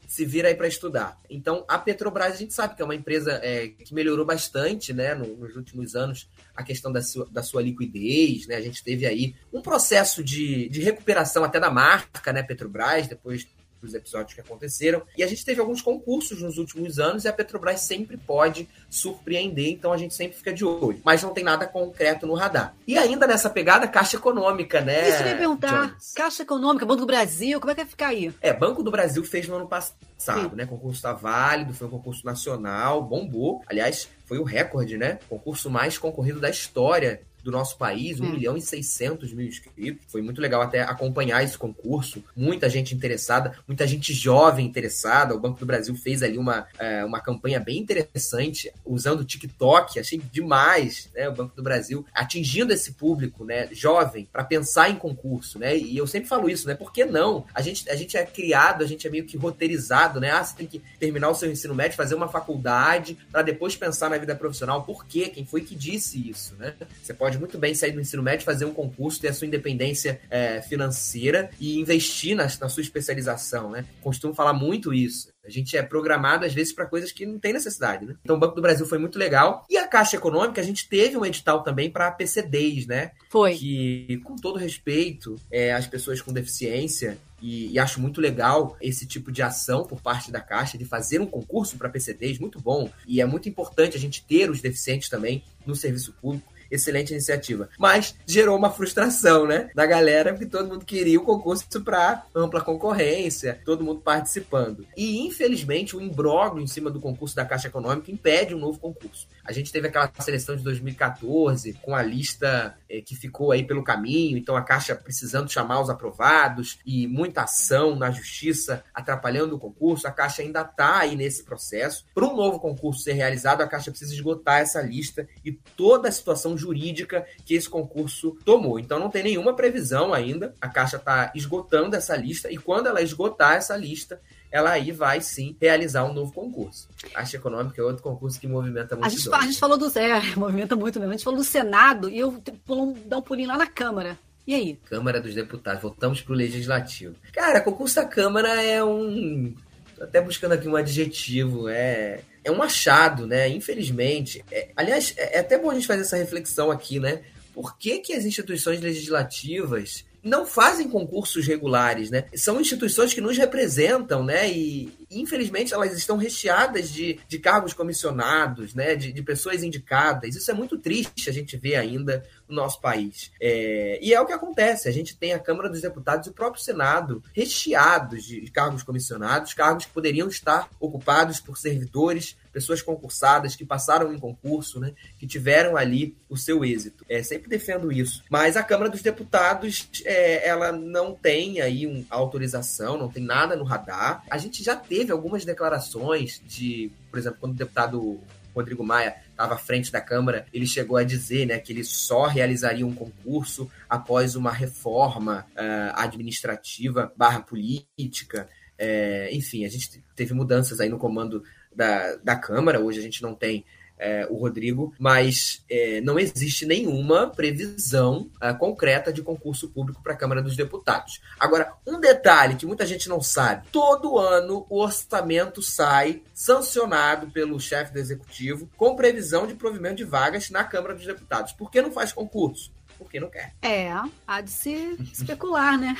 se 0.08 0.26
vira 0.26 0.48
aí 0.48 0.56
para 0.56 0.68
estudar. 0.68 1.20
Então, 1.30 1.66
a 1.68 1.78
Petrobras, 1.78 2.34
a 2.34 2.38
gente 2.38 2.54
sabe 2.54 2.76
que 2.76 2.82
é 2.82 2.86
uma 2.86 2.96
empresa 2.96 3.40
é, 3.44 3.68
que 3.70 3.94
melhorou 3.94 4.26
bastante, 4.26 4.94
né, 4.94 5.14
nos 5.16 5.56
últimos 5.56 5.96
anos, 5.96 6.30
a 6.56 6.64
questão 6.64 6.92
da 6.92 7.02
sua, 7.02 7.28
da 7.32 7.44
sua 7.44 7.62
liquidez, 7.62 8.48
né? 8.48 8.56
A 8.56 8.62
gente 8.62 8.84
teve 8.84 9.06
aí 9.06 9.36
um 9.52 9.62
processo 9.62 10.24
de, 10.24 10.70
de 10.70 10.82
recuperação 10.82 11.44
até 11.44 11.60
da 11.60 11.70
marca, 11.70 12.32
né, 12.32 12.44
Petrobras, 12.44 13.08
depois 13.08 13.46
dos 13.86 13.94
episódios 13.94 14.34
que 14.34 14.42
aconteceram. 14.42 15.04
E 15.18 15.24
a 15.24 15.28
gente 15.28 15.46
teve 15.46 15.62
alguns 15.62 15.82
concursos 15.82 16.42
nos 16.42 16.58
últimos 16.58 17.00
anos 17.00 17.24
e 17.24 17.28
a 17.28 17.34
Petrobras 17.34 17.82
sempre 17.82 18.18
pode 18.18 18.68
surpreender, 18.90 19.70
então 19.70 19.94
a 19.94 19.98
gente 19.98 20.14
sempre 20.14 20.38
fica 20.38 20.54
de 20.54 20.66
olho. 20.66 21.00
Mas 21.04 21.24
não 21.24 21.34
tem 21.34 21.44
nada 21.44 21.66
concreto 21.66 22.28
no 22.28 22.34
radar. 22.34 22.76
E 22.88 22.98
ainda 22.98 23.28
nessa 23.28 23.50
pegada, 23.50 23.88
Caixa 23.88 24.18
Econômica, 24.18 24.82
né? 24.82 25.10
Isso 25.10 25.24
eu 25.24 25.28
ia 25.28 25.38
perguntar. 25.38 25.88
Jones? 25.88 26.14
Caixa 26.16 26.44
Econômica, 26.44 26.86
Banco 26.86 27.02
do 27.02 27.08
Brasil, 27.08 27.60
como 27.60 27.72
é 27.72 27.76
que 27.76 27.82
vai 27.82 27.90
ficar 27.90 28.08
aí? 28.08 28.34
É, 28.42 28.52
Banco 28.52 28.84
do 28.84 28.92
Brasil 28.92 29.24
fez 29.24 29.48
no 29.48 29.56
ano 29.56 29.68
passado, 29.68 30.50
Sim. 30.50 30.56
né? 30.56 30.64
O 30.66 30.68
concurso 30.68 30.98
está 30.98 31.14
válido, 31.14 31.74
foi 31.74 31.88
um 31.88 31.92
concurso 31.92 32.26
nacional, 32.26 33.04
bombou. 33.04 33.62
Aliás, 33.68 34.10
foi 34.26 34.40
o 34.40 34.44
recorde, 34.44 34.98
né? 34.98 35.20
Concurso 35.30 35.70
mais 35.70 35.98
concorrido 35.98 36.40
da 36.40 36.50
história 36.50 37.22
do 37.46 37.52
nosso 37.52 37.78
país, 37.78 38.20
1 38.20 38.28
milhão 38.28 38.58
e 38.58 38.62
600 38.62 39.32
mil 39.32 39.46
inscritos. 39.46 40.04
Foi 40.08 40.20
muito 40.20 40.42
legal 40.42 40.64
até 40.64 40.82
acompanhar 40.82 41.44
esse 41.44 41.56
concurso. 41.56 42.24
Muita 42.36 42.68
gente 42.68 42.96
interessada, 42.96 43.56
muita 43.68 43.86
gente 43.86 44.12
jovem 44.12 44.66
interessada. 44.66 45.36
O 45.36 45.40
Banco 45.40 45.60
do 45.60 45.66
Brasil 45.66 45.96
fez 45.96 46.24
ali 46.24 46.40
uma, 46.40 46.66
é, 46.80 47.06
uma 47.06 47.20
campanha 47.20 47.60
bem 47.60 47.78
interessante 47.78 48.74
usando 48.84 49.20
o 49.20 49.24
TikTok. 49.24 50.00
Achei 50.00 50.20
demais, 50.32 51.08
né? 51.14 51.30
O 51.30 51.34
Banco 51.34 51.56
do 51.56 51.62
Brasil 51.62 52.04
atingindo 52.16 52.74
esse 52.74 52.94
público, 52.94 53.46
né? 53.46 53.70
Jovem, 53.72 54.28
para 54.34 54.44
pensar 54.44 54.90
em 54.90 54.96
concurso, 54.96 55.60
né? 55.60 55.78
E 55.78 55.96
eu 55.96 56.08
sempre 56.08 56.28
falo 56.28 56.50
isso, 56.50 56.68
né? 56.68 56.74
Por 56.74 56.92
que 56.92 57.06
não? 57.06 57.46
A 57.54 57.62
gente, 57.62 57.88
a 57.92 57.96
gente 57.96 58.18
é 58.18 58.26
criado, 58.26 58.84
a 58.84 58.88
gente 58.88 59.06
é 59.06 59.10
meio 59.12 59.26
que 59.26 59.38
roteirizado, 59.38 60.20
né? 60.20 60.32
Ah, 60.32 60.44
você 60.44 60.56
tem 60.56 60.66
que 60.66 60.82
terminar 61.00 61.30
o 61.30 61.36
seu 61.36 61.52
ensino 61.52 61.76
médio, 61.76 61.96
fazer 61.96 62.16
uma 62.16 62.28
faculdade, 62.28 63.16
para 63.32 63.44
depois 63.44 63.76
pensar 63.76 64.10
na 64.10 64.18
vida 64.18 64.36
profissional. 64.36 64.82
Por 64.82 65.06
quê? 65.06 65.30
Quem 65.30 65.46
foi 65.46 65.62
que 65.62 65.76
disse 65.76 66.28
isso, 66.28 66.56
né? 66.56 66.74
Você 67.04 67.14
pode 67.14 67.35
muito 67.38 67.58
bem 67.58 67.74
sair 67.74 67.92
do 67.92 68.02
ensino 68.02 68.24
médio, 68.24 68.46
fazer 68.46 68.66
um 68.66 68.74
concurso, 68.74 69.20
ter 69.20 69.30
a 69.30 69.34
sua 69.34 69.48
independência 69.48 70.20
é, 70.30 70.62
financeira 70.62 71.50
e 71.60 71.80
investir 71.80 72.36
na, 72.36 72.44
na 72.44 72.70
sua 72.70 72.82
especialização, 72.82 73.70
né? 73.70 73.86
Costumo 74.02 74.34
falar 74.34 74.54
muito 74.54 74.94
isso. 74.94 75.30
A 75.46 75.50
gente 75.50 75.78
é 75.78 75.84
programado, 75.84 76.44
às 76.44 76.54
vezes, 76.54 76.74
para 76.74 76.88
coisas 76.88 77.12
que 77.12 77.26
não 77.26 77.38
tem 77.38 77.54
necessidade, 77.54 78.06
né? 78.06 78.16
Então, 78.24 78.36
o 78.36 78.40
Banco 78.40 78.56
do 78.56 78.62
Brasil 78.62 78.86
foi 78.86 78.98
muito 78.98 79.20
legal. 79.20 79.64
E 79.70 79.78
a 79.78 79.88
Caixa 79.88 80.18
Econômica, 80.18 80.60
a 80.60 80.64
gente 80.64 80.90
teve 80.90 81.16
um 81.16 81.26
edital 81.26 81.62
também 81.62 81.90
para 81.90 82.12
PCDs, 82.12 82.88
né? 82.88 83.12
Foi. 83.30 83.54
Que, 83.56 84.20
com 84.24 84.36
todo 84.36 84.58
respeito, 84.58 85.36
é, 85.52 85.72
as 85.72 85.86
pessoas 85.86 86.20
com 86.20 86.34
deficiência, 86.34 87.18
e, 87.42 87.74
e, 87.74 87.80
acho 87.80 88.02
muito 88.02 88.20
legal 88.20 88.76
esse 88.82 89.06
tipo 89.06 89.32
de 89.32 89.44
ação 89.44 89.84
por 89.84 90.02
parte 90.02 90.32
da 90.32 90.42
Caixa, 90.42 90.80
de 90.80 90.86
fazer 90.86 91.22
um 91.22 91.28
concurso 91.28 91.78
para 91.78 91.90
PCDs, 91.90 92.40
muito 92.40 92.60
bom. 92.60 92.90
E 93.06 93.22
é 93.22 93.26
muito 93.26 93.48
importante 93.48 93.96
a 93.96 94.00
gente 94.00 94.24
ter 94.26 94.50
os 94.50 94.62
deficientes 94.62 95.10
também 95.10 95.44
no 95.66 95.76
serviço 95.76 96.14
público 96.14 96.55
excelente 96.70 97.12
iniciativa. 97.12 97.70
Mas 97.78 98.16
gerou 98.26 98.58
uma 98.58 98.72
frustração, 98.72 99.46
né? 99.46 99.70
Da 99.76 99.86
galera, 99.86 100.34
porque 100.34 100.46
todo 100.46 100.68
mundo 100.68 100.86
queria 100.86 101.20
o 101.20 101.24
concurso 101.24 101.66
para 101.84 102.24
ampla 102.34 102.62
concorrência, 102.62 103.60
todo 103.66 103.84
mundo 103.84 104.02
participando. 104.02 104.86
E, 104.96 105.26
infelizmente, 105.26 105.96
o 105.96 106.02
imbróglio 106.02 106.64
em 106.64 106.68
cima 106.68 106.90
do 106.90 107.00
concurso 107.00 107.36
da 107.36 107.46
Caixa 107.46 107.68
Econômica 107.68 108.12
impede 108.12 108.56
um 108.56 108.60
novo 108.60 108.80
concurso. 108.80 109.28
A 109.44 109.52
gente 109.52 109.72
teve 109.72 109.88
aquela 109.88 110.12
seleção 110.20 110.56
de 110.56 110.64
2014, 110.64 111.74
com 111.82 111.96
a 111.96 112.02
lista 112.02 112.76
eh, 112.90 113.02
que 113.02 113.16
ficou 113.16 113.52
aí 113.52 113.64
pelo 113.64 113.84
caminho, 113.84 114.38
então 114.38 114.56
a 114.56 114.62
Caixa 114.62 114.96
precisando 114.96 115.52
chamar 115.52 115.82
os 115.82 115.90
aprovados 115.90 116.80
e 116.86 117.08
muita 117.08 117.44
ação 117.44 117.96
na 117.96 118.10
justiça 118.12 118.84
atrapalhando 118.94 119.56
o 119.56 119.60
concurso. 119.60 120.08
A 120.08 120.12
Caixa 120.12 120.42
ainda 120.42 120.62
está 120.62 121.00
aí 121.00 121.16
nesse 121.16 121.44
processo. 121.44 122.06
Para 122.14 122.26
um 122.26 122.36
novo 122.36 122.60
concurso 122.60 123.04
ser 123.04 123.14
realizado, 123.14 123.62
a 123.62 123.68
Caixa 123.68 123.92
precisa 123.92 124.14
esgotar 124.14 124.62
essa 124.62 124.82
lista 124.82 125.28
e 125.44 125.52
toda 125.52 126.10
a 126.10 126.12
situação 126.12 126.55
jurídica 126.58 127.26
que 127.46 127.54
esse 127.54 127.70
concurso 127.70 128.38
tomou. 128.46 128.80
Então 128.80 129.00
não 129.00 129.10
tem 129.10 129.24
nenhuma 129.24 129.56
previsão 129.56 130.14
ainda. 130.14 130.54
A 130.62 130.70
Caixa 130.70 130.98
está 130.98 131.32
esgotando 131.36 131.96
essa 131.96 132.16
lista 132.16 132.52
e 132.52 132.58
quando 132.58 132.88
ela 132.88 133.02
esgotar 133.02 133.54
essa 133.54 133.76
lista, 133.76 134.20
ela 134.52 134.72
aí 134.72 134.92
vai 134.92 135.22
sim 135.22 135.56
realizar 135.60 136.06
um 136.06 136.14
novo 136.14 136.32
concurso. 136.32 136.88
A 137.04 137.16
Caixa 137.16 137.38
Econômica 137.38 137.82
é 137.82 137.84
outro 137.84 138.02
concurso 138.02 138.40
que 138.40 138.48
movimenta 138.48 138.96
muito. 138.96 139.06
A 139.06 139.10
gente, 139.10 139.34
a 139.34 139.42
gente 139.42 139.60
falou 139.60 139.78
do. 139.78 139.88
É, 139.98 140.22
movimenta 140.38 140.76
muito 140.76 141.00
mesmo. 141.00 141.14
A 141.14 141.16
gente 141.16 141.26
falou 141.26 141.40
do 141.40 141.46
Senado 141.46 142.10
e 142.10 142.20
eu 142.20 142.32
pulo, 142.66 142.96
um 143.12 143.22
pulinho 143.22 143.50
lá 143.50 143.58
na 143.58 143.68
Câmara. 143.68 144.18
E 144.48 144.54
aí? 144.54 144.80
Câmara 144.86 145.20
dos 145.20 145.34
Deputados, 145.34 145.82
voltamos 145.82 146.22
para 146.22 146.34
o 146.34 146.36
Legislativo. 146.36 147.16
Cara, 147.34 147.62
concurso 147.62 147.96
da 147.96 148.06
Câmara 148.06 148.62
é 148.62 148.84
um. 148.84 149.56
Até 150.00 150.22
buscando 150.22 150.52
aqui 150.52 150.68
um 150.68 150.76
adjetivo, 150.76 151.68
é 151.68 152.22
é 152.46 152.52
um 152.52 152.62
achado, 152.62 153.26
né? 153.26 153.50
Infelizmente. 153.50 154.46
É, 154.52 154.70
aliás, 154.76 155.14
é, 155.18 155.38
é 155.38 155.40
até 155.40 155.58
bom 155.58 155.72
a 155.72 155.74
gente 155.74 155.88
fazer 155.88 156.02
essa 156.02 156.16
reflexão 156.16 156.72
aqui, 156.72 157.00
né? 157.00 157.22
Por 157.54 157.78
que, 157.78 158.00
que 158.00 158.14
as 158.14 158.24
instituições 158.24 158.80
legislativas 158.80 160.06
não 160.26 160.44
fazem 160.44 160.90
concursos 160.90 161.46
regulares, 161.46 162.10
né? 162.10 162.26
São 162.34 162.60
instituições 162.60 163.14
que 163.14 163.22
nos 163.22 163.38
representam, 163.38 164.24
né? 164.24 164.52
E 164.52 164.92
infelizmente 165.12 165.72
elas 165.72 165.96
estão 165.96 166.18
recheadas 166.18 166.90
de, 166.90 167.20
de 167.28 167.38
cargos 167.38 167.74
comissionados, 167.74 168.74
né? 168.74 168.96
De, 168.96 169.14
de 169.14 169.22
pessoas 169.22 169.62
indicadas. 169.62 170.36
Isso 170.36 170.50
é 170.50 170.54
muito 170.54 170.80
triste 170.80 171.30
a 171.30 171.34
gente 171.34 171.56
ver 171.56 171.76
ainda 171.76 172.26
no 172.50 172.56
nosso 172.56 172.82
país. 172.82 173.32
É, 173.40 174.00
e 174.02 174.16
é 174.16 174.20
o 174.20 174.26
que 174.26 174.34
acontece. 174.34 174.90
A 174.90 174.92
gente 174.92 175.16
tem 175.16 175.32
a 175.32 175.40
Câmara 175.40 175.70
dos 175.70 175.82
Deputados 175.82 176.26
e 176.26 176.32
o 176.32 176.34
próprio 176.34 176.64
Senado 176.64 177.22
recheados 177.32 178.24
de 178.24 178.50
cargos 178.50 178.82
comissionados, 178.82 179.54
cargos 179.54 179.86
que 179.86 179.92
poderiam 179.92 180.28
estar 180.28 180.68
ocupados 180.80 181.40
por 181.40 181.56
servidores 181.56 182.36
pessoas 182.56 182.82
concursadas 182.82 183.54
que 183.54 183.66
passaram 183.66 184.14
em 184.14 184.18
concurso, 184.18 184.80
né, 184.80 184.94
que 185.20 185.28
tiveram 185.28 185.76
ali 185.76 186.16
o 186.30 186.38
seu 186.38 186.64
êxito. 186.64 187.06
É, 187.10 187.22
sempre 187.22 187.50
defendo 187.50 187.92
isso. 187.92 188.24
Mas 188.30 188.56
a 188.56 188.64
Câmara 188.64 188.90
dos 188.90 189.02
Deputados, 189.02 189.90
é, 190.06 190.48
ela 190.48 190.72
não 190.72 191.14
tem 191.14 191.60
aí 191.60 191.86
uma 191.86 192.06
autorização, 192.10 192.98
não 192.98 193.10
tem 193.10 193.22
nada 193.22 193.58
no 193.58 193.66
radar. 193.66 194.24
A 194.30 194.38
gente 194.38 194.64
já 194.64 194.74
teve 194.74 195.12
algumas 195.12 195.44
declarações 195.44 196.42
de, 196.48 196.90
por 197.12 197.20
exemplo, 197.20 197.40
quando 197.42 197.52
o 197.52 197.58
deputado 197.58 198.22
Rodrigo 198.56 198.86
Maia 198.86 199.18
estava 199.30 199.56
à 199.56 199.58
frente 199.58 199.92
da 199.92 200.00
Câmara, 200.00 200.46
ele 200.54 200.66
chegou 200.66 200.96
a 200.96 201.04
dizer 201.04 201.46
né, 201.46 201.60
que 201.60 201.74
ele 201.74 201.84
só 201.84 202.26
realizaria 202.26 202.88
um 202.88 202.96
concurso 202.96 203.70
após 203.90 204.34
uma 204.38 204.54
reforma 204.54 205.46
uh, 205.52 205.92
administrativa 205.96 207.12
barra 207.18 207.42
política. 207.42 208.48
É, 208.78 209.30
enfim, 209.34 209.66
a 209.66 209.70
gente 209.70 210.02
teve 210.16 210.34
mudanças 210.34 210.80
aí 210.80 210.88
no 210.88 210.98
comando 210.98 211.44
da, 211.76 212.16
da 212.16 212.36
Câmara, 212.36 212.80
hoje 212.80 213.00
a 213.00 213.04
gente 213.04 213.22
não 213.22 213.36
tem 213.36 213.66
é, 213.98 214.28
o 214.30 214.36
Rodrigo, 214.36 214.94
mas 215.00 215.64
é, 215.70 216.02
não 216.02 216.20
existe 216.20 216.66
nenhuma 216.66 217.28
previsão 217.30 218.30
é, 218.42 218.54
concreta 218.54 219.12
de 219.12 219.22
concurso 219.22 219.70
público 219.70 220.02
para 220.02 220.14
a 220.14 220.18
Câmara 220.18 220.42
dos 220.42 220.56
Deputados. 220.56 221.22
Agora, 221.40 221.74
um 221.86 222.00
detalhe 222.00 222.56
que 222.56 222.66
muita 222.66 222.86
gente 222.86 223.08
não 223.08 223.22
sabe: 223.22 223.68
todo 223.72 224.18
ano 224.18 224.66
o 224.70 224.82
orçamento 224.82 225.62
sai 225.62 226.22
sancionado 226.34 227.28
pelo 227.32 227.60
chefe 227.60 227.94
do 227.94 228.00
executivo 228.00 228.70
com 228.76 228.96
previsão 228.96 229.48
de 229.48 229.56
provimento 229.56 229.96
de 229.96 230.04
vagas 230.04 230.50
na 230.50 230.64
Câmara 230.64 230.96
dos 230.96 231.06
Deputados. 231.06 231.54
Por 231.54 231.72
que 231.72 231.82
não 231.82 231.92
faz 231.92 232.12
concurso? 232.12 232.74
Porque 232.98 233.20
não 233.20 233.30
quer. 233.30 233.54
É, 233.62 233.92
há 234.26 234.42
de 234.42 234.52
se 234.52 234.96
especular, 235.12 235.78
né? 235.78 235.98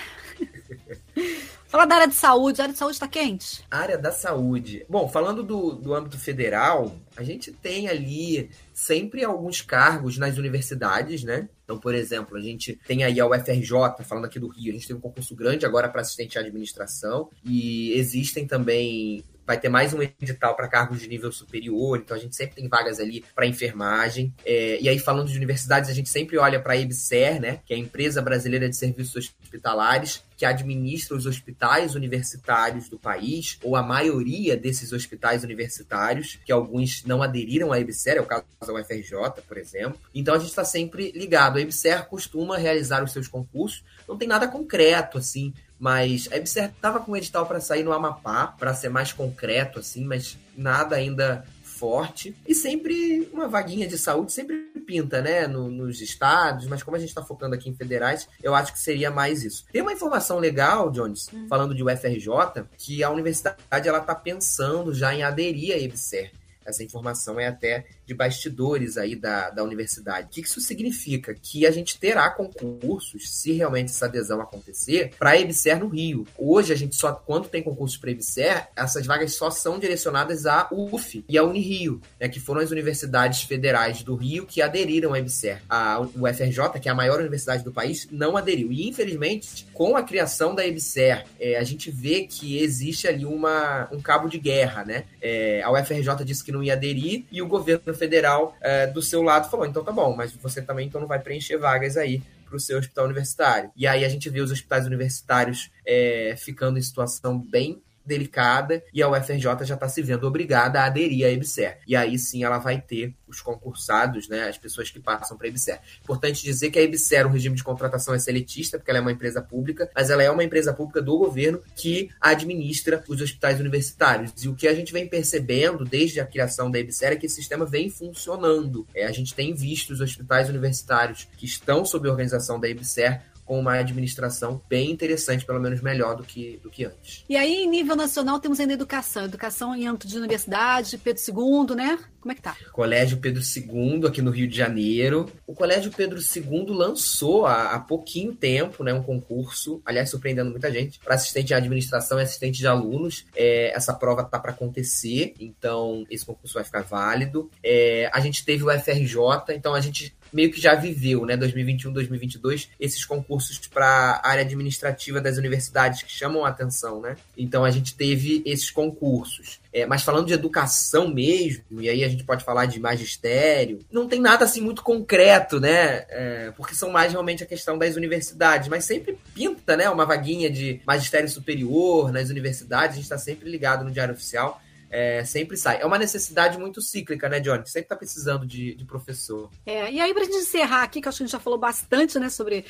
Fala 1.68 1.86
da 1.86 1.96
área 1.96 2.08
de 2.08 2.16
saúde. 2.16 2.62
A 2.62 2.66
área 2.66 2.74
de 2.74 2.80
saúde 2.80 2.96
está 2.96 3.08
quente? 3.08 3.64
Área 3.70 3.98
da 3.98 4.12
saúde. 4.12 4.86
Bom, 4.88 5.10
falando 5.10 5.44
do, 5.44 5.74
do 5.74 5.94
âmbito 5.94 6.18
federal, 6.18 6.96
a 7.18 7.24
gente 7.24 7.52
tem 7.52 7.90
ali 7.90 8.50
sempre 8.74 9.24
alguns 9.24 9.62
cargos 9.62 10.18
nas 10.18 10.38
universidades, 10.38 11.24
né? 11.24 11.50
Então, 11.64 11.80
por 11.80 11.96
exemplo, 11.96 12.38
a 12.38 12.42
gente 12.42 12.80
tem 12.88 13.04
aí 13.04 13.20
a 13.20 13.28
UFRJ, 13.28 14.04
falando 14.04 14.26
aqui 14.26 14.40
do 14.40 14.48
Rio, 14.48 14.72
a 14.72 14.74
gente 14.74 14.88
tem 14.88 14.96
um 14.96 15.02
concurso 15.02 15.36
grande 15.36 15.66
agora 15.66 15.90
para 15.90 16.02
assistente 16.02 16.34
de 16.34 16.40
administração, 16.40 17.30
e 17.44 17.92
existem 17.94 18.46
também 18.46 19.24
vai 19.46 19.60
ter 19.60 19.70
mais 19.70 19.94
um 19.94 20.02
edital 20.02 20.56
para 20.56 20.68
cargos 20.68 21.00
de 21.00 21.08
nível 21.08 21.32
superior, 21.32 22.00
então 22.00 22.18
a 22.18 22.20
gente 22.20 22.36
sempre 22.36 22.56
tem 22.56 22.68
vagas 22.68 23.00
ali 23.00 23.24
para 23.36 23.46
enfermagem. 23.46 24.34
É, 24.44 24.80
e 24.82 24.90
aí, 24.90 24.98
falando 24.98 25.30
de 25.30 25.38
universidades, 25.38 25.90
a 25.90 25.94
gente 25.94 26.10
sempre 26.10 26.38
olha 26.38 26.60
para 26.60 26.74
a 26.74 26.78
EBSER, 26.78 27.40
né, 27.40 27.60
que 27.66 27.74
é 27.74 27.78
a 27.78 27.80
Empresa 27.80 28.22
Brasileira 28.22 28.68
de 28.68 28.76
Serviços 28.76 29.32
Hospitalares, 29.44 30.24
que 30.38 30.46
administra 30.46 31.16
os 31.16 31.26
hospitais 31.26 31.96
universitários 31.96 32.90
do 32.90 33.00
país, 33.00 33.58
ou 33.64 33.76
a 33.76 33.84
maioria 33.84 34.58
desses 34.58 34.92
hospitais 34.92 35.44
universitários, 35.44 36.40
que 36.46 36.52
alguns 36.52 37.04
não 37.06 37.24
aderiram 37.24 37.72
à 37.72 37.80
EBSER, 37.80 38.18
é 38.18 38.22
o 38.22 38.26
caso 38.26 38.44
da 38.66 38.74
UFRJ, 38.74 39.42
por 39.48 39.58
exemplo. 39.58 40.00
Então 40.14 40.36
a 40.36 40.38
gente 40.38 40.50
está 40.50 40.66
sempre 40.66 41.12
ligado. 41.12 41.58
A 41.58 41.62
EBSER 41.62 42.06
costuma 42.08 42.58
realizar 42.58 43.04
os 43.04 43.12
seus 43.12 43.28
concursos, 43.28 43.84
não 44.08 44.18
tem 44.18 44.28
nada 44.28 44.48
concreto, 44.48 45.18
assim, 45.18 45.54
mas 45.80 46.28
a 46.32 46.38
EBSER 46.38 46.66
estava 46.66 47.00
com 47.00 47.12
um 47.12 47.16
edital 47.16 47.46
para 47.46 47.60
sair 47.60 47.84
no 47.84 47.94
Amapá, 47.94 48.48
para 48.48 48.74
ser 48.74 48.90
mais 48.90 49.12
concreto, 49.12 49.80
assim, 49.80 50.04
mas 50.04 50.38
nada 50.56 50.96
ainda 50.96 51.46
forte. 51.76 52.36
E 52.48 52.56
sempre 52.56 53.30
uma 53.34 53.48
vaguinha 53.48 53.88
de 53.88 53.98
saúde 53.98 54.32
sempre 54.32 54.58
pinta, 54.86 55.22
né? 55.22 55.48
No, 55.48 55.70
nos 55.70 56.02
estados, 56.02 56.68
mas 56.68 56.84
como 56.84 56.96
a 56.96 57.00
gente 57.00 57.10
está 57.10 57.24
focando 57.24 57.56
aqui 57.56 57.70
em 57.70 57.76
federais, 57.76 58.28
eu 58.42 58.56
acho 58.56 58.72
que 58.72 58.80
seria 58.80 59.12
mais 59.12 59.44
isso. 59.44 59.66
Tem 59.72 59.82
uma 59.82 59.94
informação 59.94 60.40
legal, 60.40 60.90
Jones, 60.92 61.28
hum. 61.34 61.48
falando 61.50 61.76
de 61.76 61.84
UFRJ, 61.84 62.66
que 62.78 63.04
a 63.04 63.10
universidade 63.10 63.88
ela 63.88 64.00
está 64.00 64.16
pensando 64.16 64.94
já 64.94 65.14
em 65.14 65.24
aderir 65.24 65.76
à 65.76 65.78
EBSER. 65.78 66.32
Essa 66.66 66.84
informação 66.84 67.40
é 67.40 67.48
até 67.48 67.86
de 68.06 68.14
bastidores 68.14 68.98
aí 68.98 69.16
da, 69.16 69.50
da 69.50 69.64
universidade. 69.64 70.28
O 70.28 70.30
que 70.30 70.42
isso 70.42 70.62
significa? 70.62 71.34
Que 71.34 71.66
a 71.66 71.72
gente 71.72 72.00
terá 72.00 72.30
concursos, 72.30 73.30
se 73.30 73.52
realmente 73.54 73.90
essa 73.90 74.06
adesão 74.06 74.42
acontecer, 74.42 75.12
para 75.18 75.40
EBSER 75.40 75.80
no 75.80 75.88
Rio. 75.88 76.28
Hoje, 76.38 76.72
a 76.72 76.76
gente 76.76 76.96
só, 76.96 77.12
quando 77.14 77.48
tem 77.48 77.64
concursos 77.64 77.98
para 77.98 78.12
EBSER, 78.12 78.68
essas 78.76 79.06
vagas 79.06 79.34
só 79.34 79.50
são 79.50 79.80
direcionadas 79.80 80.46
à 80.46 80.68
UF 80.72 81.24
e 81.28 81.38
à 81.38 81.44
Unirio, 81.44 82.02
né, 82.20 82.28
que 82.30 82.40
foram 82.40 82.62
as 82.62 82.72
universidades 82.72 83.42
federais 83.42 84.04
do 84.04 84.16
Rio 84.16 84.46
que 84.46 84.62
aderiram 84.62 85.14
à 85.14 85.20
EBSER. 85.20 85.62
A 85.70 86.00
UFRJ, 86.00 86.80
que 86.82 86.90
é 86.90 86.92
a 86.92 86.96
maior 86.96 87.20
universidade 87.20 87.64
do 87.64 87.72
país, 87.72 88.08
não 88.12 88.38
aderiu. 88.38 88.72
E, 88.72 88.88
infelizmente, 88.88 89.66
com 89.74 89.96
a 89.96 90.04
criação 90.04 90.54
da 90.54 90.66
EBSER, 90.66 91.26
é, 91.40 91.58
a 91.58 91.64
gente 91.64 91.90
vê 91.90 92.24
que 92.24 92.60
existe 92.60 93.08
ali 93.08 93.26
uma, 93.26 93.88
um 93.92 94.00
cabo 94.00 94.28
de 94.28 94.38
guerra, 94.38 94.84
né? 94.86 95.06
É, 95.22 95.62
a 95.64 95.72
UFRJ 95.72 96.24
disse 96.24 96.44
que 96.44 96.52
não 96.52 96.64
ia 96.64 96.74
aderir 96.74 97.26
e 97.32 97.42
o 97.42 97.48
governo 97.48 97.95
federal 97.96 98.56
é, 98.62 98.88
do 98.88 99.02
seu 99.02 99.22
lado 99.22 99.50
falou: 99.50 99.66
então 99.66 99.84
tá 99.84 99.92
bom, 99.92 100.16
mas 100.16 100.34
você 100.34 100.62
também 100.62 100.88
então 100.88 101.02
não 101.02 101.08
vai 101.08 101.20
preencher 101.20 101.58
vagas 101.58 101.98
aí 101.98 102.22
para 102.46 102.56
o 102.56 102.60
seu 102.60 102.78
hospital 102.78 103.06
universitário. 103.06 103.72
E 103.76 103.88
aí 103.88 104.06
a 104.06 104.10
gente 104.10 104.30
vê 104.30 104.40
os 104.40 104.52
hospitais 104.52 104.86
universitários 104.86 105.72
é, 105.86 106.36
ficando 106.38 106.78
em 106.78 106.82
situação 106.82 107.40
bem 107.40 107.82
delicada 108.06 108.84
e 108.94 109.02
a 109.02 109.10
UFRJ 109.10 109.66
já 109.66 109.76
está 109.76 109.90
se 109.90 110.02
vendo 110.02 110.26
obrigada 110.28 110.82
a 110.82 110.86
aderir 110.86 111.26
à 111.26 111.30
EBSER. 111.30 111.80
E 111.88 111.96
aí 111.96 112.18
sim 112.18 112.44
ela 112.44 112.58
vai 112.58 112.80
ter 112.80 113.14
os 113.28 113.42
concursados, 113.42 114.28
né, 114.30 114.48
as 114.48 114.58
pessoas 114.58 114.90
que 114.90 115.00
passam 115.00 115.38
para 115.38 115.48
a 115.48 115.50
EBSER. 115.50 115.80
Importante 116.04 116.44
dizer 116.44 116.70
que 116.70 116.80
a 116.80 116.82
EBSER, 116.82 117.26
o 117.26 117.30
regime 117.30 117.56
de 117.56 117.64
contratação 117.64 118.14
é 118.14 118.20
seletista, 118.20 118.78
porque 118.78 118.92
ela 118.92 119.00
é 119.00 119.02
uma 119.02 119.12
empresa 119.12 119.42
pública, 119.42 119.90
mas 119.96 120.10
ela 120.10 120.24
é 120.24 120.30
uma 120.30 120.44
empresa 120.44 120.74
pública 120.74 121.02
do 121.02 121.18
governo 121.18 121.62
que 121.76 122.10
administra 122.22 123.04
os 123.08 123.22
hospitais 123.22 123.60
universitários. 123.60 124.32
E 124.44 124.48
o 124.48 124.56
que 124.56 124.68
a 124.68 124.74
gente 124.74 124.94
vem 124.94 125.08
percebendo 125.08 125.84
desde 125.84 126.20
a 126.20 126.26
criação 126.26 126.70
da 126.70 126.80
EBSER 126.80 127.14
é 127.14 127.16
que 127.16 127.26
esse 127.26 127.36
sistema 127.36 127.66
vem 127.66 127.90
funcionando. 127.90 128.88
É, 128.94 129.06
a 129.06 129.12
gente 129.12 129.34
tem 129.34 129.54
visto 129.54 129.92
os 129.92 130.02
hospitais 130.02 130.50
universitários 130.50 131.28
que 131.38 131.46
estão 131.46 131.84
sob 131.86 132.08
organização 132.08 132.60
da 132.60 132.70
EBSER 132.70 133.22
com 133.46 133.60
uma 133.60 133.76
administração 133.76 134.62
bem 134.68 134.92
interessante, 134.92 135.46
pelo 135.46 135.60
menos 135.60 135.82
melhor 135.82 136.16
do 136.16 136.24
que, 136.24 136.60
do 136.64 136.70
que 136.70 136.84
antes. 136.84 137.24
E 137.30 137.38
aí, 137.38 137.64
em 137.64 137.70
nível 137.70 137.96
nacional, 137.96 138.40
temos 138.40 138.60
ainda 138.60 138.74
educação. 138.74 139.26
Educação 139.26 139.76
em 139.76 139.88
âmbito 139.88 140.08
de 140.08 140.18
universidade, 140.18 140.98
Pedro 140.98 141.22
II, 141.22 141.76
né? 141.76 142.00
Como 142.26 142.32
é 142.32 142.36
que 142.36 142.42
tá? 142.42 142.58
Colégio 142.72 143.18
Pedro 143.18 143.40
II, 143.40 144.08
aqui 144.08 144.20
no 144.20 144.32
Rio 144.32 144.48
de 144.48 144.58
Janeiro. 144.58 145.30
O 145.46 145.54
Colégio 145.54 145.92
Pedro 145.92 146.18
II 146.20 146.66
lançou 146.70 147.46
há, 147.46 147.76
há 147.76 147.80
pouquinho 147.80 148.34
tempo 148.34 148.84
né, 148.84 148.92
um 148.92 149.04
concurso, 149.04 149.80
aliás, 149.86 150.10
surpreendendo 150.10 150.50
muita 150.50 150.72
gente, 150.72 150.98
para 150.98 151.14
assistente 151.14 151.48
de 151.48 151.54
administração 151.54 152.20
e 152.20 152.24
assistente 152.24 152.58
de 152.58 152.66
alunos. 152.66 153.28
É, 153.36 153.72
essa 153.76 153.94
prova 153.94 154.24
tá 154.24 154.40
para 154.40 154.52
acontecer, 154.52 155.36
então 155.40 156.04
esse 156.10 156.26
concurso 156.26 156.56
vai 156.56 156.64
ficar 156.64 156.82
válido. 156.82 157.52
É, 157.64 158.10
a 158.12 158.20
gente 158.20 158.44
teve 158.44 158.64
o 158.64 158.72
FRJ, 158.72 159.54
então 159.54 159.76
a 159.76 159.80
gente 159.80 160.16
meio 160.36 160.52
que 160.52 160.60
já 160.60 160.76
viveu, 160.76 161.26
né, 161.26 161.38
2021, 161.38 161.94
2022, 161.94 162.70
esses 162.78 163.06
concursos 163.06 163.58
para 163.74 164.20
a 164.22 164.30
área 164.30 164.42
administrativa 164.42 165.22
das 165.22 165.38
universidades 165.38 166.04
que 166.04 166.12
chamam 166.12 166.44
a 166.44 166.50
atenção, 166.50 167.00
né? 167.00 167.16
Então 167.38 167.64
a 167.64 167.72
gente 167.72 167.96
teve 167.96 168.44
esses 168.46 168.70
concursos. 168.70 169.62
É, 169.72 169.86
mas 169.86 170.04
falando 170.04 170.28
de 170.28 170.34
educação 170.34 171.08
mesmo, 171.08 171.82
e 171.82 171.90
aí 171.90 172.04
a 172.04 172.10
gente 172.10 172.26
pode 172.26 172.44
falar 172.44 172.66
de 172.66 172.82
magistério, 172.82 173.80
não 173.90 174.10
tem 174.10 174.20
nada 174.20 174.44
assim 174.44 174.60
muito 174.60 174.84
concreto, 174.84 175.58
né? 175.58 176.06
É, 176.10 176.54
porque 176.58 176.76
são 176.76 176.90
mais 176.90 177.14
realmente 177.14 177.42
a 177.42 177.46
questão 177.46 177.78
das 177.78 177.96
universidades, 177.96 178.68
mas 178.68 178.84
sempre 178.84 179.18
pinta, 179.34 179.78
né? 179.78 179.90
Uma 179.90 180.06
vaguinha 180.06 180.50
de 180.50 180.82
magistério 180.86 181.30
superior 181.30 182.12
nas 182.12 182.30
universidades, 182.30 182.92
a 182.92 182.96
gente 182.96 183.04
está 183.04 183.18
sempre 183.18 183.50
ligado 183.50 183.86
no 183.86 183.92
Diário 183.92 184.14
Oficial 184.14 184.62
é, 184.96 185.26
sempre 185.26 185.58
sai. 185.58 185.82
É 185.82 185.86
uma 185.86 185.98
necessidade 185.98 186.58
muito 186.58 186.82
cíclica, 186.82 187.28
né, 187.28 187.42
Johnny? 187.42 187.68
Sempre 187.68 187.90
tá 187.90 187.98
precisando 187.98 188.46
de, 188.46 188.76
de 188.76 188.86
professor. 188.86 189.50
É, 189.66 189.92
e 189.92 190.00
aí, 190.00 190.14
pra 190.14 190.24
gente 190.24 190.38
encerrar 190.38 190.84
aqui, 190.84 191.02
que 191.02 191.08
eu 191.08 191.10
acho 191.10 191.18
que 191.18 191.24
a 191.24 191.28
gente 191.28 191.34
já 191.34 191.40
falou 191.40 191.60
bastante, 191.60 192.18
né, 192.18 192.30
sobre. 192.30 192.64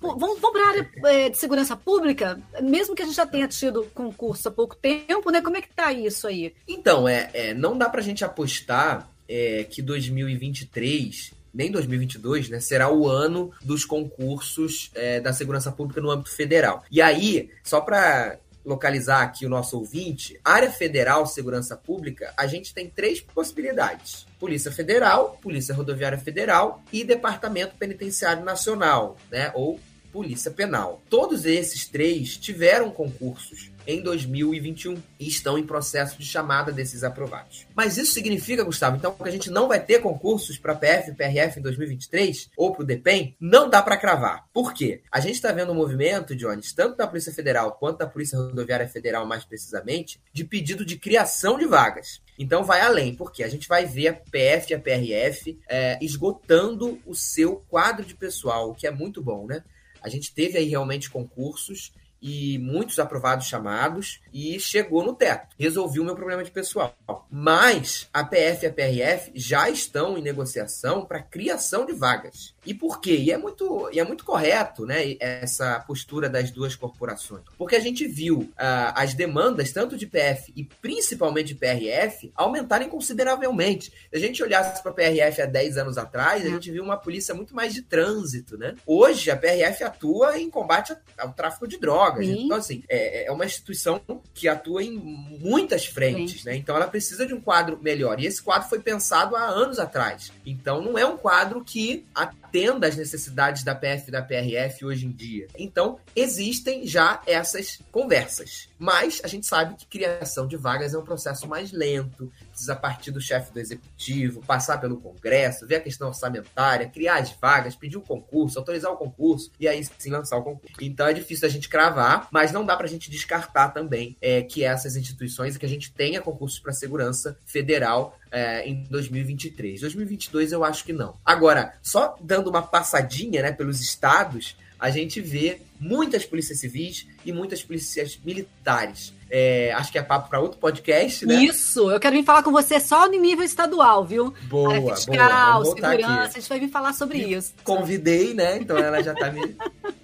Vamos, 0.00 0.20
vamos 0.20 0.40
pra 0.40 0.68
área 0.68 0.90
é, 1.04 1.28
de 1.28 1.38
segurança 1.38 1.76
pública, 1.76 2.40
mesmo 2.60 2.96
que 2.96 3.02
a 3.02 3.04
gente 3.04 3.14
já 3.14 3.26
tenha 3.26 3.46
tido 3.46 3.84
concurso 3.94 4.48
há 4.48 4.50
pouco 4.50 4.74
tempo, 4.74 5.30
né? 5.30 5.40
Como 5.40 5.56
é 5.56 5.62
que 5.62 5.72
tá 5.72 5.92
isso 5.92 6.26
aí? 6.26 6.52
Então, 6.66 7.06
é, 7.06 7.30
é 7.32 7.54
não 7.54 7.78
dá 7.78 7.88
pra 7.88 8.02
gente 8.02 8.24
apostar 8.24 9.08
é, 9.28 9.62
que 9.62 9.80
2023 9.80 11.30
nem 11.54 11.70
2022, 11.70 12.48
né, 12.48 12.60
será 12.60 12.90
o 12.90 13.06
ano 13.06 13.52
dos 13.62 13.84
concursos 13.84 14.90
é, 14.94 15.20
da 15.20 15.34
segurança 15.34 15.70
pública 15.70 16.00
no 16.00 16.10
âmbito 16.10 16.30
federal. 16.30 16.82
E 16.90 17.02
aí, 17.02 17.50
só 17.62 17.80
para 17.82 18.38
localizar 18.64 19.22
aqui 19.22 19.44
o 19.44 19.48
nosso 19.48 19.78
ouvinte, 19.78 20.38
área 20.44 20.70
federal, 20.70 21.26
segurança 21.26 21.76
pública, 21.76 22.32
a 22.36 22.46
gente 22.46 22.72
tem 22.72 22.88
três 22.88 23.20
possibilidades: 23.20 24.26
Polícia 24.38 24.70
Federal, 24.70 25.38
Polícia 25.42 25.74
Rodoviária 25.74 26.18
Federal 26.18 26.82
e 26.92 27.04
Departamento 27.04 27.74
Penitenciário 27.76 28.44
Nacional, 28.44 29.16
né? 29.30 29.50
Ou 29.54 29.80
Polícia 30.12 30.50
Penal. 30.50 31.02
Todos 31.08 31.46
esses 31.46 31.86
três 31.88 32.36
tiveram 32.36 32.90
concursos 32.90 33.71
em 33.86 34.02
2021 34.02 34.96
e 35.18 35.28
estão 35.28 35.58
em 35.58 35.66
processo 35.66 36.18
de 36.18 36.24
chamada 36.24 36.72
desses 36.72 37.04
aprovados. 37.04 37.66
Mas 37.74 37.96
isso 37.96 38.12
significa, 38.12 38.64
Gustavo, 38.64 38.96
então 38.96 39.14
que 39.14 39.28
a 39.28 39.32
gente 39.32 39.50
não 39.50 39.68
vai 39.68 39.80
ter 39.80 40.00
concursos 40.00 40.58
para 40.58 40.74
PF 40.74 41.10
e 41.10 41.14
PRF 41.14 41.58
em 41.58 41.62
2023 41.62 42.50
ou 42.56 42.72
para 42.72 42.82
o 42.82 42.86
DEPEN? 42.86 43.36
Não 43.40 43.68
dá 43.68 43.82
para 43.82 43.96
cravar. 43.96 44.46
Por 44.52 44.72
quê? 44.72 45.02
A 45.10 45.20
gente 45.20 45.34
está 45.34 45.52
vendo 45.52 45.72
um 45.72 45.76
movimento, 45.76 46.34
Jones, 46.34 46.72
tanto 46.72 46.96
da 46.96 47.06
Polícia 47.06 47.32
Federal 47.32 47.72
quanto 47.72 47.98
da 47.98 48.06
Polícia 48.06 48.38
Rodoviária 48.38 48.88
Federal, 48.88 49.26
mais 49.26 49.44
precisamente, 49.44 50.20
de 50.32 50.44
pedido 50.44 50.84
de 50.84 50.96
criação 50.96 51.58
de 51.58 51.66
vagas. 51.66 52.20
Então 52.38 52.64
vai 52.64 52.80
além, 52.80 53.14
porque 53.14 53.42
a 53.42 53.48
gente 53.48 53.68
vai 53.68 53.86
ver 53.86 54.08
a 54.08 54.14
PF 54.14 54.72
e 54.72 54.74
a 54.74 54.80
PRF 54.80 55.58
é, 55.68 55.98
esgotando 56.02 57.00
o 57.06 57.14
seu 57.14 57.56
quadro 57.68 58.04
de 58.04 58.14
pessoal, 58.14 58.70
o 58.70 58.74
que 58.74 58.86
é 58.86 58.90
muito 58.90 59.22
bom, 59.22 59.46
né? 59.46 59.62
A 60.02 60.08
gente 60.08 60.34
teve 60.34 60.58
aí 60.58 60.68
realmente 60.68 61.08
concursos 61.08 61.92
e 62.22 62.58
muitos 62.58 62.98
aprovados 63.00 63.46
chamados 63.46 64.20
e 64.32 64.58
chegou 64.60 65.04
no 65.04 65.14
teto. 65.14 65.48
Resolvi 65.58 65.98
o 65.98 66.04
meu 66.04 66.14
problema 66.14 66.44
de 66.44 66.50
pessoal. 66.50 66.94
Mas 67.30 68.08
a 68.12 68.22
PF 68.22 68.64
e 68.64 68.68
a 68.68 68.72
PRF 68.72 69.32
já 69.34 69.68
estão 69.68 70.16
em 70.16 70.22
negociação 70.22 71.04
para 71.04 71.20
criação 71.20 71.84
de 71.84 71.92
vagas. 71.92 72.54
E 72.64 72.74
por 72.74 73.00
quê? 73.00 73.16
E 73.16 73.30
é 73.30 73.36
muito, 73.36 73.88
e 73.92 73.98
é 73.98 74.04
muito 74.04 74.24
correto 74.24 74.86
né, 74.86 75.16
essa 75.18 75.80
postura 75.80 76.28
das 76.28 76.50
duas 76.50 76.76
corporações. 76.76 77.42
Porque 77.58 77.76
a 77.76 77.80
gente 77.80 78.06
viu 78.06 78.38
uh, 78.40 78.92
as 78.94 79.14
demandas, 79.14 79.72
tanto 79.72 79.96
de 79.96 80.06
PF 80.06 80.52
e 80.54 80.64
principalmente 80.64 81.48
de 81.48 81.54
PRF, 81.54 82.32
aumentarem 82.34 82.88
consideravelmente. 82.88 83.90
Se 83.90 84.16
a 84.16 84.18
gente 84.18 84.42
olhasse 84.42 84.82
para 84.82 84.92
a 84.92 84.94
PRF 84.94 85.42
há 85.42 85.46
10 85.46 85.78
anos 85.78 85.98
atrás, 85.98 86.42
a 86.42 86.46
uhum. 86.46 86.54
gente 86.54 86.70
viu 86.70 86.84
uma 86.84 86.96
polícia 86.96 87.34
muito 87.34 87.54
mais 87.54 87.74
de 87.74 87.82
trânsito. 87.82 88.56
Né? 88.56 88.74
Hoje, 88.86 89.30
a 89.30 89.36
PRF 89.36 89.84
atua 89.84 90.38
em 90.38 90.48
combate 90.48 90.94
ao 91.18 91.32
tráfico 91.32 91.66
de 91.66 91.78
drogas. 91.78 92.26
Sim. 92.26 92.44
Então, 92.44 92.56
assim, 92.56 92.82
é, 92.88 93.26
é 93.26 93.32
uma 93.32 93.44
instituição 93.44 94.00
que 94.34 94.48
atua 94.48 94.82
em 94.82 94.92
muitas 94.92 95.86
frentes, 95.86 96.44
né? 96.44 96.56
Então 96.56 96.76
ela 96.76 96.86
precisa 96.86 97.26
de 97.26 97.34
um 97.34 97.40
quadro 97.40 97.78
melhor. 97.82 98.20
E 98.20 98.26
esse 98.26 98.42
quadro 98.42 98.68
foi 98.68 98.80
pensado 98.80 99.36
há 99.36 99.44
anos 99.44 99.78
atrás. 99.78 100.32
Então 100.44 100.82
não 100.82 100.98
é 100.98 101.06
um 101.06 101.16
quadro 101.16 101.64
que 101.64 102.04
atenda 102.52 102.86
às 102.86 102.96
necessidades 102.96 103.64
da 103.64 103.74
PF 103.74 104.08
e 104.08 104.10
da 104.10 104.20
PRF 104.20 104.84
hoje 104.84 105.06
em 105.06 105.10
dia. 105.10 105.48
Então, 105.58 105.98
existem 106.14 106.86
já 106.86 107.22
essas 107.26 107.78
conversas. 107.90 108.68
Mas 108.82 109.20
a 109.22 109.28
gente 109.28 109.46
sabe 109.46 109.76
que 109.76 109.86
criação 109.86 110.44
de 110.44 110.56
vagas 110.56 110.92
é 110.92 110.98
um 110.98 111.04
processo 111.04 111.46
mais 111.46 111.70
lento, 111.70 112.32
precisa 112.50 112.74
partir 112.74 113.12
do 113.12 113.20
chefe 113.20 113.52
do 113.52 113.60
executivo, 113.60 114.44
passar 114.44 114.78
pelo 114.78 114.96
Congresso, 114.96 115.68
ver 115.68 115.76
a 115.76 115.80
questão 115.80 116.08
orçamentária, 116.08 116.88
criar 116.88 117.20
as 117.20 117.30
vagas, 117.30 117.76
pedir 117.76 117.96
o 117.96 118.00
concurso, 118.00 118.58
autorizar 118.58 118.90
o 118.90 118.96
concurso 118.96 119.52
e 119.60 119.68
aí 119.68 119.84
sim 119.84 120.10
lançar 120.10 120.36
o 120.36 120.42
concurso. 120.42 120.74
Então 120.80 121.06
é 121.06 121.12
difícil 121.12 121.46
a 121.46 121.48
gente 121.48 121.68
cravar, 121.68 122.26
mas 122.32 122.50
não 122.50 122.66
dá 122.66 122.76
para 122.76 122.86
a 122.86 122.88
gente 122.88 123.08
descartar 123.08 123.68
também 123.68 124.16
é, 124.20 124.42
que 124.42 124.64
essas 124.64 124.96
instituições, 124.96 125.56
que 125.56 125.64
a 125.64 125.68
gente 125.68 125.92
tenha 125.92 126.20
concursos 126.20 126.58
para 126.58 126.72
segurança 126.72 127.38
federal 127.46 128.18
é, 128.32 128.66
em 128.68 128.82
2023. 128.82 129.80
2022 129.80 130.50
eu 130.50 130.64
acho 130.64 130.84
que 130.84 130.92
não. 130.92 131.14
Agora, 131.24 131.74
só 131.80 132.16
dando 132.20 132.50
uma 132.50 132.62
passadinha 132.62 133.42
né, 133.42 133.52
pelos 133.52 133.80
estados, 133.80 134.56
a 134.82 134.90
gente 134.90 135.20
vê 135.20 135.60
muitas 135.78 136.24
polícias 136.24 136.58
civis 136.58 137.06
e 137.24 137.32
muitas 137.32 137.62
polícias 137.62 138.18
militares. 138.24 139.14
É, 139.30 139.72
acho 139.74 139.92
que 139.92 139.96
é 139.96 140.02
papo 140.02 140.28
para 140.28 140.40
outro 140.40 140.58
podcast, 140.58 141.24
né? 141.24 141.36
Isso, 141.36 141.88
eu 141.88 142.00
quero 142.00 142.16
vir 142.16 142.24
falar 142.24 142.42
com 142.42 142.50
você 142.50 142.80
só 142.80 143.06
no 143.06 143.16
nível 143.16 143.44
estadual, 143.44 144.04
viu? 144.04 144.34
Boa, 144.48 144.74
Área 144.74 144.96
fiscal, 144.96 145.62
boa. 145.62 145.74
segurança, 145.76 146.22
aqui. 146.24 146.38
a 146.38 146.40
gente 146.40 146.48
vai 146.48 146.58
vir 146.58 146.68
falar 146.68 146.92
sobre 146.94 147.18
me 147.18 147.32
isso. 147.32 147.54
Convidei, 147.62 148.34
né? 148.34 148.58
Então 148.58 148.76
ela 148.76 149.00
já 149.04 149.12
está 149.12 149.30
me, 149.30 149.56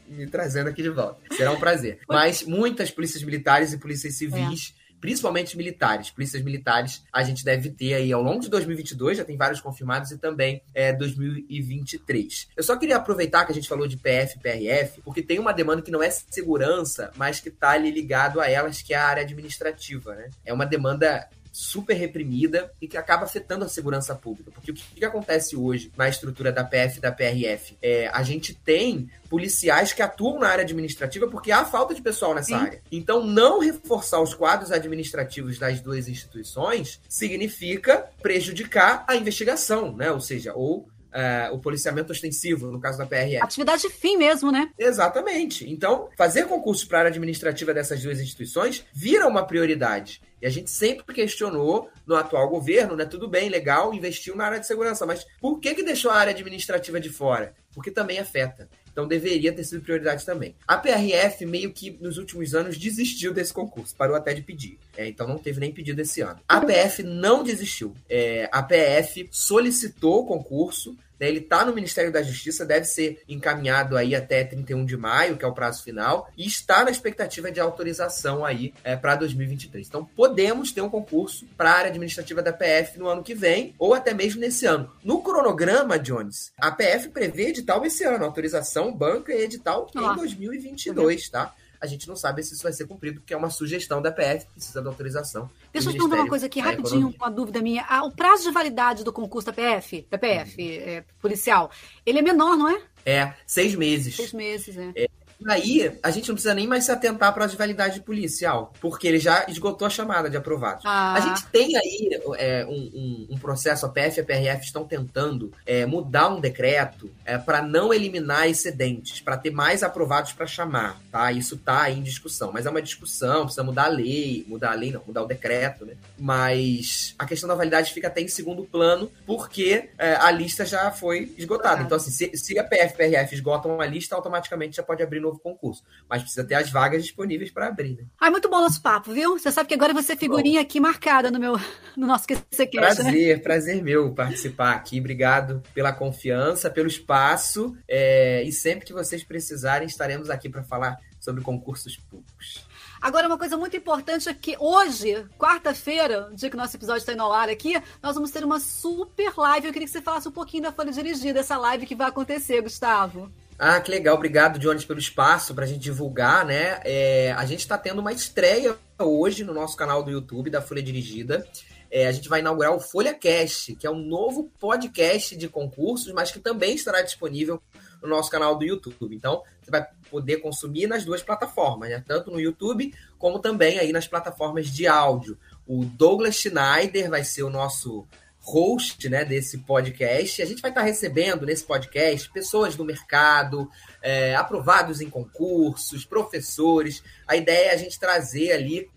me 0.06 0.28
trazendo 0.28 0.68
aqui 0.68 0.80
de 0.80 0.90
volta. 0.90 1.18
Será 1.36 1.50
um 1.50 1.58
prazer. 1.58 1.98
Mas 2.08 2.44
muitas 2.44 2.92
polícias 2.92 3.24
militares 3.24 3.72
e 3.72 3.78
polícias 3.78 4.14
civis. 4.14 4.74
Principalmente 5.00 5.56
militares, 5.56 6.10
polícias 6.10 6.42
militares, 6.42 7.02
a 7.12 7.22
gente 7.22 7.44
deve 7.44 7.70
ter 7.70 7.94
aí 7.94 8.12
ao 8.12 8.22
longo 8.22 8.40
de 8.40 8.48
2022, 8.48 9.18
já 9.18 9.24
tem 9.24 9.36
vários 9.36 9.60
confirmados, 9.60 10.10
e 10.10 10.18
também 10.18 10.62
é, 10.74 10.92
2023. 10.92 12.48
Eu 12.56 12.62
só 12.62 12.76
queria 12.76 12.96
aproveitar 12.96 13.44
que 13.44 13.52
a 13.52 13.54
gente 13.54 13.68
falou 13.68 13.86
de 13.86 13.96
PF 13.96 14.36
e 14.36 14.40
PRF, 14.40 15.00
porque 15.02 15.22
tem 15.22 15.38
uma 15.38 15.52
demanda 15.52 15.82
que 15.82 15.90
não 15.90 16.02
é 16.02 16.10
segurança, 16.10 17.10
mas 17.16 17.40
que 17.40 17.48
está 17.48 17.70
ali 17.70 17.90
ligado 17.90 18.40
a 18.40 18.50
elas, 18.50 18.82
que 18.82 18.94
é 18.94 18.96
a 18.96 19.06
área 19.06 19.22
administrativa, 19.22 20.14
né? 20.14 20.30
É 20.44 20.52
uma 20.52 20.66
demanda 20.66 21.28
super 21.58 21.94
reprimida 21.94 22.72
e 22.80 22.86
que 22.86 22.96
acaba 22.96 23.24
afetando 23.24 23.64
a 23.64 23.68
segurança 23.68 24.14
pública. 24.14 24.52
Porque 24.52 24.70
o 24.70 24.74
que, 24.74 24.94
que 24.94 25.04
acontece 25.04 25.56
hoje 25.56 25.90
na 25.96 26.08
estrutura 26.08 26.52
da 26.52 26.62
PF 26.62 26.98
e 26.98 27.00
da 27.00 27.10
PRF? 27.10 27.76
É, 27.82 28.06
a 28.12 28.22
gente 28.22 28.54
tem 28.54 29.10
policiais 29.28 29.92
que 29.92 30.00
atuam 30.00 30.38
na 30.38 30.46
área 30.46 30.62
administrativa 30.62 31.26
porque 31.26 31.50
há 31.50 31.64
falta 31.64 31.92
de 31.92 32.00
pessoal 32.00 32.32
nessa 32.32 32.46
Sim. 32.46 32.54
área. 32.54 32.82
Então, 32.92 33.26
não 33.26 33.58
reforçar 33.58 34.20
os 34.20 34.34
quadros 34.34 34.70
administrativos 34.70 35.58
das 35.58 35.80
duas 35.80 36.08
instituições 36.08 37.00
significa 37.08 38.08
prejudicar 38.22 39.04
a 39.08 39.16
investigação, 39.16 39.96
né? 39.96 40.12
Ou 40.12 40.20
seja, 40.20 40.54
ou 40.54 40.88
uh, 41.08 41.54
o 41.54 41.58
policiamento 41.58 42.12
ostensivo, 42.12 42.70
no 42.70 42.80
caso 42.80 42.98
da 42.98 43.06
PRF. 43.06 43.42
Atividade 43.42 43.88
fim 43.90 44.16
mesmo, 44.16 44.52
né? 44.52 44.70
Exatamente. 44.78 45.68
Então, 45.68 46.08
fazer 46.16 46.46
concursos 46.46 46.84
para 46.84 46.98
a 46.98 47.00
área 47.00 47.10
administrativa 47.10 47.74
dessas 47.74 48.02
duas 48.02 48.20
instituições 48.20 48.84
vira 48.92 49.26
uma 49.26 49.44
prioridade. 49.44 50.20
E 50.40 50.46
a 50.46 50.50
gente 50.50 50.70
sempre 50.70 51.14
questionou 51.14 51.90
no 52.06 52.14
atual 52.14 52.48
governo, 52.48 52.96
né? 52.96 53.04
Tudo 53.04 53.28
bem, 53.28 53.48
legal, 53.48 53.92
investiu 53.92 54.36
na 54.36 54.46
área 54.46 54.60
de 54.60 54.66
segurança, 54.66 55.04
mas 55.04 55.26
por 55.40 55.58
que, 55.60 55.74
que 55.74 55.82
deixou 55.82 56.10
a 56.10 56.16
área 56.16 56.32
administrativa 56.32 57.00
de 57.00 57.10
fora? 57.10 57.54
Porque 57.74 57.90
também 57.90 58.18
afeta. 58.18 58.68
Então 58.98 59.06
deveria 59.06 59.52
ter 59.52 59.62
sido 59.62 59.80
prioridade 59.80 60.26
também. 60.26 60.56
A 60.66 60.76
PRF 60.76 61.46
meio 61.46 61.72
que 61.72 61.96
nos 62.00 62.18
últimos 62.18 62.52
anos 62.52 62.76
desistiu 62.76 63.32
desse 63.32 63.52
concurso, 63.52 63.94
parou 63.94 64.16
até 64.16 64.34
de 64.34 64.42
pedir. 64.42 64.76
É, 64.96 65.06
então 65.06 65.24
não 65.28 65.38
teve 65.38 65.60
nem 65.60 65.72
pedido 65.72 66.00
esse 66.00 66.20
ano. 66.20 66.40
A 66.48 66.60
PF 66.60 67.04
não 67.04 67.44
desistiu. 67.44 67.94
É, 68.08 68.48
a 68.50 68.60
PF 68.60 69.28
solicitou 69.30 70.22
o 70.22 70.26
concurso, 70.26 70.96
né, 71.18 71.28
ele 71.28 71.40
está 71.40 71.64
no 71.64 71.74
Ministério 71.74 72.12
da 72.12 72.22
Justiça, 72.22 72.64
deve 72.64 72.86
ser 72.86 73.22
encaminhado 73.28 73.96
aí 73.96 74.14
até 74.14 74.44
31 74.44 74.84
de 74.84 74.96
maio, 74.96 75.36
que 75.36 75.44
é 75.44 75.48
o 75.48 75.52
prazo 75.52 75.82
final, 75.82 76.30
e 76.36 76.46
está 76.46 76.84
na 76.84 76.90
expectativa 76.90 77.50
de 77.50 77.60
autorização 77.60 78.44
aí 78.44 78.72
é, 78.84 78.96
para 78.96 79.16
2023. 79.16 79.86
Então 79.86 80.04
podemos 80.04 80.72
ter 80.72 80.80
um 80.80 80.88
concurso 80.88 81.46
para 81.56 81.70
a 81.70 81.74
área 81.74 81.90
administrativa 81.90 82.42
da 82.42 82.52
PF 82.52 82.98
no 82.98 83.08
ano 83.08 83.22
que 83.22 83.34
vem, 83.34 83.74
ou 83.78 83.94
até 83.94 84.14
mesmo 84.14 84.40
nesse 84.40 84.66
ano. 84.66 84.90
No 85.04 85.22
cronograma, 85.22 85.98
Jones, 85.98 86.52
a 86.58 86.70
PF 86.70 87.08
prevê 87.10 87.48
edital 87.48 87.84
esse 87.84 88.04
ano, 88.04 88.24
autorização, 88.24 88.92
banca 88.92 89.32
e 89.32 89.42
edital 89.42 89.90
em 89.94 90.16
2022, 90.16 91.28
tá? 91.28 91.54
A 91.80 91.86
gente 91.86 92.08
não 92.08 92.16
sabe 92.16 92.42
se 92.42 92.54
isso 92.54 92.62
vai 92.62 92.72
ser 92.72 92.86
cumprido, 92.86 93.20
porque 93.20 93.32
é 93.32 93.36
uma 93.36 93.50
sugestão 93.50 94.02
da 94.02 94.10
PF, 94.10 94.46
precisa 94.52 94.82
da 94.82 94.90
autorização. 94.90 95.50
Deixa 95.72 95.88
eu 95.88 95.92
te 95.92 95.98
perguntar 95.98 96.22
uma 96.22 96.28
coisa 96.28 96.46
aqui, 96.46 96.60
rapidinho, 96.60 97.14
uma 97.16 97.30
dúvida 97.30 97.60
minha. 97.60 97.84
Ah, 97.88 98.04
o 98.04 98.10
prazo 98.10 98.44
de 98.44 98.50
validade 98.50 99.04
do 99.04 99.12
concurso 99.12 99.46
da 99.46 99.52
PF, 99.52 100.06
da 100.10 100.18
PF, 100.18 100.62
uhum. 100.62 100.68
é, 100.68 101.04
policial, 101.20 101.70
ele 102.04 102.18
é 102.18 102.22
menor, 102.22 102.56
não 102.56 102.68
é? 102.68 102.82
É, 103.04 103.34
seis 103.46 103.74
meses. 103.74 104.16
Seis 104.16 104.32
meses, 104.32 104.76
é. 104.76 104.92
é 104.94 105.08
Aí, 105.46 105.98
a 106.02 106.10
gente 106.10 106.28
não 106.28 106.34
precisa 106.34 106.54
nem 106.54 106.66
mais 106.66 106.84
se 106.84 106.90
atentar 106.90 107.32
para 107.32 107.44
a 107.44 107.48
validade 107.48 108.00
policial, 108.00 108.72
porque 108.80 109.06
ele 109.06 109.18
já 109.18 109.46
esgotou 109.48 109.86
a 109.86 109.90
chamada 109.90 110.28
de 110.28 110.36
aprovados. 110.36 110.82
Ah. 110.84 111.14
A 111.14 111.20
gente 111.20 111.46
tem 111.46 111.76
aí 111.76 112.20
é, 112.36 112.66
um, 112.66 112.72
um, 112.72 113.26
um, 113.30 113.38
processo, 113.38 113.86
a 113.86 113.88
PF 113.88 114.18
e 114.18 114.20
a 114.20 114.24
PRF 114.24 114.64
estão 114.64 114.84
tentando 114.84 115.52
é, 115.64 115.86
mudar 115.86 116.28
um 116.28 116.40
decreto 116.40 117.10
é, 117.24 117.38
para 117.38 117.62
não 117.62 117.94
eliminar 117.94 118.48
excedentes, 118.48 119.20
para 119.20 119.36
ter 119.36 119.50
mais 119.50 119.82
aprovados 119.82 120.32
para 120.32 120.46
chamar, 120.46 121.00
tá? 121.10 121.30
Isso 121.30 121.54
está 121.54 121.82
aí 121.82 121.98
em 121.98 122.02
discussão, 122.02 122.50
mas 122.52 122.66
é 122.66 122.70
uma 122.70 122.82
discussão, 122.82 123.42
precisa 123.42 123.62
mudar 123.62 123.84
a 123.84 123.88
lei, 123.88 124.44
mudar 124.48 124.72
a 124.72 124.74
lei 124.74 124.90
não, 124.90 125.02
mudar 125.06 125.22
o 125.22 125.26
decreto, 125.26 125.86
né? 125.86 125.94
Mas 126.18 127.14
a 127.18 127.24
questão 127.24 127.48
da 127.48 127.54
validade 127.54 127.92
fica 127.92 128.08
até 128.08 128.20
em 128.20 128.28
segundo 128.28 128.64
plano, 128.64 129.10
porque 129.24 129.90
é, 129.98 130.14
a 130.14 130.30
lista 130.30 130.64
já 130.64 130.90
foi 130.90 131.32
esgotada. 131.38 131.82
Ah. 131.82 131.84
Então, 131.84 131.96
assim, 131.96 132.10
se, 132.10 132.36
se 132.36 132.58
a 132.58 132.64
PF 132.64 132.94
e 132.98 133.16
a 133.16 133.20
PRF 133.22 133.34
esgotam 133.34 133.80
a 133.80 133.86
lista, 133.86 134.16
automaticamente 134.16 134.76
já 134.76 134.82
pode 134.82 135.02
abrir 135.02 135.20
no 135.20 135.27
novo 135.28 135.38
concurso. 135.38 135.82
Mas 136.08 136.22
precisa 136.22 136.44
ter 136.44 136.54
as 136.54 136.70
vagas 136.70 137.02
disponíveis 137.02 137.50
para 137.50 137.68
abrir, 137.68 137.96
né? 137.96 138.04
Ai, 138.20 138.30
muito 138.30 138.48
bom 138.48 138.60
nosso 138.60 138.82
papo, 138.82 139.12
viu? 139.12 139.38
Você 139.38 139.50
sabe 139.50 139.68
que 139.68 139.74
agora 139.74 139.94
você 139.94 140.16
figurinha 140.16 140.60
aqui 140.60 140.80
marcada 140.80 141.30
no 141.30 141.38
meu 141.38 141.56
no 141.96 142.06
nosso 142.06 142.26
QCCast, 142.26 142.76
né? 142.76 142.80
Prazer, 142.80 143.36
né? 143.36 143.42
prazer 143.42 143.82
meu 143.82 144.12
participar 144.14 144.72
aqui. 144.72 144.98
Obrigado 144.98 145.62
pela 145.74 145.92
confiança, 145.92 146.70
pelo 146.70 146.88
espaço. 146.88 147.76
É, 147.86 148.42
e 148.44 148.52
sempre 148.52 148.86
que 148.86 148.92
vocês 148.92 149.22
precisarem, 149.24 149.86
estaremos 149.86 150.30
aqui 150.30 150.48
para 150.48 150.62
falar 150.62 150.98
sobre 151.20 151.42
concursos 151.42 151.96
públicos. 151.96 152.66
Agora, 153.00 153.28
uma 153.28 153.38
coisa 153.38 153.56
muito 153.56 153.76
importante 153.76 154.28
é 154.28 154.34
que 154.34 154.56
hoje, 154.58 155.24
quarta-feira, 155.38 156.30
dia 156.34 156.50
que 156.50 156.56
o 156.56 156.58
nosso 156.58 156.76
episódio 156.76 157.00
está 157.00 157.12
indo 157.12 157.22
ao 157.22 157.32
ar 157.32 157.48
aqui, 157.48 157.80
nós 158.02 158.14
vamos 158.14 158.30
ter 158.30 158.44
uma 158.44 158.58
super 158.58 159.32
live. 159.36 159.66
Eu 159.68 159.72
queria 159.72 159.86
que 159.86 159.92
você 159.92 160.02
falasse 160.02 160.28
um 160.28 160.32
pouquinho 160.32 160.64
da 160.64 160.72
Folha 160.72 160.90
Dirigida, 160.90 161.40
essa 161.40 161.56
live 161.56 161.86
que 161.86 161.94
vai 161.94 162.08
acontecer, 162.08 162.60
Gustavo. 162.60 163.30
Ah, 163.58 163.80
que 163.80 163.90
legal. 163.90 164.14
Obrigado, 164.14 164.56
Jones, 164.56 164.84
pelo 164.84 165.00
espaço 165.00 165.52
para 165.52 165.64
a 165.64 165.66
gente 165.66 165.80
divulgar, 165.80 166.46
né? 166.46 166.80
É, 166.84 167.32
a 167.32 167.44
gente 167.44 167.58
está 167.58 167.76
tendo 167.76 167.98
uma 167.98 168.12
estreia 168.12 168.76
hoje 168.96 169.42
no 169.42 169.52
nosso 169.52 169.76
canal 169.76 170.00
do 170.00 170.12
YouTube 170.12 170.48
da 170.48 170.62
Folha 170.62 170.80
Dirigida. 170.80 171.44
É, 171.90 172.06
a 172.06 172.12
gente 172.12 172.28
vai 172.28 172.38
inaugurar 172.38 172.72
o 172.72 172.78
Folha 172.78 173.12
Cast, 173.12 173.74
que 173.74 173.84
é 173.84 173.90
um 173.90 173.98
novo 173.98 174.48
podcast 174.60 175.36
de 175.36 175.48
concursos, 175.48 176.12
mas 176.12 176.30
que 176.30 176.38
também 176.38 176.76
estará 176.76 177.02
disponível 177.02 177.60
no 178.00 178.08
nosso 178.08 178.30
canal 178.30 178.56
do 178.56 178.64
YouTube. 178.64 179.16
Então, 179.16 179.42
você 179.60 179.72
vai 179.72 179.84
poder 180.08 180.36
consumir 180.36 180.86
nas 180.86 181.04
duas 181.04 181.22
plataformas, 181.22 181.88
né? 181.88 182.04
Tanto 182.06 182.30
no 182.30 182.38
YouTube 182.38 182.94
como 183.18 183.40
também 183.40 183.80
aí 183.80 183.90
nas 183.90 184.06
plataformas 184.06 184.68
de 184.68 184.86
áudio. 184.86 185.36
O 185.66 185.84
Douglas 185.84 186.36
Schneider 186.36 187.10
vai 187.10 187.24
ser 187.24 187.42
o 187.42 187.50
nosso 187.50 188.06
host 188.48 189.08
né, 189.10 189.24
desse 189.24 189.58
podcast. 189.58 190.40
A 190.40 190.46
gente 190.46 190.62
vai 190.62 190.70
estar 190.70 190.82
recebendo 190.82 191.44
nesse 191.44 191.64
podcast 191.64 192.30
pessoas 192.30 192.74
do 192.74 192.84
mercado, 192.84 193.70
é, 194.02 194.34
aprovados 194.34 195.02
em 195.02 195.10
concursos, 195.10 196.06
professores. 196.06 197.02
A 197.26 197.36
ideia 197.36 197.70
é 197.70 197.74
a 197.74 197.76
gente 197.76 198.00
trazer 198.00 198.52
ali 198.52 198.88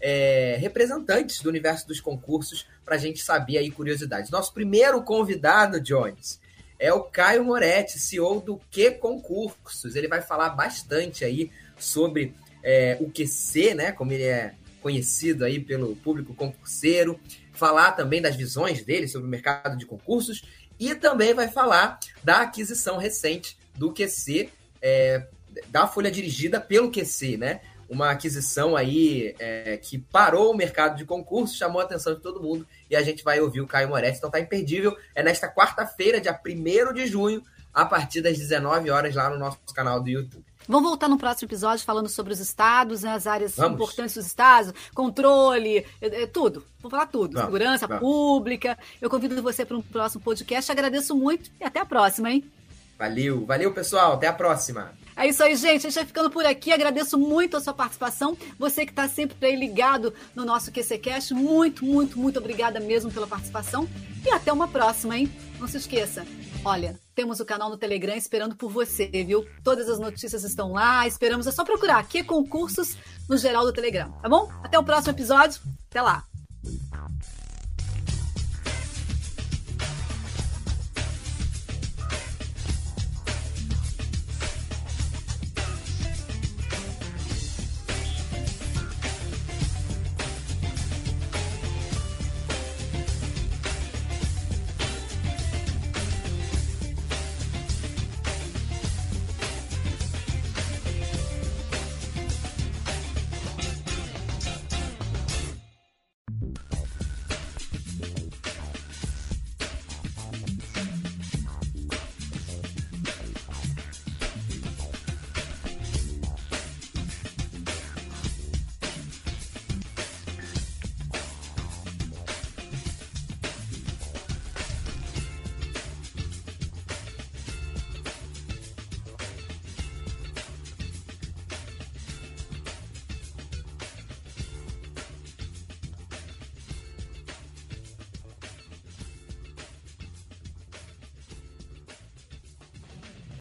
é, 0.00 0.58
representantes 0.60 1.40
do 1.40 1.48
universo 1.48 1.88
dos 1.88 2.00
concursos 2.00 2.66
para 2.84 2.96
a 2.96 2.98
gente 2.98 3.22
saber 3.22 3.56
aí 3.56 3.70
curiosidades. 3.70 4.30
Nosso 4.30 4.52
primeiro 4.52 5.02
convidado, 5.02 5.80
Jones, 5.80 6.38
é 6.78 6.92
o 6.92 7.02
Caio 7.02 7.44
Moretti, 7.44 7.98
CEO 7.98 8.40
do 8.40 8.60
Que 8.70 8.90
Concursos. 8.90 9.96
Ele 9.96 10.06
vai 10.06 10.20
falar 10.20 10.50
bastante 10.50 11.24
aí 11.24 11.50
sobre 11.78 12.34
é, 12.62 12.98
o 13.00 13.10
QC, 13.10 13.74
né, 13.74 13.90
como 13.90 14.12
ele 14.12 14.24
é 14.24 14.54
conhecido 14.82 15.44
aí 15.44 15.58
pelo 15.58 15.96
público 15.96 16.34
concurseiro 16.34 17.18
falar 17.58 17.92
também 17.92 18.22
das 18.22 18.36
visões 18.36 18.82
dele 18.82 19.08
sobre 19.08 19.26
o 19.26 19.30
mercado 19.30 19.76
de 19.76 19.84
concursos 19.84 20.42
e 20.78 20.94
também 20.94 21.34
vai 21.34 21.48
falar 21.48 21.98
da 22.22 22.42
aquisição 22.42 22.96
recente 22.96 23.58
do 23.74 23.92
QC, 23.92 24.48
é, 24.80 25.26
da 25.68 25.86
folha 25.86 26.10
dirigida 26.10 26.60
pelo 26.60 26.90
QC, 26.90 27.36
né? 27.36 27.60
Uma 27.88 28.10
aquisição 28.10 28.76
aí 28.76 29.34
é, 29.38 29.78
que 29.78 29.98
parou 29.98 30.52
o 30.52 30.56
mercado 30.56 30.96
de 30.96 31.04
concursos, 31.04 31.56
chamou 31.56 31.80
a 31.80 31.84
atenção 31.84 32.14
de 32.14 32.20
todo 32.20 32.42
mundo 32.42 32.66
e 32.90 32.94
a 32.94 33.02
gente 33.02 33.24
vai 33.24 33.40
ouvir 33.40 33.62
o 33.62 33.66
Caio 33.66 33.88
Moretti. 33.88 34.18
Então 34.18 34.30
tá 34.30 34.38
imperdível. 34.38 34.96
É 35.14 35.22
nesta 35.22 35.48
quarta-feira, 35.52 36.20
dia 36.20 36.38
1 36.46 36.92
de 36.92 37.06
junho, 37.06 37.42
a 37.72 37.86
partir 37.86 38.20
das 38.20 38.36
19 38.36 38.90
horas 38.90 39.14
lá 39.14 39.30
no 39.30 39.38
nosso 39.38 39.58
canal 39.74 40.00
do 40.02 40.10
YouTube. 40.10 40.47
Vamos 40.68 40.90
voltar 40.90 41.08
no 41.08 41.16
próximo 41.16 41.48
episódio 41.48 41.82
falando 41.82 42.10
sobre 42.10 42.34
os 42.34 42.40
estados, 42.40 43.02
né, 43.02 43.12
as 43.12 43.26
áreas 43.26 43.56
Vamos. 43.56 43.72
importantes 43.72 44.14
dos 44.14 44.26
estados, 44.26 44.74
controle, 44.94 45.78
é, 45.98 46.22
é, 46.22 46.26
tudo. 46.26 46.62
Vou 46.80 46.90
falar 46.90 47.06
tudo. 47.06 47.32
Vamos. 47.32 47.46
Segurança 47.46 47.86
Vamos. 47.86 48.02
pública. 48.02 48.78
Eu 49.00 49.08
convido 49.08 49.42
você 49.42 49.64
para 49.64 49.78
um 49.78 49.80
próximo 49.80 50.22
podcast. 50.22 50.70
Agradeço 50.70 51.16
muito 51.16 51.50
e 51.58 51.64
até 51.64 51.80
a 51.80 51.86
próxima, 51.86 52.30
hein? 52.30 52.44
Valeu, 52.98 53.46
valeu, 53.46 53.72
pessoal. 53.72 54.12
Até 54.12 54.26
a 54.26 54.32
próxima. 54.32 54.92
É 55.16 55.26
isso 55.26 55.42
aí, 55.42 55.56
gente. 55.56 55.86
A 55.86 55.90
gente 55.90 55.94
vai 55.94 56.04
ficando 56.04 56.30
por 56.30 56.44
aqui. 56.44 56.70
Agradeço 56.70 57.16
muito 57.16 57.56
a 57.56 57.60
sua 57.60 57.72
participação. 57.72 58.36
Você 58.58 58.84
que 58.84 58.92
está 58.92 59.08
sempre 59.08 59.36
aí 59.46 59.56
ligado 59.56 60.12
no 60.34 60.44
nosso 60.44 60.70
QCCast, 60.70 61.32
muito, 61.32 61.84
muito, 61.84 62.18
muito 62.18 62.38
obrigada 62.38 62.78
mesmo 62.78 63.10
pela 63.10 63.26
participação. 63.26 63.88
E 64.24 64.30
até 64.30 64.52
uma 64.52 64.68
próxima, 64.68 65.16
hein? 65.16 65.32
Não 65.58 65.66
se 65.66 65.78
esqueça. 65.78 66.26
Olha, 66.64 66.98
temos 67.18 67.40
o 67.40 67.44
canal 67.44 67.68
no 67.68 67.76
Telegram 67.76 68.14
esperando 68.14 68.54
por 68.54 68.70
você, 68.70 69.08
viu? 69.08 69.44
Todas 69.64 69.88
as 69.88 69.98
notícias 69.98 70.44
estão 70.44 70.70
lá, 70.70 71.04
esperamos. 71.04 71.48
É 71.48 71.50
só 71.50 71.64
procurar 71.64 72.06
que 72.06 72.22
concursos 72.22 72.96
no 73.28 73.36
geral 73.36 73.64
do 73.64 73.72
Telegram, 73.72 74.12
tá 74.22 74.28
bom? 74.28 74.48
Até 74.62 74.78
o 74.78 74.84
próximo 74.84 75.14
episódio. 75.14 75.60
Até 75.90 76.00
lá. 76.00 76.24